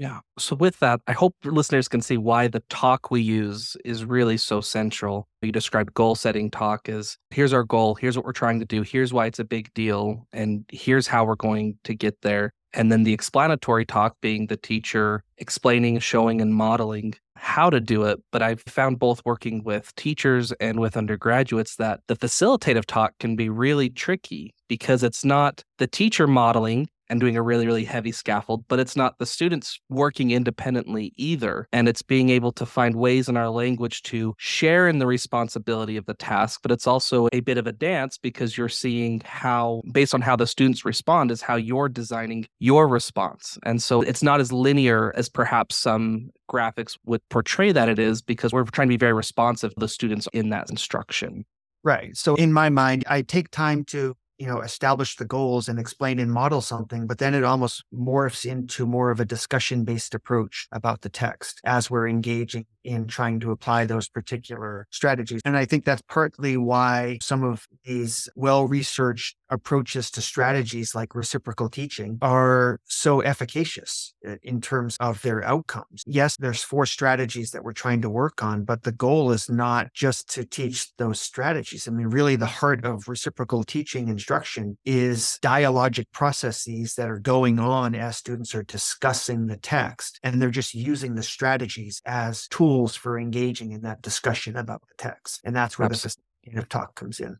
Yeah. 0.00 0.20
So, 0.38 0.56
with 0.56 0.78
that, 0.78 1.02
I 1.06 1.12
hope 1.12 1.36
listeners 1.44 1.86
can 1.86 2.00
see 2.00 2.16
why 2.16 2.48
the 2.48 2.62
talk 2.70 3.10
we 3.10 3.20
use 3.20 3.76
is 3.84 4.02
really 4.02 4.38
so 4.38 4.62
central. 4.62 5.28
You 5.42 5.52
described 5.52 5.92
goal 5.92 6.14
setting 6.14 6.50
talk 6.50 6.88
as 6.88 7.18
here's 7.28 7.52
our 7.52 7.64
goal, 7.64 7.96
here's 7.96 8.16
what 8.16 8.24
we're 8.24 8.32
trying 8.32 8.60
to 8.60 8.64
do, 8.64 8.80
here's 8.80 9.12
why 9.12 9.26
it's 9.26 9.38
a 9.38 9.44
big 9.44 9.70
deal, 9.74 10.26
and 10.32 10.64
here's 10.72 11.06
how 11.06 11.26
we're 11.26 11.34
going 11.34 11.78
to 11.84 11.94
get 11.94 12.22
there. 12.22 12.54
And 12.72 12.90
then 12.90 13.02
the 13.02 13.12
explanatory 13.12 13.84
talk 13.84 14.16
being 14.20 14.46
the 14.46 14.56
teacher 14.56 15.24
explaining, 15.38 15.98
showing, 15.98 16.40
and 16.40 16.54
modeling 16.54 17.14
how 17.36 17.70
to 17.70 17.80
do 17.80 18.04
it. 18.04 18.20
But 18.30 18.42
I've 18.42 18.60
found 18.62 18.98
both 18.98 19.22
working 19.24 19.64
with 19.64 19.94
teachers 19.96 20.52
and 20.52 20.78
with 20.78 20.96
undergraduates 20.96 21.76
that 21.76 22.00
the 22.06 22.16
facilitative 22.16 22.84
talk 22.84 23.14
can 23.18 23.34
be 23.34 23.48
really 23.48 23.90
tricky 23.90 24.54
because 24.68 25.02
it's 25.02 25.24
not 25.24 25.64
the 25.78 25.86
teacher 25.86 26.26
modeling 26.26 26.88
and 27.10 27.20
doing 27.20 27.36
a 27.36 27.42
really, 27.42 27.66
really 27.66 27.84
heavy 27.84 28.12
scaffold, 28.12 28.64
but 28.68 28.80
it's 28.80 28.96
not 28.96 29.18
the 29.18 29.26
students 29.26 29.78
working 29.90 30.30
independently 30.30 31.12
either. 31.16 31.68
And 31.72 31.88
it's 31.88 32.02
being 32.02 32.30
able 32.30 32.52
to 32.52 32.64
find 32.64 32.94
ways 32.94 33.28
in 33.28 33.36
our 33.36 33.50
language 33.50 34.02
to 34.04 34.34
share 34.38 34.88
in 34.88 34.98
the 34.98 35.06
responsibility 35.06 35.96
of 35.96 36.06
the 36.06 36.14
task, 36.14 36.60
but 36.62 36.70
it's 36.70 36.86
also 36.86 37.28
a 37.32 37.40
bit 37.40 37.58
of 37.58 37.66
a 37.66 37.72
dance 37.72 38.16
because 38.16 38.56
you're 38.56 38.68
seeing 38.68 39.20
how, 39.24 39.82
based 39.92 40.14
on 40.14 40.20
how 40.22 40.36
the 40.36 40.46
students 40.46 40.84
respond, 40.84 41.30
is 41.30 41.42
how 41.42 41.56
you're 41.56 41.88
designing 41.88 42.46
your 42.60 42.88
response. 42.88 43.58
And 43.64 43.82
so 43.82 44.00
it's 44.00 44.22
not 44.22 44.40
as 44.40 44.52
linear 44.52 45.12
as 45.16 45.28
perhaps 45.28 45.76
some 45.76 46.30
graphics 46.50 46.96
would 47.04 47.20
portray 47.28 47.72
that 47.72 47.88
it 47.88 47.98
is 47.98 48.22
because 48.22 48.52
we're 48.52 48.64
trying 48.64 48.88
to 48.88 48.92
be 48.92 48.96
very 48.96 49.12
responsive 49.12 49.74
to 49.74 49.80
the 49.80 49.88
students 49.88 50.28
in 50.32 50.50
that 50.50 50.70
instruction. 50.70 51.44
Right. 51.82 52.14
So 52.16 52.34
in 52.34 52.52
my 52.52 52.68
mind, 52.68 53.04
I 53.08 53.22
take 53.22 53.50
time 53.50 53.84
to 53.86 54.14
you 54.40 54.46
know, 54.46 54.62
establish 54.62 55.16
the 55.16 55.26
goals 55.26 55.68
and 55.68 55.78
explain 55.78 56.18
and 56.18 56.32
model 56.32 56.62
something, 56.62 57.06
but 57.06 57.18
then 57.18 57.34
it 57.34 57.44
almost 57.44 57.84
morphs 57.94 58.50
into 58.50 58.86
more 58.86 59.10
of 59.10 59.20
a 59.20 59.24
discussion 59.26 59.84
based 59.84 60.14
approach 60.14 60.66
about 60.72 61.02
the 61.02 61.10
text 61.10 61.60
as 61.62 61.90
we're 61.90 62.08
engaging 62.08 62.64
in 62.84 63.06
trying 63.06 63.40
to 63.40 63.50
apply 63.50 63.84
those 63.84 64.08
particular 64.08 64.86
strategies. 64.90 65.40
And 65.44 65.56
I 65.56 65.64
think 65.64 65.84
that's 65.84 66.02
partly 66.02 66.56
why 66.56 67.18
some 67.22 67.44
of 67.44 67.66
these 67.84 68.28
well 68.34 68.66
researched 68.66 69.36
approaches 69.50 70.10
to 70.12 70.20
strategies 70.22 70.94
like 70.94 71.14
reciprocal 71.14 71.68
teaching 71.68 72.18
are 72.22 72.80
so 72.84 73.20
efficacious 73.20 74.14
in 74.42 74.60
terms 74.60 74.96
of 75.00 75.20
their 75.22 75.44
outcomes. 75.44 76.04
Yes, 76.06 76.36
there's 76.36 76.62
four 76.62 76.86
strategies 76.86 77.50
that 77.50 77.64
we're 77.64 77.72
trying 77.72 78.02
to 78.02 78.10
work 78.10 78.42
on, 78.42 78.64
but 78.64 78.84
the 78.84 78.92
goal 78.92 79.32
is 79.32 79.50
not 79.50 79.92
just 79.92 80.32
to 80.34 80.44
teach 80.44 80.94
those 80.96 81.20
strategies. 81.20 81.88
I 81.88 81.90
mean, 81.90 82.06
really 82.06 82.36
the 82.36 82.46
heart 82.46 82.84
of 82.84 83.08
reciprocal 83.08 83.64
teaching 83.64 84.08
instruction 84.08 84.78
is 84.84 85.38
dialogic 85.42 86.06
processes 86.12 86.94
that 86.94 87.10
are 87.10 87.18
going 87.18 87.58
on 87.58 87.94
as 87.94 88.16
students 88.16 88.54
are 88.54 88.62
discussing 88.62 89.46
the 89.46 89.56
text 89.56 90.20
and 90.22 90.40
they're 90.40 90.50
just 90.50 90.74
using 90.74 91.14
the 91.14 91.22
strategies 91.22 92.00
as 92.06 92.46
tools 92.48 92.69
for 92.96 93.18
engaging 93.18 93.72
in 93.72 93.82
that 93.82 94.02
discussion 94.02 94.56
about 94.56 94.82
the 94.82 94.94
text. 94.96 95.40
And 95.44 95.54
that's 95.54 95.78
where 95.78 95.86
Absolutely. 95.86 96.60
the 96.60 96.62
talk 96.66 96.94
comes 96.94 97.20
in. 97.20 97.38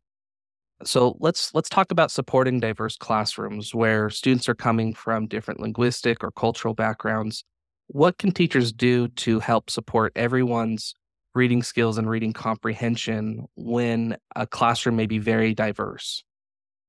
So 0.82 1.16
let's 1.20 1.54
let's 1.54 1.68
talk 1.68 1.90
about 1.90 2.10
supporting 2.10 2.58
diverse 2.58 2.96
classrooms 2.96 3.74
where 3.74 4.08
students 4.08 4.48
are 4.48 4.54
coming 4.54 4.94
from 4.94 5.26
different 5.26 5.60
linguistic 5.60 6.24
or 6.24 6.30
cultural 6.30 6.74
backgrounds. 6.74 7.44
What 7.88 8.18
can 8.18 8.32
teachers 8.32 8.72
do 8.72 9.08
to 9.08 9.40
help 9.40 9.68
support 9.68 10.12
everyone's 10.16 10.94
reading 11.34 11.62
skills 11.62 11.98
and 11.98 12.08
reading 12.08 12.32
comprehension 12.32 13.46
when 13.56 14.16
a 14.36 14.46
classroom 14.46 14.96
may 14.96 15.06
be 15.06 15.18
very 15.18 15.54
diverse? 15.54 16.24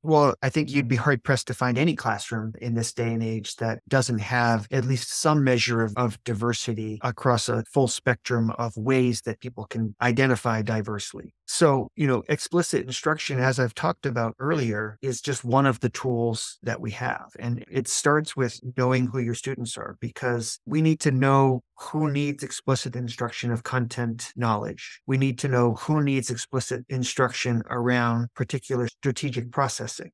Well, 0.03 0.33
I 0.41 0.49
think 0.49 0.71
you'd 0.71 0.87
be 0.87 0.95
hard 0.95 1.23
pressed 1.23 1.45
to 1.47 1.53
find 1.53 1.77
any 1.77 1.95
classroom 1.95 2.53
in 2.59 2.73
this 2.73 2.91
day 2.91 3.13
and 3.13 3.21
age 3.21 3.55
that 3.57 3.81
doesn't 3.87 4.19
have 4.19 4.67
at 4.71 4.85
least 4.85 5.13
some 5.13 5.43
measure 5.43 5.83
of, 5.83 5.93
of, 5.95 6.21
diversity 6.23 6.99
across 7.03 7.49
a 7.49 7.63
full 7.71 7.87
spectrum 7.87 8.51
of 8.57 8.75
ways 8.75 9.21
that 9.21 9.39
people 9.39 9.65
can 9.65 9.95
identify 10.01 10.61
diversely. 10.61 11.33
So, 11.45 11.89
you 11.95 12.07
know, 12.07 12.23
explicit 12.29 12.85
instruction, 12.85 13.37
as 13.37 13.59
I've 13.59 13.75
talked 13.75 14.05
about 14.05 14.35
earlier, 14.39 14.97
is 15.01 15.21
just 15.21 15.43
one 15.43 15.65
of 15.65 15.81
the 15.81 15.89
tools 15.89 16.57
that 16.63 16.79
we 16.79 16.91
have. 16.91 17.25
And 17.37 17.65
it 17.69 17.89
starts 17.89 18.37
with 18.37 18.59
knowing 18.77 19.07
who 19.07 19.19
your 19.19 19.35
students 19.35 19.77
are 19.77 19.97
because 19.99 20.59
we 20.65 20.81
need 20.81 21.01
to 21.01 21.11
know 21.11 21.61
who 21.77 22.09
needs 22.09 22.43
explicit 22.43 22.95
instruction 22.95 23.51
of 23.51 23.63
content 23.63 24.31
knowledge. 24.35 25.01
We 25.07 25.17
need 25.17 25.39
to 25.39 25.47
know 25.47 25.73
who 25.73 26.01
needs 26.01 26.29
explicit 26.29 26.85
instruction 26.89 27.63
around 27.69 28.27
particular 28.35 28.87
strategic 28.87 29.49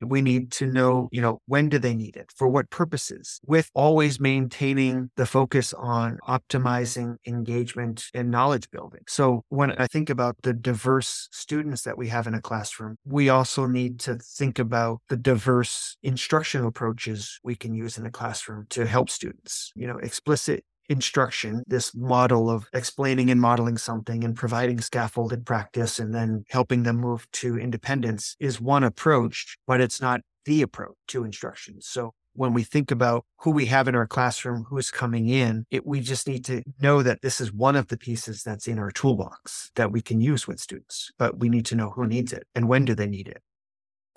We 0.00 0.22
need 0.22 0.50
to 0.52 0.66
know, 0.66 1.08
you 1.12 1.20
know, 1.20 1.40
when 1.46 1.68
do 1.68 1.78
they 1.78 1.94
need 1.94 2.16
it? 2.16 2.32
For 2.34 2.48
what 2.48 2.70
purposes? 2.70 3.40
With 3.46 3.70
always 3.74 4.20
maintaining 4.20 5.10
the 5.16 5.26
focus 5.26 5.72
on 5.74 6.18
optimizing 6.26 7.16
engagement 7.26 8.04
and 8.14 8.30
knowledge 8.30 8.70
building. 8.70 9.02
So 9.06 9.44
when 9.48 9.72
I 9.72 9.86
think 9.86 10.10
about 10.10 10.36
the 10.42 10.52
diverse 10.52 11.28
students 11.32 11.82
that 11.82 11.98
we 11.98 12.08
have 12.08 12.26
in 12.26 12.34
a 12.34 12.40
classroom, 12.40 12.96
we 13.04 13.28
also 13.28 13.66
need 13.66 14.00
to 14.00 14.16
think 14.16 14.58
about 14.58 15.00
the 15.08 15.16
diverse 15.16 15.96
instructional 16.02 16.68
approaches 16.68 17.38
we 17.42 17.54
can 17.54 17.74
use 17.74 17.98
in 17.98 18.06
a 18.06 18.10
classroom 18.10 18.66
to 18.70 18.86
help 18.86 19.10
students. 19.10 19.72
You 19.74 19.86
know, 19.86 19.98
explicit 19.98 20.64
instruction, 20.88 21.62
this 21.66 21.94
model 21.94 22.50
of 22.50 22.68
explaining 22.72 23.30
and 23.30 23.40
modeling 23.40 23.78
something 23.78 24.24
and 24.24 24.36
providing 24.36 24.80
scaffolded 24.80 25.44
practice 25.44 25.98
and 25.98 26.14
then 26.14 26.44
helping 26.48 26.82
them 26.82 26.96
move 26.96 27.30
to 27.32 27.58
independence 27.58 28.36
is 28.40 28.60
one 28.60 28.84
approach, 28.84 29.56
but 29.66 29.80
it's 29.80 30.00
not 30.00 30.20
the 30.44 30.62
approach 30.62 30.96
to 31.08 31.24
instruction. 31.24 31.80
So 31.80 32.14
when 32.32 32.54
we 32.54 32.62
think 32.62 32.90
about 32.90 33.24
who 33.40 33.50
we 33.50 33.66
have 33.66 33.88
in 33.88 33.94
our 33.94 34.06
classroom, 34.06 34.64
who's 34.68 34.90
coming 34.90 35.28
in, 35.28 35.64
it, 35.70 35.84
we 35.84 36.00
just 36.00 36.28
need 36.28 36.44
to 36.44 36.62
know 36.80 37.02
that 37.02 37.20
this 37.20 37.40
is 37.40 37.52
one 37.52 37.74
of 37.76 37.88
the 37.88 37.98
pieces 37.98 38.42
that's 38.42 38.68
in 38.68 38.78
our 38.78 38.90
toolbox 38.90 39.70
that 39.74 39.90
we 39.90 40.00
can 40.00 40.20
use 40.20 40.46
with 40.46 40.60
students, 40.60 41.10
but 41.18 41.40
we 41.40 41.48
need 41.48 41.66
to 41.66 41.74
know 41.74 41.90
who 41.90 42.06
needs 42.06 42.32
it 42.32 42.46
and 42.54 42.68
when 42.68 42.84
do 42.84 42.94
they 42.94 43.08
need 43.08 43.28
it. 43.28 43.42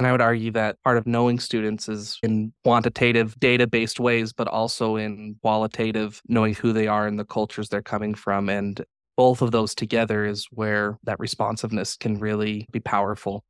And 0.02 0.08
I 0.08 0.12
would 0.14 0.20
argue 0.20 0.50
that 0.54 0.82
part 0.84 0.98
of 0.98 1.06
knowing 1.06 1.38
students 1.38 1.88
is 1.88 2.18
in 2.24 2.54
quantitative 2.64 3.40
data 3.40 3.68
based 3.68 4.00
ways, 4.00 4.34
but 4.34 4.48
also 4.48 4.96
in 4.96 5.36
qualitative, 5.44 6.24
knowing 6.28 6.56
who 6.56 6.74
they 6.74 6.88
are 6.88 7.06
and 7.06 7.20
the 7.20 7.24
cultures 7.24 7.70
they're 7.70 7.84
coming 7.84 8.16
from. 8.16 8.50
And 8.50 8.84
both 9.16 9.44
of 9.44 9.52
those 9.52 9.76
together 9.76 10.26
is 10.26 10.48
where 10.50 10.98
that 11.04 11.20
responsiveness 11.20 11.98
can 11.98 12.18
really 12.18 12.68
be 12.72 12.80
powerful. 12.80 13.44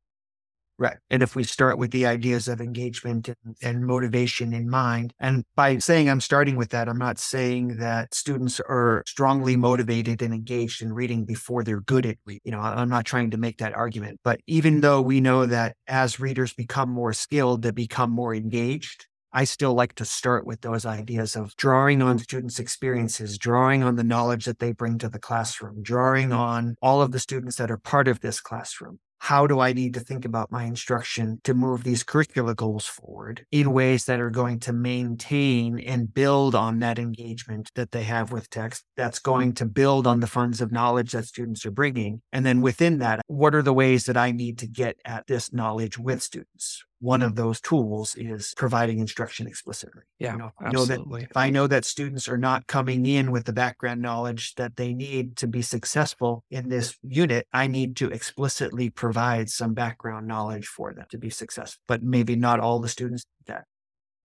Right. 0.82 0.98
And 1.12 1.22
if 1.22 1.36
we 1.36 1.44
start 1.44 1.78
with 1.78 1.92
the 1.92 2.08
ideas 2.08 2.48
of 2.48 2.60
engagement 2.60 3.30
and, 3.30 3.56
and, 3.62 3.86
motivation 3.86 4.52
in 4.52 4.68
mind, 4.68 5.14
and 5.20 5.44
by 5.56 5.78
saying 5.78 6.10
I'm 6.10 6.22
starting 6.22 6.56
with 6.56 6.70
that, 6.70 6.90
I'm 6.90 6.98
not 6.98 7.20
saying 7.20 7.78
that 7.78 8.16
students 8.16 8.60
are 8.62 9.04
strongly 9.06 9.56
motivated 9.56 10.24
and 10.24 10.34
engaged 10.34 10.82
in 10.82 10.92
reading 10.92 11.24
before 11.24 11.64
they're 11.64 11.82
good 11.82 12.08
at 12.08 12.18
reading. 12.26 12.42
You 12.46 12.54
know, 12.54 12.62
I'm 12.62 12.90
not 12.90 13.06
trying 13.06 13.30
to 13.30 13.38
make 13.38 13.60
that 13.60 13.76
argument. 13.76 14.22
But 14.24 14.40
even 14.48 14.82
though 14.82 15.04
we 15.04 15.22
know 15.22 15.46
that 15.46 15.76
as 15.86 16.20
readers 16.20 16.52
become 16.52 16.90
more 16.90 17.14
skilled, 17.14 17.62
they 17.62 17.70
become 17.70 18.10
more 18.10 18.34
engaged, 18.34 19.06
I 19.32 19.44
still 19.44 19.76
like 19.76 19.94
to 19.96 20.06
start 20.06 20.48
with 20.48 20.62
those 20.62 20.88
ideas 20.88 21.36
of 21.36 21.56
drawing 21.58 22.02
on 22.02 22.18
students' 22.18 22.58
experiences, 22.58 23.38
drawing 23.38 23.84
on 23.84 23.98
the 23.98 24.04
knowledge 24.04 24.46
that 24.46 24.58
they 24.58 24.72
bring 24.72 24.98
to 24.98 25.10
the 25.10 25.20
classroom, 25.20 25.84
drawing 25.84 26.32
on 26.32 26.76
all 26.82 27.04
of 27.04 27.12
the 27.12 27.20
students 27.20 27.58
that 27.58 27.70
are 27.70 27.78
part 27.78 28.08
of 28.08 28.22
this 28.22 28.42
classroom 28.42 28.98
how 29.22 29.46
do 29.46 29.60
I 29.60 29.72
need 29.72 29.94
to 29.94 30.00
think 30.00 30.26
about 30.26 30.52
my 30.52 30.64
instruction 30.64 31.40
to 31.44 31.54
move 31.54 31.84
these 31.84 32.04
curricular 32.04 32.56
goals 32.56 32.88
forward 32.88 33.46
in 33.52 33.72
ways 33.72 34.06
that 34.06 34.20
are 34.20 34.32
going 34.32 34.60
to 34.62 34.74
maintain 34.74 35.80
and 35.80 36.12
build 36.12 36.56
on 36.56 36.80
that 36.80 36.98
engagement 36.98 37.70
that 37.76 37.92
they 37.92 38.02
have 38.02 38.32
with 38.32 38.50
text, 38.50 38.84
that's 38.98 39.20
going 39.20 39.54
to 39.54 39.66
build 39.68 40.08
on 40.08 40.22
the 40.22 40.28
funds 40.28 40.60
of 40.60 40.72
knowledge 40.72 41.12
that 41.12 41.28
students 41.28 41.68
are 41.68 41.72
bringing. 41.72 42.24
And 42.32 42.44
then 42.44 42.62
within 42.62 42.98
that, 42.98 43.22
what 43.28 43.54
are 43.54 43.62
the 43.62 43.76
ways 43.76 44.06
that 44.06 44.18
I 44.18 44.32
need 44.32 44.58
to 44.58 44.68
get 44.68 44.98
at 45.06 45.28
this 45.28 45.54
knowledge 45.54 46.00
with 46.00 46.24
students? 46.24 46.84
One 47.02 47.22
of 47.24 47.36
those 47.36 47.60
tools 47.60 48.16
is 48.16 48.54
providing 48.56 49.00
instruction 49.00 49.48
explicitly. 49.48 50.04
Yeah, 50.20 50.34
you 50.34 50.38
know, 50.38 50.52
absolutely. 50.64 51.24
if 51.24 51.36
I 51.36 51.50
know 51.50 51.68
that 51.68 51.84
students 51.84 52.30
are 52.30 52.38
not 52.38 52.68
coming 52.68 53.06
in 53.06 53.32
with 53.32 53.46
the 53.46 53.54
background 53.54 54.02
knowledge 54.02 54.54
that 54.56 54.78
they 54.78 54.94
need 54.94 55.36
to 55.38 55.48
be 55.48 55.64
successful 55.64 56.44
in 56.52 56.70
this 56.70 56.96
unit, 57.02 57.48
I 57.52 57.68
need 57.68 57.96
to 57.98 58.10
explicitly 58.10 58.92
provide 58.92 59.50
some 59.50 59.74
background 59.74 60.28
knowledge 60.28 60.68
for 60.68 60.94
them 60.94 61.06
to 61.10 61.18
be 61.18 61.32
successful. 61.32 61.82
But 61.88 62.04
maybe 62.04 62.36
not 62.36 62.60
all 62.60 62.80
the 62.80 62.88
students 62.88 63.26
that. 63.48 63.66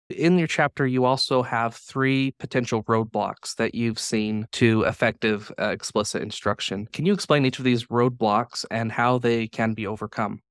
In 0.10 0.38
your 0.38 0.48
chapter, 0.48 0.86
you 0.86 1.06
also 1.06 1.42
have 1.42 1.76
three 1.76 2.32
potential 2.40 2.84
roadblocks 2.84 3.56
that 3.56 3.74
you've 3.74 3.98
seen 3.98 4.48
to 4.52 4.84
effective 4.84 5.52
uh, 5.60 5.70
explicit 5.70 6.22
instruction. 6.22 6.88
Can 6.94 7.08
you 7.08 7.14
explain 7.14 7.46
each 7.46 7.58
of 7.58 7.66
these 7.66 7.86
roadblocks 7.86 8.66
and 8.70 8.92
how 8.92 9.18
they 9.18 9.48
can 9.48 9.74
be 9.74 9.88
overcome? 9.88 10.42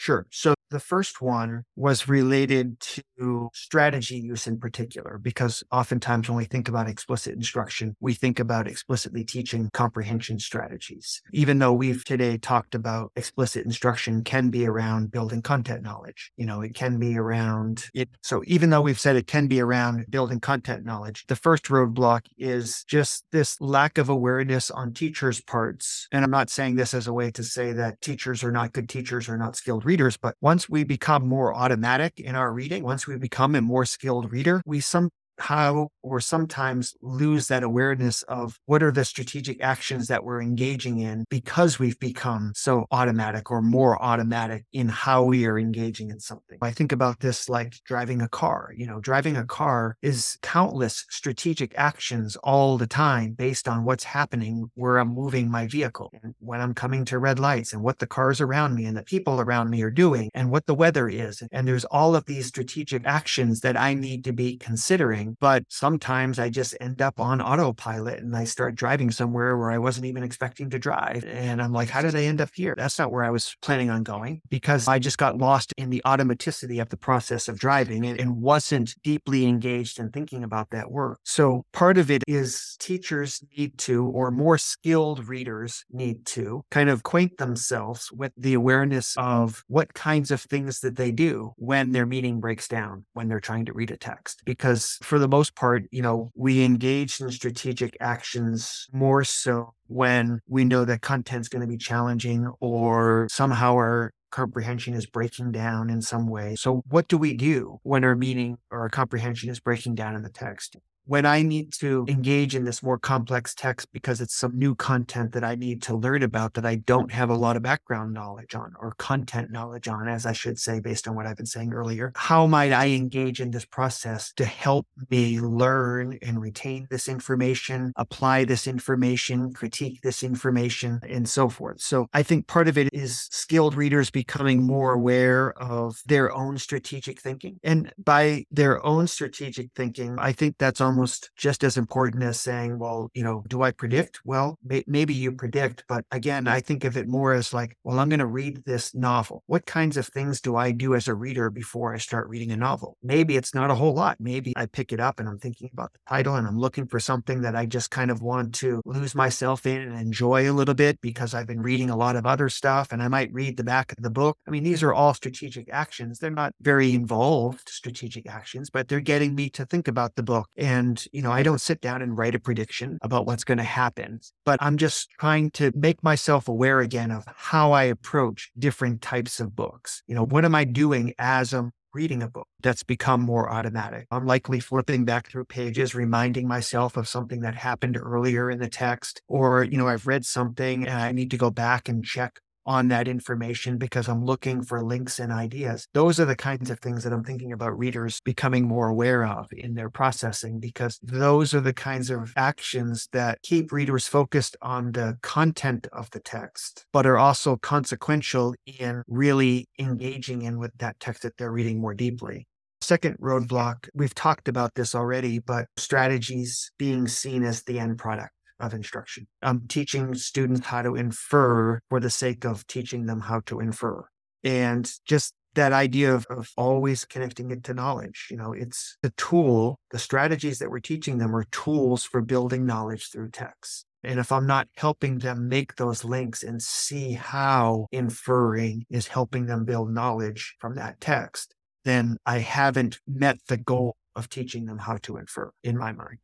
Sure. 0.00 0.26
So 0.30 0.54
the 0.70 0.80
first 0.80 1.20
one 1.20 1.64
was 1.76 2.08
related 2.08 2.80
to 2.80 3.50
strategy 3.52 4.16
use 4.16 4.46
in 4.46 4.58
particular, 4.58 5.18
because 5.20 5.62
oftentimes 5.70 6.28
when 6.28 6.38
we 6.38 6.44
think 6.44 6.68
about 6.68 6.88
explicit 6.88 7.34
instruction, 7.34 7.94
we 8.00 8.14
think 8.14 8.38
about 8.38 8.66
explicitly 8.66 9.24
teaching 9.24 9.68
comprehension 9.74 10.38
strategies. 10.38 11.20
Even 11.34 11.58
though 11.58 11.72
we've 11.72 12.04
today 12.04 12.38
talked 12.38 12.74
about 12.74 13.12
explicit 13.14 13.66
instruction 13.66 14.24
can 14.24 14.48
be 14.48 14.64
around 14.64 15.10
building 15.10 15.42
content 15.42 15.82
knowledge, 15.82 16.32
you 16.36 16.46
know, 16.46 16.62
it 16.62 16.74
can 16.74 16.98
be 16.98 17.18
around 17.18 17.84
it. 17.92 18.08
So 18.22 18.42
even 18.46 18.70
though 18.70 18.80
we've 18.80 18.98
said 18.98 19.16
it 19.16 19.26
can 19.26 19.48
be 19.48 19.60
around 19.60 20.06
building 20.08 20.40
content 20.40 20.86
knowledge, 20.86 21.26
the 21.26 21.36
first 21.36 21.64
roadblock 21.64 22.22
is 22.38 22.84
just 22.84 23.24
this 23.32 23.60
lack 23.60 23.98
of 23.98 24.08
awareness 24.08 24.70
on 24.70 24.94
teachers' 24.94 25.42
parts. 25.42 26.08
And 26.10 26.24
I'm 26.24 26.30
not 26.30 26.48
saying 26.48 26.76
this 26.76 26.94
as 26.94 27.06
a 27.06 27.12
way 27.12 27.30
to 27.32 27.42
say 27.42 27.72
that 27.72 28.00
teachers 28.00 28.42
are 28.42 28.52
not 28.52 28.72
good 28.72 28.88
teachers 28.88 29.28
or 29.28 29.36
not 29.36 29.56
skilled 29.56 29.84
readers, 29.90 30.16
but 30.16 30.36
once 30.40 30.70
we 30.70 30.84
become 30.84 31.26
more 31.26 31.52
automatic 31.52 32.20
in 32.20 32.36
our 32.36 32.52
reading, 32.52 32.84
once 32.84 33.08
we 33.08 33.16
become 33.16 33.56
a 33.56 33.60
more 33.60 33.84
skilled 33.84 34.30
reader, 34.30 34.62
we 34.64 34.78
some 34.78 35.10
how 35.40 35.88
or 36.02 36.20
sometimes 36.20 36.94
lose 37.02 37.48
that 37.48 37.62
awareness 37.62 38.22
of 38.24 38.58
what 38.66 38.82
are 38.82 38.92
the 38.92 39.04
strategic 39.04 39.62
actions 39.62 40.08
that 40.08 40.24
we're 40.24 40.40
engaging 40.40 40.98
in 40.98 41.24
because 41.30 41.78
we've 41.78 41.98
become 41.98 42.52
so 42.54 42.86
automatic 42.90 43.50
or 43.50 43.62
more 43.62 44.00
automatic 44.02 44.64
in 44.72 44.88
how 44.88 45.22
we 45.22 45.46
are 45.46 45.58
engaging 45.58 46.10
in 46.10 46.20
something. 46.20 46.58
I 46.62 46.70
think 46.70 46.92
about 46.92 47.20
this 47.20 47.48
like 47.48 47.74
driving 47.84 48.22
a 48.22 48.28
car. 48.28 48.72
You 48.76 48.86
know, 48.86 49.00
driving 49.00 49.36
a 49.36 49.44
car 49.44 49.96
is 50.02 50.38
countless 50.42 51.04
strategic 51.10 51.72
actions 51.76 52.36
all 52.36 52.78
the 52.78 52.86
time 52.86 53.32
based 53.32 53.68
on 53.68 53.84
what's 53.84 54.04
happening 54.04 54.70
where 54.74 54.98
I'm 54.98 55.14
moving 55.14 55.50
my 55.50 55.66
vehicle 55.66 56.10
and 56.22 56.34
when 56.38 56.60
I'm 56.60 56.74
coming 56.74 57.04
to 57.06 57.18
red 57.18 57.38
lights 57.38 57.72
and 57.72 57.82
what 57.82 57.98
the 57.98 58.06
cars 58.06 58.40
around 58.40 58.74
me 58.74 58.84
and 58.84 58.96
the 58.96 59.02
people 59.02 59.40
around 59.40 59.70
me 59.70 59.82
are 59.82 59.90
doing 59.90 60.30
and 60.34 60.50
what 60.50 60.66
the 60.66 60.74
weather 60.74 61.08
is. 61.08 61.42
And 61.52 61.66
there's 61.66 61.84
all 61.86 62.14
of 62.14 62.24
these 62.26 62.46
strategic 62.46 63.06
actions 63.06 63.60
that 63.60 63.76
I 63.76 63.94
need 63.94 64.24
to 64.24 64.32
be 64.32 64.56
considering 64.56 65.29
but 65.40 65.64
sometimes 65.68 66.38
I 66.38 66.50
just 66.50 66.76
end 66.80 67.02
up 67.02 67.20
on 67.20 67.40
autopilot 67.40 68.20
and 68.20 68.36
I 68.36 68.44
start 68.44 68.74
driving 68.74 69.10
somewhere 69.10 69.56
where 69.56 69.70
I 69.70 69.78
wasn't 69.78 70.06
even 70.06 70.22
expecting 70.22 70.70
to 70.70 70.78
drive. 70.78 71.24
And 71.24 71.62
I'm 71.62 71.72
like, 71.72 71.88
how 71.88 72.02
did 72.02 72.14
I 72.14 72.24
end 72.24 72.40
up 72.40 72.50
here? 72.54 72.74
That's 72.76 72.98
not 72.98 73.12
where 73.12 73.24
I 73.24 73.30
was 73.30 73.56
planning 73.62 73.90
on 73.90 74.02
going 74.02 74.42
because 74.48 74.88
I 74.88 74.98
just 74.98 75.18
got 75.18 75.38
lost 75.38 75.72
in 75.76 75.90
the 75.90 76.02
automaticity 76.04 76.80
of 76.80 76.88
the 76.88 76.96
process 76.96 77.48
of 77.48 77.58
driving 77.58 78.04
and, 78.04 78.18
and 78.18 78.40
wasn't 78.40 78.94
deeply 79.02 79.46
engaged 79.46 79.98
in 79.98 80.10
thinking 80.10 80.42
about 80.42 80.70
that 80.70 80.90
work. 80.90 81.20
So 81.24 81.64
part 81.72 81.98
of 81.98 82.10
it 82.10 82.24
is 82.26 82.76
teachers 82.80 83.42
need 83.56 83.78
to, 83.78 84.06
or 84.06 84.30
more 84.30 84.58
skilled 84.58 85.28
readers 85.28 85.84
need 85.90 86.26
to 86.26 86.64
kind 86.70 86.90
of 86.90 87.00
acquaint 87.00 87.38
themselves 87.38 88.10
with 88.12 88.32
the 88.36 88.54
awareness 88.54 89.14
of 89.16 89.64
what 89.68 89.94
kinds 89.94 90.30
of 90.30 90.40
things 90.40 90.80
that 90.80 90.96
they 90.96 91.12
do 91.12 91.52
when 91.56 91.92
their 91.92 92.06
meaning 92.06 92.40
breaks 92.40 92.68
down, 92.68 93.04
when 93.12 93.28
they're 93.28 93.40
trying 93.40 93.66
to 93.66 93.72
read 93.72 93.90
a 93.90 93.96
text. 93.96 94.42
Because 94.44 94.98
for 95.02 95.18
the 95.20 95.28
most 95.28 95.54
part, 95.54 95.84
you 95.90 96.02
know, 96.02 96.30
we 96.34 96.64
engage 96.64 97.20
in 97.20 97.26
hmm. 97.26 97.32
strategic 97.32 97.96
actions 98.00 98.86
more 98.92 99.24
so 99.24 99.74
when 99.86 100.40
we 100.46 100.64
know 100.64 100.84
that 100.84 101.02
content's 101.02 101.48
going 101.48 101.62
to 101.62 101.68
be 101.68 101.76
challenging 101.76 102.50
or 102.60 103.28
somehow 103.30 103.74
our 103.74 104.12
comprehension 104.30 104.94
is 104.94 105.06
breaking 105.06 105.52
down 105.52 105.90
in 105.90 106.00
some 106.02 106.28
way. 106.28 106.54
So, 106.56 106.82
what 106.88 107.08
do 107.08 107.18
we 107.18 107.34
do 107.34 107.80
when 107.82 108.04
our 108.04 108.14
meaning 108.14 108.58
or 108.70 108.80
our 108.80 108.88
comprehension 108.88 109.50
is 109.50 109.60
breaking 109.60 109.96
down 109.96 110.14
in 110.14 110.22
the 110.22 110.30
text? 110.30 110.76
When 111.10 111.26
I 111.26 111.42
need 111.42 111.72
to 111.80 112.06
engage 112.08 112.54
in 112.54 112.64
this 112.64 112.84
more 112.84 112.96
complex 112.96 113.52
text 113.52 113.88
because 113.92 114.20
it's 114.20 114.32
some 114.32 114.56
new 114.56 114.76
content 114.76 115.32
that 115.32 115.42
I 115.42 115.56
need 115.56 115.82
to 115.82 115.96
learn 115.96 116.22
about 116.22 116.54
that 116.54 116.64
I 116.64 116.76
don't 116.76 117.10
have 117.10 117.30
a 117.30 117.34
lot 117.34 117.56
of 117.56 117.64
background 117.64 118.14
knowledge 118.14 118.54
on 118.54 118.74
or 118.78 118.92
content 118.92 119.50
knowledge 119.50 119.88
on, 119.88 120.06
as 120.06 120.24
I 120.24 120.32
should 120.32 120.56
say, 120.60 120.78
based 120.78 121.08
on 121.08 121.16
what 121.16 121.26
I've 121.26 121.36
been 121.36 121.46
saying 121.46 121.72
earlier, 121.72 122.12
how 122.14 122.46
might 122.46 122.70
I 122.70 122.90
engage 122.90 123.40
in 123.40 123.50
this 123.50 123.64
process 123.64 124.32
to 124.34 124.44
help 124.44 124.86
me 125.10 125.40
learn 125.40 126.16
and 126.22 126.40
retain 126.40 126.86
this 126.90 127.08
information, 127.08 127.92
apply 127.96 128.44
this 128.44 128.68
information, 128.68 129.52
critique 129.52 130.02
this 130.02 130.22
information, 130.22 131.00
and 131.02 131.28
so 131.28 131.48
forth? 131.48 131.80
So 131.80 132.06
I 132.12 132.22
think 132.22 132.46
part 132.46 132.68
of 132.68 132.78
it 132.78 132.88
is 132.92 133.26
skilled 133.32 133.74
readers 133.74 134.10
becoming 134.10 134.62
more 134.62 134.92
aware 134.92 135.60
of 135.60 136.00
their 136.06 136.32
own 136.32 136.56
strategic 136.58 137.20
thinking. 137.20 137.58
And 137.64 137.92
by 137.98 138.44
their 138.52 138.80
own 138.86 139.08
strategic 139.08 139.72
thinking, 139.74 140.14
I 140.16 140.30
think 140.30 140.54
that's 140.58 140.80
almost 140.80 140.99
almost 141.00 141.30
just 141.34 141.64
as 141.64 141.78
important 141.78 142.22
as 142.22 142.38
saying, 142.38 142.78
well, 142.78 143.10
you 143.14 143.24
know, 143.24 143.42
do 143.48 143.62
I 143.62 143.70
predict? 143.70 144.20
Well, 144.26 144.58
may- 144.62 144.84
maybe 144.86 145.14
you 145.14 145.30
mm-hmm. 145.30 145.38
predict, 145.38 145.84
but 145.88 146.04
again, 146.10 146.46
I 146.46 146.60
think 146.60 146.84
of 146.84 146.94
it 146.98 147.08
more 147.08 147.32
as 147.32 147.54
like, 147.54 147.74
well, 147.84 147.98
I'm 147.98 148.10
going 148.10 148.18
to 148.18 148.26
read 148.26 148.62
this 148.66 148.94
novel. 148.94 149.42
What 149.46 149.64
kinds 149.64 149.96
of 149.96 150.06
things 150.06 150.42
do 150.42 150.56
I 150.56 150.72
do 150.72 150.94
as 150.94 151.08
a 151.08 151.14
reader 151.14 151.48
before 151.48 151.94
I 151.94 151.98
start 151.98 152.28
reading 152.28 152.52
a 152.52 152.56
novel? 152.56 152.98
Maybe 153.02 153.38
it's 153.38 153.54
not 153.54 153.70
a 153.70 153.74
whole 153.74 153.94
lot. 153.94 154.18
Maybe 154.20 154.52
I 154.56 154.66
pick 154.66 154.92
it 154.92 155.00
up 155.00 155.20
and 155.20 155.28
I'm 155.28 155.38
thinking 155.38 155.70
about 155.72 155.92
the 155.94 156.00
title 156.06 156.34
and 156.34 156.46
I'm 156.46 156.58
looking 156.58 156.86
for 156.86 157.00
something 157.00 157.40
that 157.40 157.56
I 157.56 157.64
just 157.64 157.90
kind 157.90 158.10
of 158.10 158.20
want 158.20 158.54
to 158.56 158.82
lose 158.84 159.14
myself 159.14 159.64
in 159.64 159.80
and 159.80 159.98
enjoy 159.98 160.50
a 160.50 160.52
little 160.52 160.74
bit 160.74 161.00
because 161.00 161.32
I've 161.32 161.46
been 161.46 161.62
reading 161.62 161.88
a 161.88 161.96
lot 161.96 162.16
of 162.16 162.26
other 162.26 162.50
stuff 162.50 162.92
and 162.92 163.02
I 163.02 163.08
might 163.08 163.32
read 163.32 163.56
the 163.56 163.64
back 163.64 163.92
of 163.92 164.02
the 164.02 164.10
book. 164.10 164.36
I 164.46 164.50
mean, 164.50 164.64
these 164.64 164.82
are 164.82 164.92
all 164.92 165.14
strategic 165.14 165.72
actions. 165.72 166.18
They're 166.18 166.30
not 166.30 166.52
very 166.60 166.92
involved 166.92 167.70
strategic 167.70 168.28
actions, 168.28 168.68
but 168.68 168.88
they're 168.88 169.00
getting 169.00 169.34
me 169.34 169.48
to 169.50 169.64
think 169.64 169.88
about 169.88 170.14
the 170.14 170.22
book 170.22 170.50
and 170.56 170.89
and, 170.90 171.04
you 171.12 171.22
know, 171.22 171.30
I 171.30 171.44
don't 171.44 171.60
sit 171.60 171.80
down 171.80 172.02
and 172.02 172.18
write 172.18 172.34
a 172.34 172.40
prediction 172.40 172.98
about 173.02 173.24
what's 173.24 173.44
going 173.44 173.58
to 173.58 173.64
happen, 173.64 174.20
but 174.44 174.58
I'm 174.60 174.76
just 174.76 175.08
trying 175.20 175.52
to 175.52 175.70
make 175.76 176.02
myself 176.02 176.48
aware 176.48 176.80
again 176.80 177.12
of 177.12 177.24
how 177.36 177.70
I 177.70 177.84
approach 177.84 178.50
different 178.58 179.00
types 179.00 179.38
of 179.38 179.54
books. 179.54 180.02
You 180.08 180.16
know, 180.16 180.24
what 180.24 180.44
am 180.44 180.56
I 180.56 180.64
doing 180.64 181.14
as 181.18 181.54
I'm 181.54 181.70
reading 181.94 182.22
a 182.22 182.28
book 182.28 182.46
that's 182.60 182.84
become 182.84 183.20
more 183.20 183.50
automatic. 183.50 184.06
I'm 184.12 184.24
likely 184.24 184.60
flipping 184.60 185.04
back 185.04 185.28
through 185.28 185.46
pages, 185.46 185.92
reminding 185.92 186.46
myself 186.46 186.96
of 186.96 187.08
something 187.08 187.40
that 187.40 187.56
happened 187.56 187.96
earlier 187.96 188.48
in 188.48 188.60
the 188.60 188.68
text, 188.68 189.22
or, 189.26 189.64
you 189.64 189.76
know, 189.76 189.88
I've 189.88 190.06
read 190.06 190.24
something 190.24 190.86
and 190.86 191.00
I 191.00 191.10
need 191.10 191.32
to 191.32 191.36
go 191.36 191.50
back 191.50 191.88
and 191.88 192.04
check 192.04 192.38
on 192.70 192.86
that 192.86 193.08
information 193.08 193.78
because 193.78 194.08
I'm 194.08 194.24
looking 194.24 194.58
mm-hmm. 194.58 194.64
for 194.64 194.84
links 194.84 195.18
and 195.18 195.32
ideas. 195.32 195.88
Those 195.92 196.20
are 196.20 196.24
the 196.24 196.36
kinds 196.36 196.70
of 196.70 196.78
things 196.78 197.02
that 197.02 197.12
I'm 197.12 197.24
thinking 197.24 197.52
about 197.52 197.76
readers 197.76 198.20
becoming 198.24 198.64
more 198.64 198.86
aware 198.86 199.26
of 199.26 199.48
in 199.50 199.74
their 199.74 199.90
processing 199.90 200.60
because 200.60 201.00
those 201.02 201.52
are 201.52 201.60
the 201.60 201.72
kinds 201.72 202.10
of 202.10 202.32
actions 202.36 203.08
that 203.12 203.42
keep 203.42 203.72
readers 203.72 204.06
focused 204.06 204.56
on 204.62 204.92
the 204.92 205.18
content 205.20 205.88
of 205.92 206.10
the 206.12 206.20
text, 206.20 206.86
but 206.92 207.06
are 207.06 207.18
also 207.18 207.56
consequential 207.56 208.54
in 208.78 209.02
really 209.08 209.66
engaging 209.80 210.42
in 210.42 210.60
with 210.60 210.70
that 210.78 211.00
text 211.00 211.24
that 211.24 211.36
they're 211.38 211.50
reading 211.50 211.80
more 211.80 211.94
deeply. 211.94 212.46
Second 212.82 213.18
roadblock, 213.18 213.88
we've 213.94 214.14
talked 214.14 214.46
about 214.46 214.76
this 214.76 214.94
already, 214.94 215.40
but 215.40 215.66
strategies 215.76 216.70
being 216.78 217.08
seen 217.08 217.42
as 217.42 217.64
the 217.64 217.80
end 217.80 217.98
product 217.98 218.30
of 218.60 218.74
instruction. 218.74 219.26
I'm 219.42 219.66
teaching 219.66 220.14
students 220.14 220.66
how 220.66 220.82
to 220.82 220.96
infer 220.96 221.80
for 221.88 222.00
the 222.00 222.10
sake 222.10 222.44
of 222.44 222.66
teaching 222.66 223.06
them 223.06 223.20
how 223.20 223.40
to 223.46 223.60
infer. 223.60 224.04
And 224.42 224.90
just 225.04 225.34
that 225.54 225.72
idea 225.72 226.14
of, 226.14 226.26
of 226.30 226.50
always 226.56 227.04
connecting 227.04 227.50
it 227.50 227.64
to 227.64 227.74
knowledge. 227.74 228.28
You 228.30 228.36
know, 228.36 228.52
it's 228.52 228.96
the 229.02 229.10
tool, 229.16 229.78
the 229.90 229.98
strategies 229.98 230.58
that 230.58 230.70
we're 230.70 230.80
teaching 230.80 231.18
them 231.18 231.34
are 231.34 231.44
tools 231.50 232.04
for 232.04 232.20
building 232.20 232.66
knowledge 232.66 233.10
through 233.10 233.30
text. 233.30 233.86
And 234.02 234.18
if 234.18 234.32
I'm 234.32 234.46
not 234.46 234.68
helping 234.76 235.18
them 235.18 235.48
make 235.48 235.76
those 235.76 236.04
links 236.04 236.42
and 236.42 236.62
see 236.62 237.12
how 237.12 237.86
inferring 237.92 238.86
is 238.88 239.08
helping 239.08 239.46
them 239.46 239.64
build 239.64 239.92
knowledge 239.92 240.56
from 240.58 240.76
that 240.76 241.00
text, 241.00 241.54
then 241.84 242.16
I 242.24 242.38
haven't 242.38 242.98
met 243.06 243.38
the 243.48 243.58
goal 243.58 243.96
of 244.16 244.28
teaching 244.28 244.64
them 244.66 244.78
how 244.78 244.96
to 244.98 245.16
infer 245.16 245.50
in 245.62 245.76
my 245.76 245.92
mind. 245.92 246.18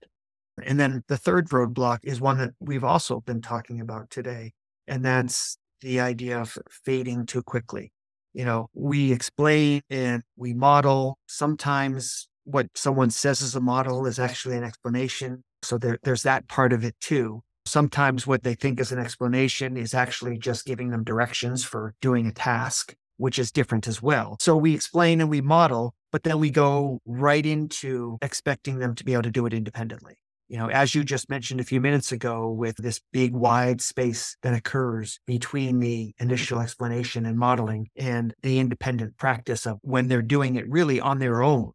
And 0.65 0.81
then 0.81 1.05
the 1.09 1.17
third 1.17 1.49
roadblock 1.51 1.99
is 2.03 2.21
one 2.21 2.39
that 2.39 2.55
we've 2.61 2.85
also 2.85 3.21
been 3.21 3.43
talking 3.43 3.81
about 3.81 4.11
today, 4.11 4.53
and 4.89 5.05
that's 5.05 5.59
the 5.83 6.01
idea 6.01 6.41
of 6.41 6.57
fading 6.71 7.27
too 7.27 7.43
quickly. 7.43 7.93
You 8.33 8.45
know, 8.45 8.69
we 8.75 9.13
explain 9.13 9.83
and 9.91 10.23
we 10.37 10.55
model. 10.55 11.19
Sometimes 11.27 12.29
what 12.45 12.67
someone 12.75 13.11
says 13.11 13.43
as 13.43 13.55
a 13.55 13.61
model 13.61 14.07
is 14.07 14.19
actually 14.19 14.57
an 14.57 14.65
explanation. 14.65 15.43
So 15.63 15.79
there, 15.79 15.99
there's 16.03 16.23
that 16.23 16.49
part 16.49 16.73
of 16.73 16.85
it 16.85 16.95
too. 17.01 17.43
Sometimes 17.67 18.27
what 18.27 18.43
they 18.43 18.55
think 18.55 18.79
is 18.79 18.93
an 18.93 18.99
explanation 18.99 19.77
is 19.77 19.93
actually 19.93 20.39
just 20.39 20.65
giving 20.65 20.91
them 20.91 21.03
directions 21.03 21.65
for 21.65 21.95
doing 22.01 22.27
a 22.27 22.33
task, 22.33 22.95
which 23.17 23.39
is 23.39 23.51
different 23.51 23.89
as 23.89 24.01
well. 24.01 24.37
So 24.41 24.57
we 24.57 24.75
explain 24.75 25.21
and 25.21 25.29
we 25.29 25.41
model, 25.41 25.95
but 26.13 26.23
then 26.23 26.39
we 26.39 26.51
go 26.51 27.01
right 27.05 27.45
into 27.45 28.19
expecting 28.23 28.79
them 28.79 28.95
to 28.95 29.05
be 29.05 29.15
able 29.15 29.25
to 29.25 29.31
do 29.31 29.47
it 29.47 29.55
independently 29.55 30.17
you 30.49 30.59
know, 30.59 30.69
as 30.69 30.95
you 30.95 31.05
just 31.05 31.29
mentioned 31.29 31.61
a 31.61 31.65
few 31.65 31.81
minutes 31.81 32.13
ago, 32.13 32.51
with 32.51 32.77
this 32.77 33.01
big 33.13 33.35
wide 33.35 33.81
space 33.81 34.37
that 34.43 34.55
occurs 34.55 35.19
between 35.27 35.81
the 35.81 36.15
initial 36.19 36.61
explanation 36.61 37.27
and 37.27 37.39
modeling 37.39 37.89
and 37.97 38.35
the 38.43 38.59
independent 38.59 39.17
practice 39.17 39.67
of 39.67 39.79
when 39.83 40.09
they're 40.09 40.23
doing 40.23 40.57
it 40.57 40.69
really 40.69 41.01
on 41.01 41.19
their 41.19 41.43
own. 41.43 41.73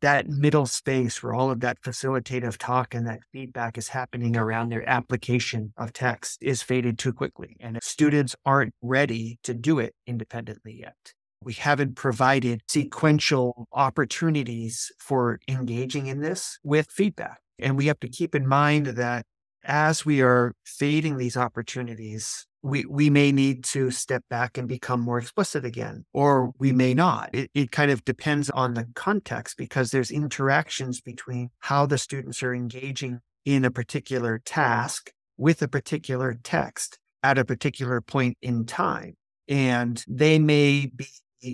That 0.00 0.28
middle 0.28 0.66
space 0.66 1.22
where 1.22 1.32
all 1.32 1.50
of 1.50 1.60
that 1.60 1.80
facilitative 1.80 2.56
talk 2.58 2.92
and 2.92 3.06
that 3.06 3.20
feedback 3.32 3.78
is 3.78 3.88
happening 3.88 4.36
around 4.36 4.68
their 4.68 4.88
application 4.88 5.72
of 5.76 5.92
text 5.92 6.42
is 6.42 6.60
faded 6.60 6.98
too 6.98 7.12
quickly. 7.12 7.56
And 7.60 7.78
students 7.82 8.34
aren't 8.44 8.74
ready 8.82 9.38
to 9.44 9.54
do 9.54 9.78
it 9.78 9.94
independently 10.06 10.80
yet 10.80 11.14
we 11.44 11.54
haven't 11.54 11.96
provided 11.96 12.62
sequential 12.68 13.66
opportunities 13.72 14.92
for 14.98 15.40
engaging 15.48 16.06
in 16.06 16.20
this 16.20 16.58
with 16.62 16.90
feedback. 16.90 17.41
And 17.58 17.76
we 17.76 17.86
have 17.86 18.00
to 18.00 18.08
keep 18.08 18.34
in 18.34 18.46
mind 18.46 18.86
that 18.86 19.24
as 19.64 20.04
we 20.04 20.22
are 20.22 20.54
fading 20.64 21.16
these 21.16 21.36
opportunities, 21.36 22.46
we, 22.62 22.84
we 22.84 23.10
may 23.10 23.32
need 23.32 23.64
to 23.64 23.90
step 23.90 24.22
back 24.30 24.56
and 24.56 24.68
become 24.68 25.00
more 25.00 25.18
explicit 25.18 25.64
again, 25.64 26.04
or 26.12 26.52
we 26.58 26.72
may 26.72 26.94
not. 26.94 27.30
It, 27.32 27.50
it 27.54 27.70
kind 27.70 27.90
of 27.90 28.04
depends 28.04 28.50
on 28.50 28.74
the 28.74 28.86
context 28.94 29.56
because 29.56 29.90
there's 29.90 30.10
interactions 30.10 31.00
between 31.00 31.50
how 31.60 31.86
the 31.86 31.98
students 31.98 32.42
are 32.42 32.54
engaging 32.54 33.20
in 33.44 33.64
a 33.64 33.70
particular 33.70 34.40
task 34.44 35.10
with 35.36 35.62
a 35.62 35.68
particular 35.68 36.38
text 36.42 36.98
at 37.22 37.38
a 37.38 37.44
particular 37.44 38.00
point 38.00 38.36
in 38.42 38.64
time. 38.64 39.14
And 39.48 40.04
they 40.08 40.38
may 40.38 40.86
be 40.86 41.06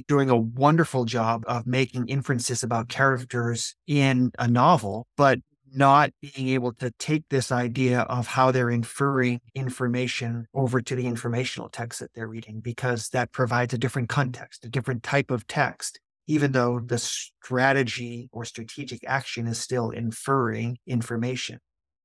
doing 0.07 0.29
a 0.29 0.37
wonderful 0.37 1.07
job 1.07 1.45
of 1.47 1.67
making 1.67 2.09
inferences 2.09 2.63
about 2.63 2.89
characters 2.89 3.75
in 3.87 4.31
a 4.39 4.47
novel, 4.47 5.07
but 5.17 5.39
not 5.75 6.11
being 6.21 6.49
able 6.49 6.73
to 6.75 6.91
take 6.99 7.25
this 7.29 7.53
idea 7.53 8.01
of 8.01 8.27
how 8.27 8.51
they're 8.51 8.71
inferring 8.71 9.41
information 9.55 10.47
over 10.55 10.81
to 10.81 10.95
the 10.95 11.07
informational 11.07 11.69
text 11.69 12.01
that 12.01 12.11
they're 12.15 12.29
reading, 12.29 12.61
because 12.61 13.09
that 13.11 13.33
provides 13.33 13.75
a 13.75 13.79
different 13.79 14.09
context, 14.09 14.65
a 14.65 14.69
different 14.69 15.03
type 15.03 15.31
of 15.31 15.47
text, 15.47 16.01
even 16.27 16.53
though 16.53 16.81
the 16.81 16.99
strategy 16.99 18.29
or 18.33 18.45
strategic 18.45 19.01
action 19.07 19.47
is 19.47 19.59
still 19.59 19.91
inferring 19.91 20.79
information. 20.87 21.59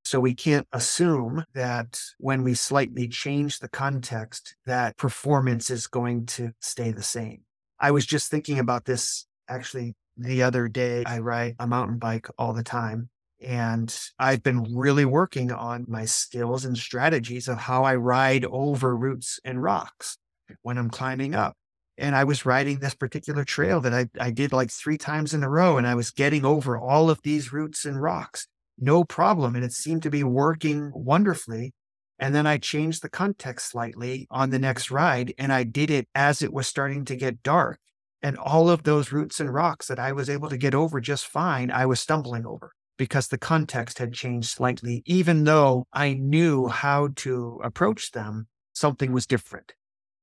So 0.05 0.19
we 0.19 0.33
can't 0.33 0.67
assume 0.73 1.45
that 1.53 1.99
when 2.17 2.43
we 2.43 2.55
slightly 2.55 3.07
change 3.07 3.59
the 3.59 3.69
context, 3.69 4.55
that 4.65 4.97
performance 4.97 5.69
is 5.69 5.87
going 5.87 6.25
to 6.27 6.51
stay 6.59 6.91
the 6.91 7.03
same. 7.03 7.43
I 7.79 7.91
was 7.91 8.05
just 8.05 8.29
thinking 8.29 8.59
about 8.59 8.85
this 8.85 9.25
actually 9.47 9.95
the 10.17 10.43
other 10.43 10.67
day. 10.67 11.03
I 11.05 11.19
ride 11.19 11.55
a 11.57 11.67
mountain 11.67 11.99
bike 11.99 12.27
all 12.37 12.53
the 12.53 12.63
time 12.63 13.09
And 13.43 13.93
I've 14.17 14.41
been 14.41 14.73
really 14.73 15.05
working 15.05 15.51
on 15.51 15.85
my 15.87 16.05
skills 16.05 16.63
and 16.63 16.77
strategies 16.77 17.47
of 17.47 17.57
how 17.57 17.83
I 17.83 17.95
ride 17.95 18.45
over 18.45 18.95
roots 18.95 19.39
and 19.43 19.61
rocks 19.61 20.17
when 20.61 20.77
I'm 20.77 20.89
climbing 20.89 21.35
up. 21.35 21.55
And 21.97 22.15
I 22.15 22.23
was 22.23 22.45
riding 22.45 22.79
this 22.79 22.95
particular 22.95 23.43
trail 23.43 23.81
that 23.81 23.93
I, 23.93 24.07
I 24.19 24.31
did 24.31 24.53
like 24.53 24.71
three 24.71 24.97
times 24.97 25.33
in 25.33 25.43
a 25.43 25.49
row, 25.49 25.77
and 25.77 25.85
I 25.85 25.93
was 25.93 26.09
getting 26.09 26.45
over 26.45 26.77
all 26.77 27.09
of 27.09 27.21
these 27.23 27.53
roots 27.53 27.85
and 27.85 28.01
rocks, 28.01 28.47
no 28.79 29.03
problem. 29.03 29.55
And 29.55 29.63
it 29.63 29.73
seemed 29.73 30.03
to 30.03 30.09
be 30.09 30.23
working 30.23 30.91
wonderfully. 30.95 31.73
And 32.17 32.33
then 32.33 32.47
I 32.47 32.57
changed 32.57 33.03
the 33.03 33.09
context 33.09 33.71
slightly 33.71 34.27
on 34.31 34.49
the 34.49 34.59
next 34.59 34.89
ride, 34.89 35.33
and 35.37 35.51
I 35.51 35.63
did 35.63 35.91
it 35.91 36.07
as 36.15 36.41
it 36.41 36.53
was 36.53 36.67
starting 36.67 37.05
to 37.05 37.15
get 37.15 37.43
dark. 37.43 37.79
And 38.21 38.37
all 38.37 38.69
of 38.69 38.83
those 38.83 39.11
roots 39.11 39.41
and 39.41 39.53
rocks 39.53 39.87
that 39.87 39.99
I 39.99 40.13
was 40.13 40.29
able 40.29 40.49
to 40.49 40.57
get 40.57 40.73
over 40.73 41.01
just 41.01 41.27
fine, 41.27 41.69
I 41.69 41.85
was 41.85 41.99
stumbling 41.99 42.45
over 42.45 42.71
because 42.97 43.27
the 43.27 43.37
context 43.37 43.99
had 43.99 44.13
changed 44.13 44.49
slightly. 44.49 45.03
Even 45.05 45.43
though 45.43 45.85
I 45.93 46.13
knew 46.13 46.67
how 46.67 47.09
to 47.17 47.59
approach 47.63 48.11
them, 48.11 48.47
something 48.73 49.11
was 49.11 49.25
different. 49.25 49.73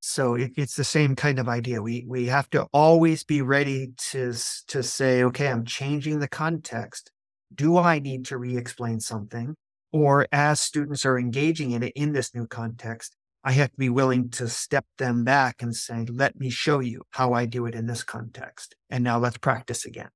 So 0.01 0.33
it, 0.35 0.51
it's 0.57 0.75
the 0.75 0.83
same 0.83 1.15
kind 1.15 1.37
of 1.39 1.47
idea. 1.47 1.81
We 1.81 2.05
we 2.07 2.25
have 2.27 2.49
to 2.51 2.67
always 2.73 3.23
be 3.23 3.41
ready 3.41 3.93
to 4.11 4.33
to 4.67 4.83
say, 4.83 5.23
okay, 5.23 5.47
I'm 5.47 5.65
changing 5.65 6.19
the 6.19 6.27
context. 6.27 7.11
Do 7.53 7.77
I 7.77 7.99
need 7.99 8.25
to 8.25 8.37
re-explain 8.37 8.99
something? 8.99 9.55
Or 9.91 10.27
as 10.31 10.59
students 10.59 11.05
are 11.05 11.19
engaging 11.19 11.71
in 11.71 11.83
it 11.83 11.93
in 11.95 12.13
this 12.13 12.33
new 12.33 12.47
context, 12.47 13.15
I 13.43 13.51
have 13.53 13.71
to 13.71 13.77
be 13.77 13.89
willing 13.89 14.29
to 14.31 14.47
step 14.47 14.85
them 14.97 15.23
back 15.23 15.61
and 15.61 15.75
say, 15.75 16.05
let 16.09 16.39
me 16.39 16.49
show 16.49 16.79
you 16.79 17.01
how 17.11 17.33
I 17.33 17.45
do 17.45 17.65
it 17.65 17.75
in 17.75 17.87
this 17.87 18.03
context. 18.03 18.75
And 18.89 19.03
now 19.03 19.19
let's 19.19 19.37
practice 19.37 19.85
again. 19.85 20.09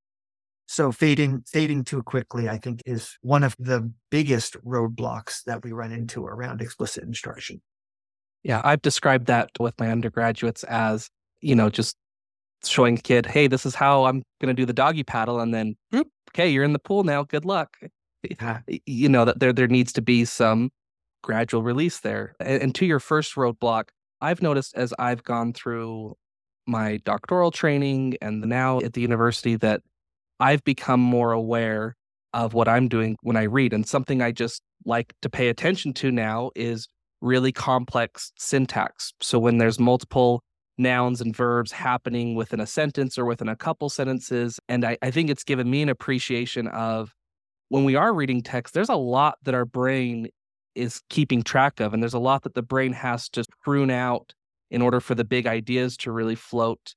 So 0.67 0.91
fading, 0.91 1.43
fading 1.45 1.83
too 1.83 2.01
quickly, 2.01 2.49
I 2.49 2.57
think 2.57 2.81
is 2.85 3.17
one 3.21 3.43
of 3.43 3.55
the 3.59 3.91
biggest 4.09 4.55
roadblocks 4.63 5.43
that 5.45 5.63
we 5.63 5.71
run 5.71 5.91
into 5.91 6.25
around 6.25 6.61
explicit 6.61 7.03
instruction. 7.03 7.61
Yeah, 8.43 8.61
I've 8.63 8.81
described 8.81 9.27
that 9.27 9.49
with 9.59 9.73
my 9.79 9.91
undergraduates 9.91 10.63
as, 10.63 11.09
you 11.41 11.55
know, 11.55 11.69
just 11.69 11.95
showing 12.63 12.97
a 12.97 13.01
kid, 13.01 13.25
hey, 13.25 13.47
this 13.47 13.65
is 13.65 13.75
how 13.75 14.05
I'm 14.05 14.23
going 14.41 14.55
to 14.55 14.59
do 14.59 14.65
the 14.65 14.73
doggy 14.73 15.03
paddle. 15.03 15.39
And 15.39 15.53
then, 15.53 15.75
okay, 16.29 16.49
you're 16.49 16.63
in 16.63 16.73
the 16.73 16.79
pool 16.79 17.03
now. 17.03 17.23
Good 17.23 17.45
luck. 17.45 17.77
Yeah. 18.39 18.61
You 18.87 19.07
know, 19.07 19.23
that 19.23 19.39
there, 19.39 19.53
there 19.53 19.67
needs 19.67 19.93
to 19.93 20.01
be 20.01 20.25
some 20.25 20.71
gradual 21.21 21.61
release 21.61 21.99
there. 21.99 22.35
And, 22.39 22.63
and 22.63 22.75
to 22.75 22.83
your 22.87 22.99
first 22.99 23.35
roadblock, 23.35 23.89
I've 24.19 24.41
noticed 24.41 24.73
as 24.75 24.95
I've 24.97 25.23
gone 25.23 25.53
through 25.53 26.15
my 26.65 26.97
doctoral 27.05 27.51
training 27.51 28.17
and 28.23 28.41
now 28.41 28.79
at 28.79 28.93
the 28.93 29.01
university 29.01 29.57
that 29.57 29.81
I've 30.39 30.63
become 30.63 30.99
more 30.99 31.31
aware 31.31 31.95
of 32.33 32.53
what 32.53 32.67
I'm 32.67 32.87
doing 32.87 33.15
when 33.21 33.37
I 33.37 33.43
read. 33.43 33.73
And 33.73 33.87
something 33.87 34.21
I 34.21 34.31
just 34.31 34.61
like 34.85 35.13
to 35.21 35.29
pay 35.29 35.47
attention 35.49 35.93
to 35.93 36.11
now 36.11 36.51
is 36.55 36.87
really 37.21 37.51
complex 37.51 38.31
syntax. 38.37 39.13
So 39.21 39.39
when 39.39 39.57
there's 39.57 39.79
multiple 39.79 40.43
nouns 40.77 41.21
and 41.21 41.35
verbs 41.35 41.71
happening 41.71 42.35
within 42.35 42.59
a 42.59 42.67
sentence 42.67 43.17
or 43.17 43.25
within 43.25 43.47
a 43.47 43.55
couple 43.55 43.89
sentences, 43.89 44.59
and 44.67 44.83
I, 44.83 44.97
I 45.01 45.11
think 45.11 45.29
it's 45.29 45.45
given 45.45 45.69
me 45.69 45.81
an 45.81 45.89
appreciation 45.89 46.67
of 46.67 47.13
when 47.69 47.85
we 47.85 47.95
are 47.95 48.13
reading 48.13 48.41
text, 48.43 48.73
there's 48.73 48.89
a 48.89 48.95
lot 48.95 49.37
that 49.43 49.55
our 49.55 49.65
brain 49.65 50.27
is 50.75 51.01
keeping 51.09 51.41
track 51.41 51.79
of, 51.79 51.93
and 51.93 52.03
there's 52.03 52.13
a 52.13 52.19
lot 52.19 52.43
that 52.43 52.53
the 52.53 52.61
brain 52.61 52.91
has 52.91 53.29
to 53.29 53.45
prune 53.63 53.89
out 53.89 54.33
in 54.69 54.81
order 54.81 54.99
for 54.99 55.15
the 55.15 55.23
big 55.23 55.47
ideas 55.47 55.95
to 55.95 56.11
really 56.11 56.35
float 56.35 56.95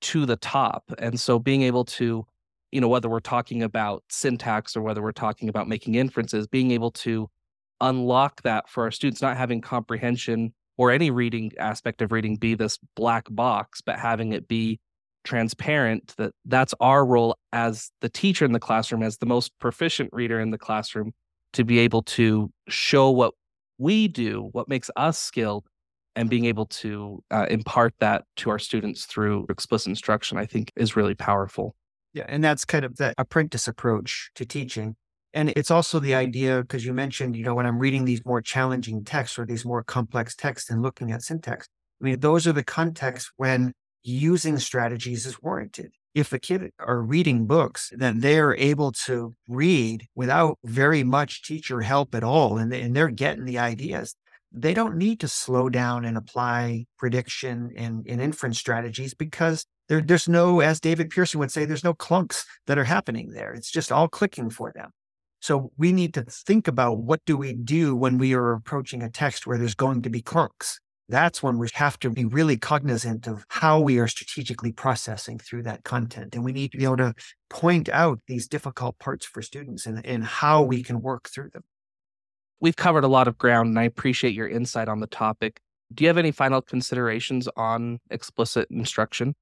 to 0.00 0.24
the 0.24 0.36
top. 0.36 0.84
And 0.98 1.20
so 1.20 1.38
being 1.38 1.62
able 1.62 1.84
to, 1.84 2.24
you 2.72 2.80
know, 2.80 2.88
whether 2.88 3.08
we're 3.08 3.20
talking 3.20 3.62
about 3.62 4.04
syntax 4.08 4.76
or 4.76 4.82
whether 4.82 5.02
we're 5.02 5.12
talking 5.12 5.48
about 5.48 5.68
making 5.68 5.94
inferences, 5.94 6.46
being 6.46 6.70
able 6.70 6.90
to 6.92 7.28
unlock 7.80 8.42
that 8.42 8.68
for 8.68 8.84
our 8.84 8.90
students, 8.90 9.22
not 9.22 9.36
having 9.36 9.60
comprehension 9.60 10.52
or 10.76 10.90
any 10.90 11.10
reading 11.10 11.50
aspect 11.58 12.00
of 12.02 12.12
reading 12.12 12.36
be 12.36 12.54
this 12.54 12.78
black 12.94 13.26
box, 13.30 13.80
but 13.80 13.98
having 13.98 14.32
it 14.32 14.48
be 14.48 14.80
transparent 15.24 16.14
that 16.16 16.32
that's 16.46 16.74
our 16.80 17.04
role 17.04 17.36
as 17.52 17.90
the 18.00 18.08
teacher 18.08 18.44
in 18.44 18.52
the 18.52 18.60
classroom, 18.60 19.02
as 19.02 19.18
the 19.18 19.26
most 19.26 19.52
proficient 19.58 20.10
reader 20.12 20.40
in 20.40 20.50
the 20.50 20.58
classroom, 20.58 21.12
to 21.52 21.64
be 21.64 21.78
able 21.78 22.02
to 22.02 22.50
show 22.68 23.10
what 23.10 23.34
we 23.78 24.08
do, 24.08 24.48
what 24.52 24.68
makes 24.68 24.90
us 24.96 25.18
skilled, 25.18 25.66
and 26.16 26.28
being 26.28 26.44
able 26.44 26.66
to 26.66 27.22
uh, 27.30 27.46
impart 27.50 27.94
that 28.00 28.24
to 28.36 28.50
our 28.50 28.58
students 28.58 29.06
through 29.06 29.46
explicit 29.48 29.88
instruction, 29.88 30.38
I 30.38 30.46
think 30.46 30.72
is 30.76 30.96
really 30.96 31.14
powerful. 31.14 31.74
Yeah. 32.12 32.26
And 32.28 32.42
that's 32.42 32.64
kind 32.64 32.84
of 32.84 32.96
the 32.96 33.14
apprentice 33.18 33.68
approach 33.68 34.30
to 34.34 34.44
teaching 34.44 34.96
and 35.32 35.50
it's 35.50 35.70
also 35.70 36.00
the 36.00 36.14
idea, 36.14 36.60
because 36.62 36.84
you 36.84 36.92
mentioned, 36.92 37.36
you 37.36 37.44
know, 37.44 37.54
when 37.54 37.66
I'm 37.66 37.78
reading 37.78 38.04
these 38.04 38.24
more 38.24 38.42
challenging 38.42 39.04
texts 39.04 39.38
or 39.38 39.46
these 39.46 39.64
more 39.64 39.82
complex 39.82 40.34
texts 40.34 40.70
and 40.70 40.82
looking 40.82 41.12
at 41.12 41.22
syntax, 41.22 41.68
I 42.00 42.04
mean, 42.04 42.20
those 42.20 42.46
are 42.46 42.52
the 42.52 42.64
contexts 42.64 43.30
when 43.36 43.72
using 44.02 44.58
strategies 44.58 45.26
is 45.26 45.40
warranted. 45.40 45.92
If 46.14 46.32
a 46.32 46.40
kid 46.40 46.72
are 46.80 47.00
reading 47.00 47.46
books, 47.46 47.92
then 47.96 48.20
they 48.20 48.40
are 48.40 48.56
able 48.56 48.90
to 49.06 49.34
read 49.46 50.06
without 50.16 50.58
very 50.64 51.04
much 51.04 51.44
teacher 51.44 51.82
help 51.82 52.14
at 52.16 52.24
all, 52.24 52.58
and, 52.58 52.72
and 52.72 52.96
they're 52.96 53.08
getting 53.08 53.44
the 53.44 53.58
ideas. 53.60 54.16
They 54.50 54.74
don't 54.74 54.96
need 54.96 55.20
to 55.20 55.28
slow 55.28 55.68
down 55.68 56.04
and 56.04 56.16
apply 56.16 56.86
prediction 56.98 57.70
and, 57.76 58.04
and 58.08 58.20
inference 58.20 58.58
strategies 58.58 59.14
because 59.14 59.64
there, 59.90 60.00
there's 60.00 60.28
no, 60.28 60.60
as 60.60 60.78
David 60.78 61.10
Pearson 61.10 61.40
would 61.40 61.50
say, 61.50 61.64
there's 61.64 61.82
no 61.82 61.94
clunks 61.94 62.44
that 62.68 62.78
are 62.78 62.84
happening 62.84 63.30
there. 63.30 63.52
It's 63.52 63.72
just 63.72 63.90
all 63.90 64.06
clicking 64.06 64.48
for 64.48 64.72
them. 64.72 64.90
So 65.40 65.72
we 65.76 65.92
need 65.92 66.14
to 66.14 66.22
think 66.22 66.68
about 66.68 66.98
what 66.98 67.24
do 67.26 67.36
we 67.36 67.54
do 67.54 67.96
when 67.96 68.16
we 68.16 68.32
are 68.32 68.52
approaching 68.52 69.02
a 69.02 69.10
text 69.10 69.48
where 69.48 69.58
there's 69.58 69.74
going 69.74 70.02
to 70.02 70.10
be 70.10 70.22
clunks. 70.22 70.76
That's 71.08 71.42
when 71.42 71.58
we 71.58 71.66
have 71.74 71.98
to 72.00 72.10
be 72.10 72.24
really 72.24 72.56
cognizant 72.56 73.26
of 73.26 73.44
how 73.48 73.80
we 73.80 73.98
are 73.98 74.06
strategically 74.06 74.70
processing 74.70 75.38
through 75.38 75.64
that 75.64 75.82
content. 75.82 76.36
And 76.36 76.44
we 76.44 76.52
need 76.52 76.70
to 76.70 76.78
be 76.78 76.84
able 76.84 76.98
to 76.98 77.14
point 77.48 77.88
out 77.88 78.20
these 78.28 78.46
difficult 78.46 78.96
parts 79.00 79.26
for 79.26 79.42
students 79.42 79.86
and, 79.86 80.06
and 80.06 80.22
how 80.22 80.62
we 80.62 80.84
can 80.84 81.02
work 81.02 81.28
through 81.28 81.50
them. 81.50 81.64
We've 82.60 82.76
covered 82.76 83.02
a 83.02 83.08
lot 83.08 83.26
of 83.26 83.38
ground 83.38 83.70
and 83.70 83.78
I 83.78 83.84
appreciate 83.84 84.34
your 84.34 84.48
insight 84.48 84.86
on 84.86 85.00
the 85.00 85.08
topic. 85.08 85.58
Do 85.92 86.04
you 86.04 86.08
have 86.08 86.18
any 86.18 86.30
final 86.30 86.62
considerations 86.62 87.48
on 87.56 87.98
explicit 88.08 88.68
instruction? 88.70 89.34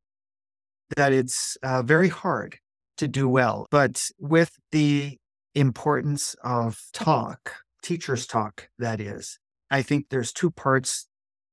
That 0.97 1.13
it's 1.13 1.57
uh, 1.63 1.83
very 1.83 2.09
hard 2.09 2.59
to 2.97 3.09
do 3.09 3.29
well, 3.29 3.67
but 3.71 4.09
with 4.19 4.53
the 4.73 5.19
importance 5.55 6.35
of 6.43 6.81
talk, 6.93 7.57
teacher's 7.83 8.27
talk, 8.27 8.69
that 8.79 9.01
is. 9.01 9.39
I 9.71 9.83
think 9.83 10.07
there's 10.09 10.33
two 10.33 10.51
parts 10.51 11.07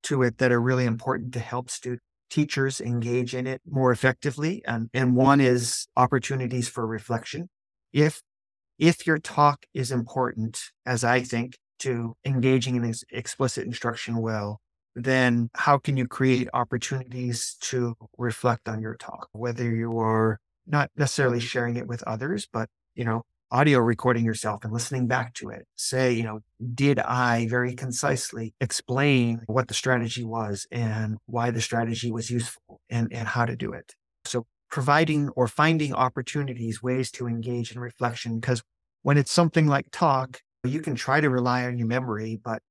to 0.03 0.23
it 0.23 0.37
that 0.37 0.51
are 0.51 0.61
really 0.61 0.85
important 0.85 1.33
to 1.33 1.39
help 1.39 1.69
students. 1.69 2.03
teachers 2.29 2.81
engage 2.81 3.35
in 3.35 3.47
it 3.47 3.61
more 3.69 3.91
effectively. 3.91 4.61
And, 4.65 4.89
and 4.93 5.15
one 5.15 5.41
is 5.41 5.87
opportunities 5.95 6.67
for 6.67 6.85
reflection. 6.85 7.49
If 7.93 8.21
if 8.77 9.07
your 9.07 9.19
talk 9.19 9.65
is 9.73 9.91
important, 9.91 10.59
as 10.85 11.03
I 11.03 11.21
think, 11.21 11.57
to 11.79 12.15
engaging 12.25 12.75
in 12.75 12.93
explicit 13.11 13.65
instruction 13.65 14.17
well, 14.17 14.59
then 14.95 15.49
how 15.53 15.77
can 15.77 15.97
you 15.97 16.07
create 16.07 16.47
opportunities 16.53 17.57
to 17.61 17.95
reflect 18.17 18.69
on 18.69 18.81
your 18.81 18.95
talk, 18.95 19.27
whether 19.33 19.69
you 19.69 19.99
are 19.99 20.39
not 20.65 20.89
necessarily 20.95 21.39
sharing 21.39 21.75
it 21.75 21.87
with 21.87 22.01
others, 22.03 22.47
but 22.51 22.69
you 22.95 23.03
know, 23.03 23.23
audio 23.51 23.79
recording 23.79 24.25
yourself 24.25 24.63
and 24.63 24.73
listening 24.73 25.07
back 25.07 25.33
to 25.33 25.49
it. 25.49 25.65
Say, 25.75 26.13
you 26.13 26.23
know, 26.23 26.39
did 26.73 26.99
I 26.99 27.47
very 27.47 27.75
concisely 27.75 28.55
explain 28.59 29.41
what 29.47 29.67
the 29.67 29.73
strategy 29.73 30.23
was 30.23 30.65
and 30.71 31.17
why 31.25 31.51
the 31.51 31.61
strategy 31.61 32.11
was 32.11 32.29
useful 32.29 32.81
and, 32.89 33.11
and 33.11 33.27
how 33.27 33.45
to 33.45 33.55
do 33.55 33.71
it? 33.73 33.93
So 34.23 34.45
providing 34.71 35.29
or 35.29 35.47
finding 35.47 35.93
opportunities, 35.93 36.81
ways 36.81 37.11
to 37.11 37.27
engage 37.27 37.71
in 37.71 37.79
reflection, 37.79 38.39
because 38.39 38.63
when 39.03 39.17
it's 39.17 39.31
something 39.31 39.67
like 39.67 39.87
talk, 39.91 40.41
you 40.63 40.81
can 40.81 40.95
try 40.95 41.21
to 41.21 41.29
rely 41.29 41.65
on 41.65 41.77
your 41.77 41.87
memory, 41.87 42.39
but 42.43 42.61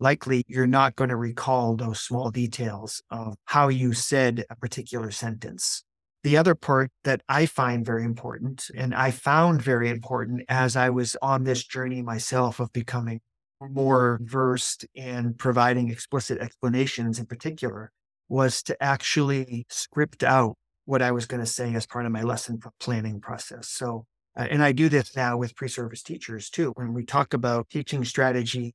likely 0.00 0.42
you're 0.48 0.66
not 0.66 0.96
going 0.96 1.10
to 1.10 1.16
recall 1.16 1.76
those 1.76 2.00
small 2.00 2.30
details 2.30 3.02
of 3.10 3.36
how 3.44 3.68
you 3.68 3.92
said 3.92 4.44
a 4.50 4.56
particular 4.56 5.10
sentence 5.10 5.84
the 6.22 6.36
other 6.36 6.54
part 6.54 6.90
that 7.04 7.22
I 7.28 7.46
find 7.46 7.84
very 7.84 8.04
important, 8.04 8.70
and 8.76 8.94
I 8.94 9.10
found 9.10 9.62
very 9.62 9.88
important 9.88 10.42
as 10.48 10.76
I 10.76 10.90
was 10.90 11.16
on 11.22 11.44
this 11.44 11.64
journey 11.64 12.02
myself 12.02 12.60
of 12.60 12.72
becoming 12.72 13.20
more 13.60 14.18
versed 14.22 14.86
in 14.94 15.34
providing 15.34 15.90
explicit 15.90 16.38
explanations 16.38 17.18
in 17.18 17.26
particular, 17.26 17.90
was 18.28 18.62
to 18.64 18.82
actually 18.82 19.66
script 19.68 20.22
out 20.22 20.56
what 20.84 21.02
I 21.02 21.10
was 21.10 21.26
going 21.26 21.40
to 21.40 21.46
say 21.46 21.74
as 21.74 21.86
part 21.86 22.06
of 22.06 22.12
my 22.12 22.22
lesson 22.22 22.60
planning 22.78 23.20
process. 23.20 23.68
So, 23.68 24.04
Uh, 24.36 24.46
and 24.50 24.62
I 24.62 24.72
do 24.72 24.88
this 24.88 25.16
now 25.16 25.36
with 25.36 25.56
pre 25.56 25.68
service 25.68 26.02
teachers 26.02 26.50
too. 26.50 26.72
When 26.76 26.94
we 26.94 27.04
talk 27.04 27.34
about 27.34 27.68
teaching 27.70 28.04
strategies, 28.04 28.72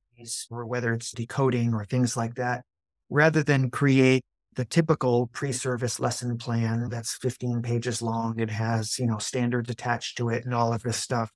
or 0.49 0.65
whether 0.65 0.93
it's 0.93 1.11
decoding 1.11 1.73
or 1.73 1.85
things 1.85 2.15
like 2.17 2.35
that, 2.35 2.63
rather 3.09 3.43
than 3.43 3.69
create 3.69 4.23
the 4.55 4.65
typical 4.65 5.27
pre-service 5.27 5.99
lesson 5.99 6.37
plan 6.37 6.87
that's 6.89 7.15
15 7.17 7.61
pages 7.61 8.01
long. 8.01 8.39
It 8.39 8.49
has, 8.49 8.97
you 8.97 9.05
know, 9.05 9.17
standards 9.17 9.69
attached 9.69 10.17
to 10.17 10.29
it 10.29 10.45
and 10.45 10.53
all 10.53 10.73
of 10.73 10.83
this 10.83 10.97
stuff. 10.97 11.31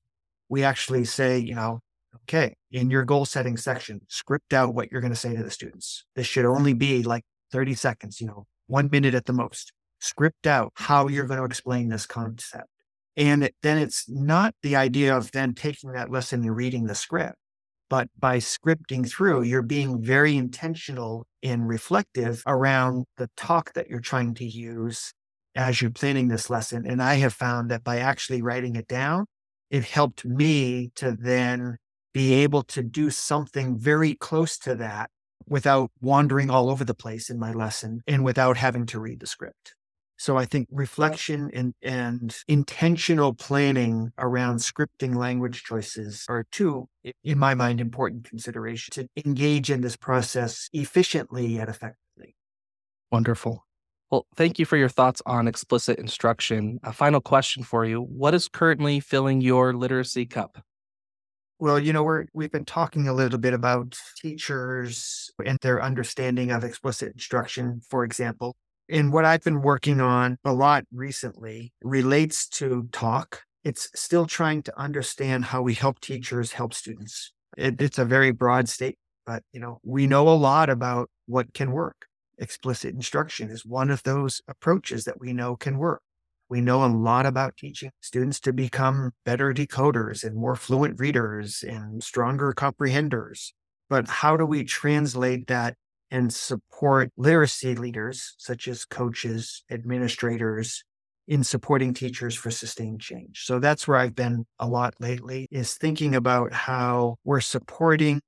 we 0.48 0.64
actually 0.64 1.06
say, 1.06 1.38
you 1.38 1.54
know, 1.54 1.80
okay, 2.24 2.56
in 2.72 2.90
your 2.90 3.06
goal 3.06 3.26
setting 3.26 3.56
section, 3.56 4.02
script 4.08 4.54
out 4.54 4.74
what 4.74 4.92
you're 4.92 5.02
going 5.02 5.14
to 5.14 5.20
say 5.20 5.36
to 5.36 5.44
the 5.44 5.52
students. 5.52 6.06
This 6.16 6.26
should 6.26 6.46
only 6.46 6.74
be 6.74 7.04
like 7.04 7.24
30 7.52 7.76
seconds, 7.76 8.20
you 8.20 8.28
know, 8.28 8.48
one 8.68 8.90
minute 8.92 9.14
at 9.14 9.26
the 9.26 9.34
most. 9.34 9.74
Script 10.00 10.48
out 10.48 10.72
how 10.76 11.08
you're 11.08 11.28
going 11.28 11.40
to 11.40 11.46
explain 11.46 11.90
this 11.90 12.08
concept. 12.08 12.70
And 13.20 13.52
then 13.64 13.78
it's 13.78 14.10
not 14.10 14.56
the 14.64 14.78
idea 14.78 15.16
of 15.16 15.32
then 15.32 15.54
taking 15.54 15.92
that 15.92 16.10
lesson 16.10 16.42
and 16.42 16.56
reading 16.56 16.86
the 16.86 16.96
script, 16.96 17.36
but 17.90 18.08
by 18.18 18.38
scripting 18.38 19.08
through, 19.10 19.42
you're 19.42 19.62
being 19.62 20.02
very 20.02 20.38
intentional 20.38 21.28
and 21.44 21.68
reflective 21.68 22.42
around 22.48 23.06
the 23.18 23.30
talk 23.36 23.74
that 23.74 23.90
you're 23.90 24.00
trying 24.00 24.36
to 24.36 24.46
use 24.46 25.12
as 25.54 25.82
you're 25.82 25.92
planning 25.92 26.30
this 26.30 26.50
lesson. 26.50 26.86
And 26.88 27.04
I 27.04 27.16
have 27.16 27.34
found 27.34 27.70
that 27.72 27.84
by 27.84 27.98
actually 27.98 28.42
writing 28.42 28.78
it 28.78 28.88
down, 28.88 29.26
it 29.70 29.84
helped 29.84 30.24
me 30.24 30.92
to 30.96 31.12
then 31.12 31.76
be 32.14 32.34
able 32.36 32.64
to 32.64 32.82
do 32.82 33.10
something 33.10 33.78
very 33.78 34.16
close 34.16 34.58
to 34.60 34.76
that 34.76 35.10
without 35.46 35.92
wandering 36.00 36.50
all 36.50 36.70
over 36.70 36.86
the 36.86 36.94
place 36.94 37.30
in 37.30 37.38
my 37.38 37.52
lesson 37.52 38.02
and 38.08 38.24
without 38.24 38.56
having 38.56 38.86
to 38.86 39.00
read 39.00 39.20
the 39.20 39.28
script. 39.28 39.76
So 40.20 40.36
I 40.36 40.44
think 40.44 40.68
reflection 40.70 41.50
and, 41.54 41.74
and 41.82 42.36
intentional 42.50 43.34
planning 43.34 44.12
around 44.18 44.58
scripting 44.58 45.16
language 45.16 45.64
choices 45.64 46.26
are 46.28 46.46
two, 46.52 46.90
in 47.24 47.40
my 47.40 47.56
mind, 47.56 47.80
important 47.80 48.26
considerations 48.26 48.96
to 48.96 49.08
engage 49.26 49.72
in 49.72 49.80
this 49.80 49.96
process 49.96 50.70
efficiently 50.74 51.48
yet 51.48 51.70
effectively. 51.70 52.36
Wonderful. 53.14 53.66
Well, 54.12 54.26
thank 54.36 54.60
you 54.60 54.66
for 54.66 54.76
your 54.76 54.90
thoughts 54.90 55.22
on 55.26 55.48
explicit 55.48 55.98
instruction. 56.00 56.82
A 56.84 56.92
final 56.92 57.22
question 57.22 57.64
for 57.64 57.86
you 57.86 58.02
What 58.02 58.34
is 58.34 58.50
currently 58.50 59.00
filling 59.00 59.40
your 59.40 59.74
literacy 59.74 60.26
cup? 60.26 60.62
Well, 61.60 61.80
you 61.80 61.94
know, 61.94 62.04
we're 62.04 62.26
we've 62.34 62.52
been 62.52 62.66
talking 62.66 63.08
a 63.08 63.14
little 63.14 63.40
bit 63.40 63.54
about 63.54 63.98
teachers 64.18 65.32
and 65.46 65.58
their 65.62 65.82
understanding 65.82 66.52
of 66.52 66.66
explicit 66.66 67.14
instruction, 67.14 67.80
for 67.90 68.04
example. 68.04 68.58
And 68.90 69.14
what 69.14 69.24
I've 69.24 69.44
been 69.44 69.62
working 69.62 70.02
on 70.02 70.40
a 70.44 70.52
lot 70.52 70.84
recently 70.92 71.74
relates 71.84 72.48
to 72.50 72.90
talk. 72.92 73.44
It's 73.64 73.90
still 73.94 74.26
trying 74.26 74.64
to 74.64 74.80
understand 74.80 75.46
how 75.46 75.62
we 75.62 75.76
help 75.76 76.00
teachers 76.00 76.54
help 76.54 76.74
students. 76.74 77.32
It, 77.56 77.80
it's 77.80 78.00
a 78.00 78.06
very 78.06 78.32
broad 78.32 78.68
state, 78.68 78.98
but 79.28 79.44
you 79.54 79.60
know, 79.60 79.80
we 79.84 80.08
know 80.08 80.28
a 80.28 80.32
lot 80.32 80.72
about 80.72 81.10
what 81.28 81.54
can 81.54 81.72
work. 81.72 82.08
Explicit 82.40 82.96
instruction 82.96 83.52
is 83.52 83.64
one 83.64 83.92
of 83.92 84.02
those 84.04 84.42
approaches 84.48 85.04
that 85.04 85.20
we 85.20 85.34
know 85.34 85.56
can 85.56 85.78
work. 85.78 86.02
We 86.50 86.62
know 86.62 86.84
a 86.84 86.88
lot 86.88 87.28
about 87.28 87.58
teaching 87.58 87.92
students 88.02 88.40
to 88.40 88.54
become 88.54 89.12
better 89.24 89.54
decoders 89.54 90.24
and 90.24 90.36
more 90.36 90.56
fluent 90.56 91.00
readers 91.00 91.64
and 91.68 92.04
stronger 92.04 92.54
comprehenders. 92.54 93.54
But 93.88 94.08
how 94.08 94.36
do 94.36 94.48
we 94.48 94.64
translate 94.64 95.46
that 95.48 95.76
and 96.12 96.34
support 96.34 97.12
literacy 97.18 97.76
leaders, 97.76 98.36
such 98.38 98.68
as 98.68 98.86
coaches, 98.86 99.64
administrators, 99.70 100.84
in 101.28 101.44
supporting 101.44 101.94
teachers 101.94 102.34
for 102.34 102.50
sustained 102.50 103.00
change. 103.00 103.44
So 103.46 103.60
that's 103.60 103.88
where 103.88 103.98
I've 103.98 104.16
been 104.16 104.46
a 104.58 104.68
lot 104.68 104.96
lately 105.00 105.48
is 105.52 105.76
thinking 105.76 106.16
about 106.16 106.52
how 106.52 107.18
we're 107.24 107.40
supporting 107.40 108.20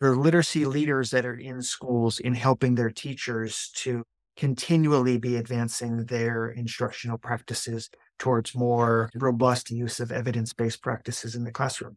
the 0.00 0.10
literacy 0.10 0.64
leaders 0.64 1.10
that 1.10 1.24
are 1.24 1.36
in 1.36 1.62
schools 1.62 2.18
in 2.18 2.34
helping 2.34 2.74
their 2.74 2.90
teachers 2.90 3.70
to 3.76 4.02
continually 4.36 5.18
be 5.18 5.36
advancing 5.36 6.06
their 6.06 6.48
instructional 6.48 7.18
practices 7.18 7.90
towards 8.18 8.56
more 8.56 9.08
robust 9.14 9.70
use 9.70 10.00
of 10.00 10.10
evidence-based 10.10 10.82
practices 10.82 11.36
in 11.36 11.44
the 11.44 11.52
classroom. 11.52 11.96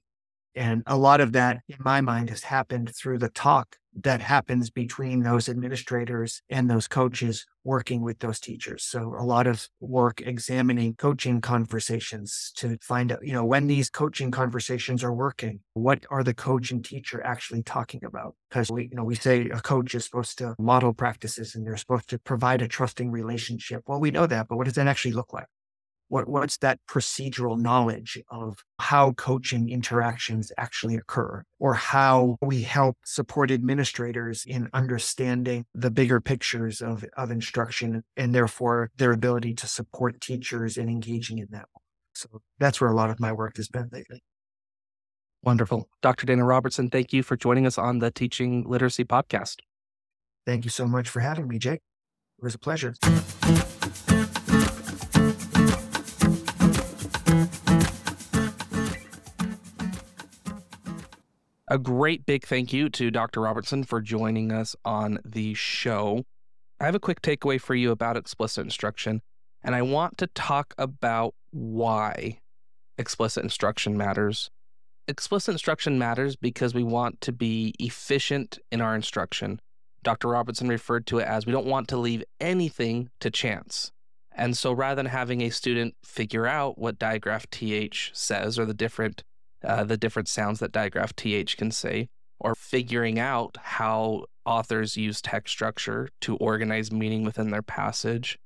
And 0.54 0.84
a 0.86 0.98
lot 0.98 1.22
of 1.22 1.32
that, 1.34 1.62
in 1.70 1.78
my 1.80 2.02
mind, 2.02 2.30
has 2.30 2.44
happened 2.44 2.92
through 2.96 3.20
the 3.20 3.30
talk 3.30 3.78
that 4.00 4.22
happens 4.22 4.70
between 4.70 5.24
those 5.24 5.50
administrators 5.50 6.42
and 6.50 6.70
those 6.70 6.88
coaches 6.88 7.46
working 7.64 8.02
with 8.02 8.20
those 8.20 8.40
teachers. 8.40 8.84
So 8.84 9.16
a 9.18 9.24
lot 9.24 9.48
of 9.48 9.68
work 9.80 10.22
examining 10.22 10.96
coaching 10.96 11.42
conversations 11.42 12.52
to 12.56 12.78
find 12.82 13.12
out, 13.12 13.20
you 13.22 13.34
know, 13.34 13.46
when 13.46 13.68
these 13.68 13.90
coaching 13.90 14.32
conversations 14.32 15.04
are 15.04 15.14
working, 15.14 15.60
what 15.74 16.06
are 16.10 16.24
the 16.24 16.34
coach 16.34 16.72
and 16.72 16.84
teacher 16.84 17.22
actually 17.24 17.64
talking 17.64 18.04
about? 18.04 18.36
Because 18.50 18.72
we, 18.72 18.84
you 18.84 18.96
know, 18.96 19.04
we 19.04 19.16
say 19.16 19.50
a 19.50 19.60
coach 19.60 19.94
is 19.94 20.06
supposed 20.06 20.38
to 20.40 20.56
model 20.58 20.94
practices 20.94 21.56
and 21.56 21.66
they're 21.66 21.78
supposed 21.78 22.10
to 22.10 22.20
provide 22.20 22.62
a 22.62 22.68
trusting 22.68 23.12
relationship. 23.12 23.84
Well, 23.86 24.00
we 24.00 24.12
know 24.12 24.26
that, 24.26 24.48
but 24.48 24.58
what 24.58 24.66
does 24.66 24.76
that 24.76 24.88
actually 24.88 25.14
look 25.14 25.34
like? 25.34 25.48
What, 26.12 26.28
what's 26.28 26.58
that 26.58 26.78
procedural 26.90 27.58
knowledge 27.58 28.22
of 28.30 28.66
how 28.80 29.14
coaching 29.14 29.70
interactions 29.70 30.52
actually 30.58 30.98
occur 30.98 31.46
or 31.58 31.74
how 31.74 32.36
we 32.42 32.64
help 32.64 32.98
support 33.06 33.50
administrators 33.50 34.44
in 34.46 34.70
understanding 34.74 35.64
the 35.74 35.90
bigger 35.90 36.20
pictures 36.20 36.82
of, 36.82 37.06
of 37.16 37.32
instruction 37.32 38.04
and 38.18 38.36
therefore 38.36 38.92
their 38.98 39.14
ability 39.14 39.54
to 39.54 39.68
support 39.68 40.20
teachers 40.20 40.76
in 40.76 40.90
engaging 40.90 41.38
in 41.38 41.48
that. 41.52 41.70
So 42.14 42.42
that's 42.60 42.82
where 42.82 42.90
a 42.90 42.96
lot 42.96 43.10
of 43.10 43.22
my 43.22 43.32
work 43.32 43.56
has 43.56 43.70
been 43.70 43.88
lately. 43.94 44.22
Wonderful. 45.44 45.88
Dr. 46.02 46.26
Dana 46.26 46.44
Robertson, 46.44 46.90
thank 46.90 47.14
you 47.14 47.24
for 47.24 47.38
joining 47.38 47.66
us 47.66 47.78
on 47.78 48.00
the 48.00 48.12
Teaching 48.12 48.66
Literacy 48.68 49.06
podcast. 49.06 49.60
Thank 50.46 50.66
you 50.66 50.72
so 50.72 50.88
much 50.88 51.08
for 51.08 51.22
having 51.22 51.48
me, 51.48 51.58
Jake. 51.58 51.80
It 52.38 52.44
was 52.44 52.54
a 52.54 52.60
pleasure. 52.60 52.96
A 61.72 61.78
great 61.78 62.26
big 62.26 62.46
thank 62.46 62.74
you 62.74 62.90
to 62.90 63.10
Dr. 63.10 63.40
Robertson 63.40 63.86
for 63.86 64.02
joining 64.02 64.52
us 64.52 64.76
on 64.84 65.20
the 65.24 65.54
show. 65.54 66.26
I 66.82 66.86
have 66.86 66.96
a 66.96 67.00
quick 67.00 67.22
takeaway 67.22 67.62
for 67.62 67.76
you 67.76 67.92
about 67.92 68.18
explicit 68.18 68.66
instruction, 68.66 69.22
and 69.64 69.74
I 69.74 69.82
want 69.82 70.18
to 70.18 70.28
talk 70.28 70.74
about 70.78 71.34
why 71.52 72.42
explicit 72.98 73.46
instruction 73.46 73.98
matters. 73.98 74.50
Explicit 75.08 75.54
instruction 75.54 75.98
matters 75.98 76.36
because 76.36 76.74
we 76.74 76.84
want 76.84 77.22
to 77.22 77.32
be 77.32 77.74
efficient 77.80 78.60
in 78.70 78.82
our 78.82 78.94
instruction. 78.94 79.62
Dr. 80.04 80.28
Robertson 80.28 80.68
referred 80.68 81.08
to 81.08 81.20
it 81.20 81.26
as 81.26 81.46
we 81.46 81.54
don't 81.54 81.66
want 81.66 81.88
to 81.88 81.98
leave 81.98 82.26
anything 82.42 83.12
to 83.22 83.32
chance. 83.32 83.94
And 84.36 84.58
so 84.58 84.74
rather 84.74 84.96
than 84.96 85.06
having 85.06 85.40
a 85.40 85.50
student 85.50 85.96
figure 86.04 86.46
out 86.46 86.78
what 86.78 87.00
digraph 87.00 87.50
TH 87.50 88.12
says 88.14 88.60
or 88.60 88.66
the 88.66 88.74
different 88.74 89.24
uh, 89.64 89.84
the 89.84 89.98
different 89.98 90.28
sounds 90.28 90.60
that 90.60 90.72
digraph 90.72 91.16
th 91.16 91.58
can 91.58 91.72
say, 91.72 92.10
or 92.40 92.56
figuring 92.56 93.20
out 93.20 93.58
how 93.62 94.26
authors 94.46 94.98
use 94.98 95.22
text 95.22 95.52
structure 95.52 96.10
to 96.22 96.36
organize 96.38 96.92
meaning 96.92 97.24
within 97.24 97.52
their 97.52 97.62
passage. 97.62 98.40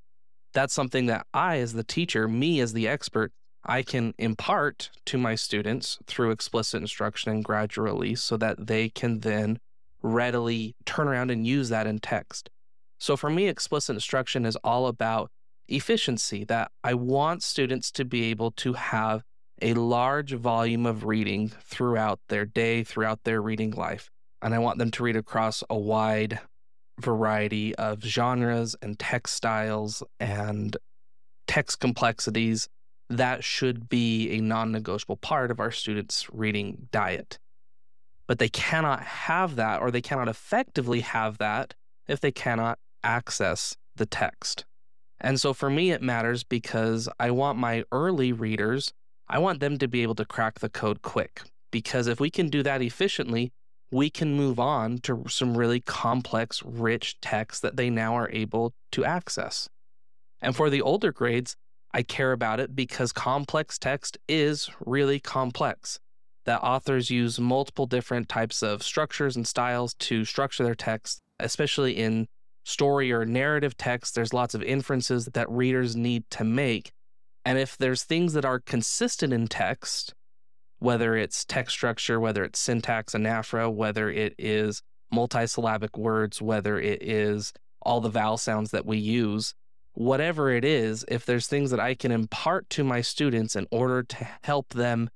That's 0.53 0.73
something 0.73 1.05
that 1.07 1.25
I, 1.33 1.57
as 1.59 1.73
the 1.73 1.83
teacher, 1.83 2.27
me 2.27 2.59
as 2.59 2.73
the 2.73 2.87
expert, 2.87 3.31
I 3.65 3.81
can 3.81 4.13
impart 4.17 4.91
to 5.05 5.17
my 5.17 5.35
students 5.35 5.97
through 6.05 6.31
explicit 6.31 6.81
instruction 6.81 7.31
and 7.31 7.43
gradual 7.43 7.85
release 7.85 8.21
so 8.21 8.37
that 8.37 8.67
they 8.67 8.89
can 8.89 9.21
then 9.21 9.59
readily 10.01 10.75
turn 10.85 11.07
around 11.07 11.31
and 11.31 11.47
use 11.47 11.69
that 11.69 11.87
in 11.87 11.99
text. 11.99 12.49
So 12.99 13.17
for 13.17 13.29
me, 13.29 13.47
explicit 13.47 13.95
instruction 13.95 14.45
is 14.45 14.55
all 14.57 14.87
about 14.87 15.31
efficiency, 15.67 16.43
that 16.43 16.71
I 16.83 16.93
want 16.93 17.41
students 17.41 17.91
to 17.91 18.05
be 18.05 18.25
able 18.25 18.51
to 18.51 18.73
have 18.73 19.23
a 19.61 19.73
large 19.73 20.33
volume 20.33 20.85
of 20.85 21.05
reading 21.05 21.49
throughout 21.49 22.19
their 22.27 22.45
day, 22.45 22.83
throughout 22.83 23.23
their 23.23 23.41
reading 23.41 23.71
life. 23.71 24.11
And 24.41 24.53
I 24.53 24.59
want 24.59 24.79
them 24.79 24.91
to 24.91 25.03
read 25.03 25.15
across 25.15 25.63
a 25.69 25.77
wide 25.77 26.39
variety 26.99 27.75
of 27.75 28.03
genres 28.03 28.75
and 28.81 28.97
text 28.99 29.35
styles 29.35 30.03
and 30.19 30.75
text 31.47 31.79
complexities. 31.79 32.69
That 33.09 33.43
should 33.43 33.87
be 33.87 34.31
a 34.31 34.41
non 34.41 34.71
negotiable 34.71 35.17
part 35.17 35.51
of 35.51 35.59
our 35.59 35.71
students' 35.71 36.27
reading 36.31 36.87
diet. 36.91 37.39
But 38.27 38.39
they 38.39 38.49
cannot 38.49 39.03
have 39.03 39.55
that, 39.55 39.81
or 39.81 39.91
they 39.91 40.01
cannot 40.01 40.27
effectively 40.27 41.01
have 41.01 41.37
that, 41.37 41.75
if 42.07 42.19
they 42.19 42.31
cannot 42.31 42.79
access 43.03 43.77
the 43.95 44.07
text. 44.07 44.65
And 45.21 45.39
so 45.39 45.53
for 45.53 45.69
me, 45.69 45.91
it 45.91 46.01
matters 46.01 46.43
because 46.43 47.07
I 47.19 47.31
want 47.31 47.59
my 47.59 47.83
early 47.91 48.33
readers 48.33 48.91
I 49.27 49.39
want 49.39 49.59
them 49.59 49.77
to 49.79 49.87
be 49.87 50.03
able 50.03 50.15
to 50.15 50.25
crack 50.25 50.59
the 50.59 50.69
code 50.69 51.01
quick 51.01 51.41
because 51.71 52.07
if 52.07 52.19
we 52.19 52.29
can 52.29 52.49
do 52.49 52.61
that 52.63 52.81
efficiently, 52.81 53.51
we 53.91 54.09
can 54.09 54.35
move 54.35 54.59
on 54.59 54.99
to 54.99 55.23
some 55.27 55.57
really 55.57 55.79
complex, 55.79 56.61
rich 56.63 57.19
text 57.21 57.61
that 57.61 57.77
they 57.77 57.89
now 57.89 58.15
are 58.15 58.29
able 58.31 58.73
to 58.91 59.05
access. 59.05 59.67
And 60.41 60.55
for 60.55 60.69
the 60.69 60.81
older 60.81 61.11
grades, 61.11 61.55
I 61.93 62.03
care 62.03 62.31
about 62.31 62.59
it 62.59 62.75
because 62.75 63.11
complex 63.11 63.77
text 63.77 64.17
is 64.27 64.69
really 64.85 65.19
complex. 65.19 65.99
That 66.45 66.61
authors 66.61 67.09
use 67.09 67.39
multiple 67.39 67.87
different 67.87 68.29
types 68.29 68.61
of 68.61 68.83
structures 68.83 69.35
and 69.35 69.47
styles 69.47 69.95
to 69.95 70.25
structure 70.25 70.63
their 70.63 70.75
text, 70.75 71.21
especially 71.39 71.97
in 71.97 72.27
story 72.63 73.11
or 73.11 73.25
narrative 73.25 73.77
text. 73.77 74.13
There's 74.13 74.33
lots 74.33 74.53
of 74.53 74.61
inferences 74.61 75.25
that 75.33 75.49
readers 75.49 75.95
need 75.95 76.29
to 76.31 76.43
make 76.43 76.91
and 77.45 77.59
if 77.59 77.77
there's 77.77 78.03
things 78.03 78.33
that 78.33 78.43
are 78.43 78.59
consistent 78.59 79.31
in 79.31 79.47
text, 79.47 80.13
whether 80.79 81.15
it's 81.15 81.45
text 81.45 81.73
structure, 81.73 82.19
whether 82.19 82.43
it's 82.43 82.59
syntax, 82.59 83.13
anaphora, 83.13 83.71
whether 83.71 84.09
it 84.09 84.33
is 84.37 84.81
multisyllabic 85.13 85.97
words, 85.97 86.41
whether 86.41 86.79
it 86.79 87.01
is 87.01 87.53
all 87.81 88.01
the 88.01 88.09
vowel 88.09 88.37
sounds 88.37 88.71
that 88.71 88.85
we 88.85 88.97
use, 88.97 89.53
whatever 89.93 90.49
it 90.49 90.65
is, 90.65 91.05
if 91.07 91.25
there's 91.25 91.47
things 91.47 91.69
that 91.71 91.79
I 91.79 91.93
can 91.93 92.11
impart 92.11 92.69
to 92.71 92.83
my 92.83 93.01
students 93.01 93.55
in 93.55 93.67
order 93.71 94.01
to 94.03 94.27
help 94.43 94.69
them 94.69 95.09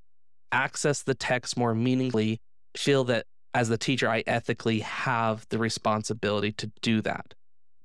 access 0.51 1.01
the 1.01 1.15
text 1.15 1.57
more 1.57 1.73
meaningfully, 1.73 2.39
feel 2.77 3.03
that 3.05 3.25
as 3.53 3.69
the 3.69 3.77
teacher, 3.77 4.07
I 4.07 4.23
ethically 4.27 4.79
have 4.79 5.45
the 5.49 5.57
responsibility 5.57 6.51
to 6.53 6.71
do 6.81 7.01
that. 7.01 7.33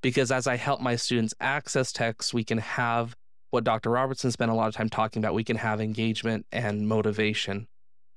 Because 0.03 0.30
as 0.30 0.47
I 0.47 0.57
help 0.57 0.82
my 0.82 0.97
students 0.97 1.32
access 1.40 1.90
text, 1.90 2.34
we 2.34 2.45
can 2.45 2.59
have 2.59 3.16
what 3.55 3.64
Dr. 3.64 3.90
Robertson 3.90 4.30
spent 4.30 4.50
a 4.50 4.55
lot 4.55 4.68
of 4.68 4.74
time 4.74 4.90
talking 4.90 5.22
about. 5.22 5.34
We 5.34 5.44
can 5.44 5.57
have 5.57 5.80
engagement 5.80 6.46
and 6.52 6.86
motivation. 6.86 7.66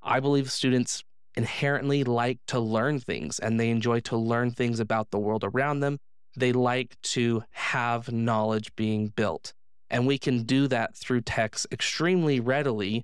I 0.03 0.19
believe 0.19 0.51
students 0.51 1.03
inherently 1.35 2.03
like 2.03 2.39
to 2.47 2.59
learn 2.59 2.99
things 2.99 3.39
and 3.39 3.59
they 3.59 3.69
enjoy 3.69 4.01
to 4.01 4.17
learn 4.17 4.51
things 4.51 4.79
about 4.79 5.11
the 5.11 5.19
world 5.19 5.43
around 5.45 5.79
them 5.79 5.97
they 6.37 6.53
like 6.53 6.95
to 7.01 7.43
have 7.49 8.11
knowledge 8.11 8.73
being 8.75 9.07
built. 9.07 9.53
And 9.89 10.05
we 10.05 10.19
can 10.19 10.43
do 10.43 10.67
that 10.67 10.95
through 10.95 11.21
text 11.21 11.65
extremely 11.71 12.39
readily. 12.39 13.03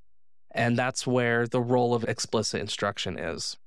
And 0.52 0.78
that's 0.78 1.08
where 1.08 1.48
the 1.48 1.62
role 1.62 1.96
of 1.96 2.04
explicit 2.04 2.62
instruction 2.62 3.18
is. 3.18 3.58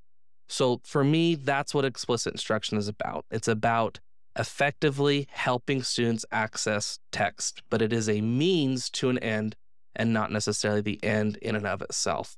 So 0.48 0.80
for 0.84 1.02
me, 1.02 1.34
that's 1.34 1.74
what 1.74 1.84
explicit 1.84 2.34
instruction 2.34 2.78
is 2.78 2.86
about. 2.86 3.24
It's 3.30 3.48
about 3.48 3.98
effectively 4.38 5.26
helping 5.30 5.82
students 5.82 6.24
access 6.30 6.98
text, 7.10 7.62
but 7.70 7.82
it 7.82 7.92
is 7.92 8.08
a 8.08 8.20
means 8.20 8.90
to 8.90 9.08
an 9.08 9.18
end 9.18 9.56
and 9.94 10.12
not 10.12 10.30
necessarily 10.30 10.80
the 10.80 11.02
end 11.02 11.36
in 11.38 11.56
and 11.56 11.66
of 11.66 11.82
itself. 11.82 12.36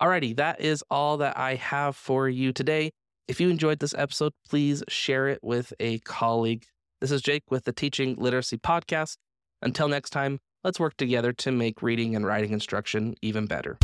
Alrighty, 0.00 0.36
that 0.36 0.60
is 0.60 0.82
all 0.90 1.18
that 1.18 1.36
I 1.36 1.54
have 1.54 1.96
for 1.96 2.28
you 2.28 2.52
today. 2.52 2.92
If 3.28 3.40
you 3.40 3.48
enjoyed 3.48 3.78
this 3.78 3.94
episode, 3.94 4.32
please 4.48 4.82
share 4.88 5.28
it 5.28 5.38
with 5.42 5.72
a 5.80 5.98
colleague. 6.00 6.64
This 7.00 7.10
is 7.10 7.22
Jake 7.22 7.44
with 7.50 7.64
the 7.64 7.72
Teaching 7.72 8.16
Literacy 8.16 8.58
Podcast. 8.58 9.16
Until 9.60 9.88
next 9.88 10.10
time, 10.10 10.40
let's 10.64 10.80
work 10.80 10.96
together 10.96 11.32
to 11.34 11.52
make 11.52 11.82
reading 11.82 12.16
and 12.16 12.26
writing 12.26 12.52
instruction 12.52 13.14
even 13.22 13.46
better. 13.46 13.78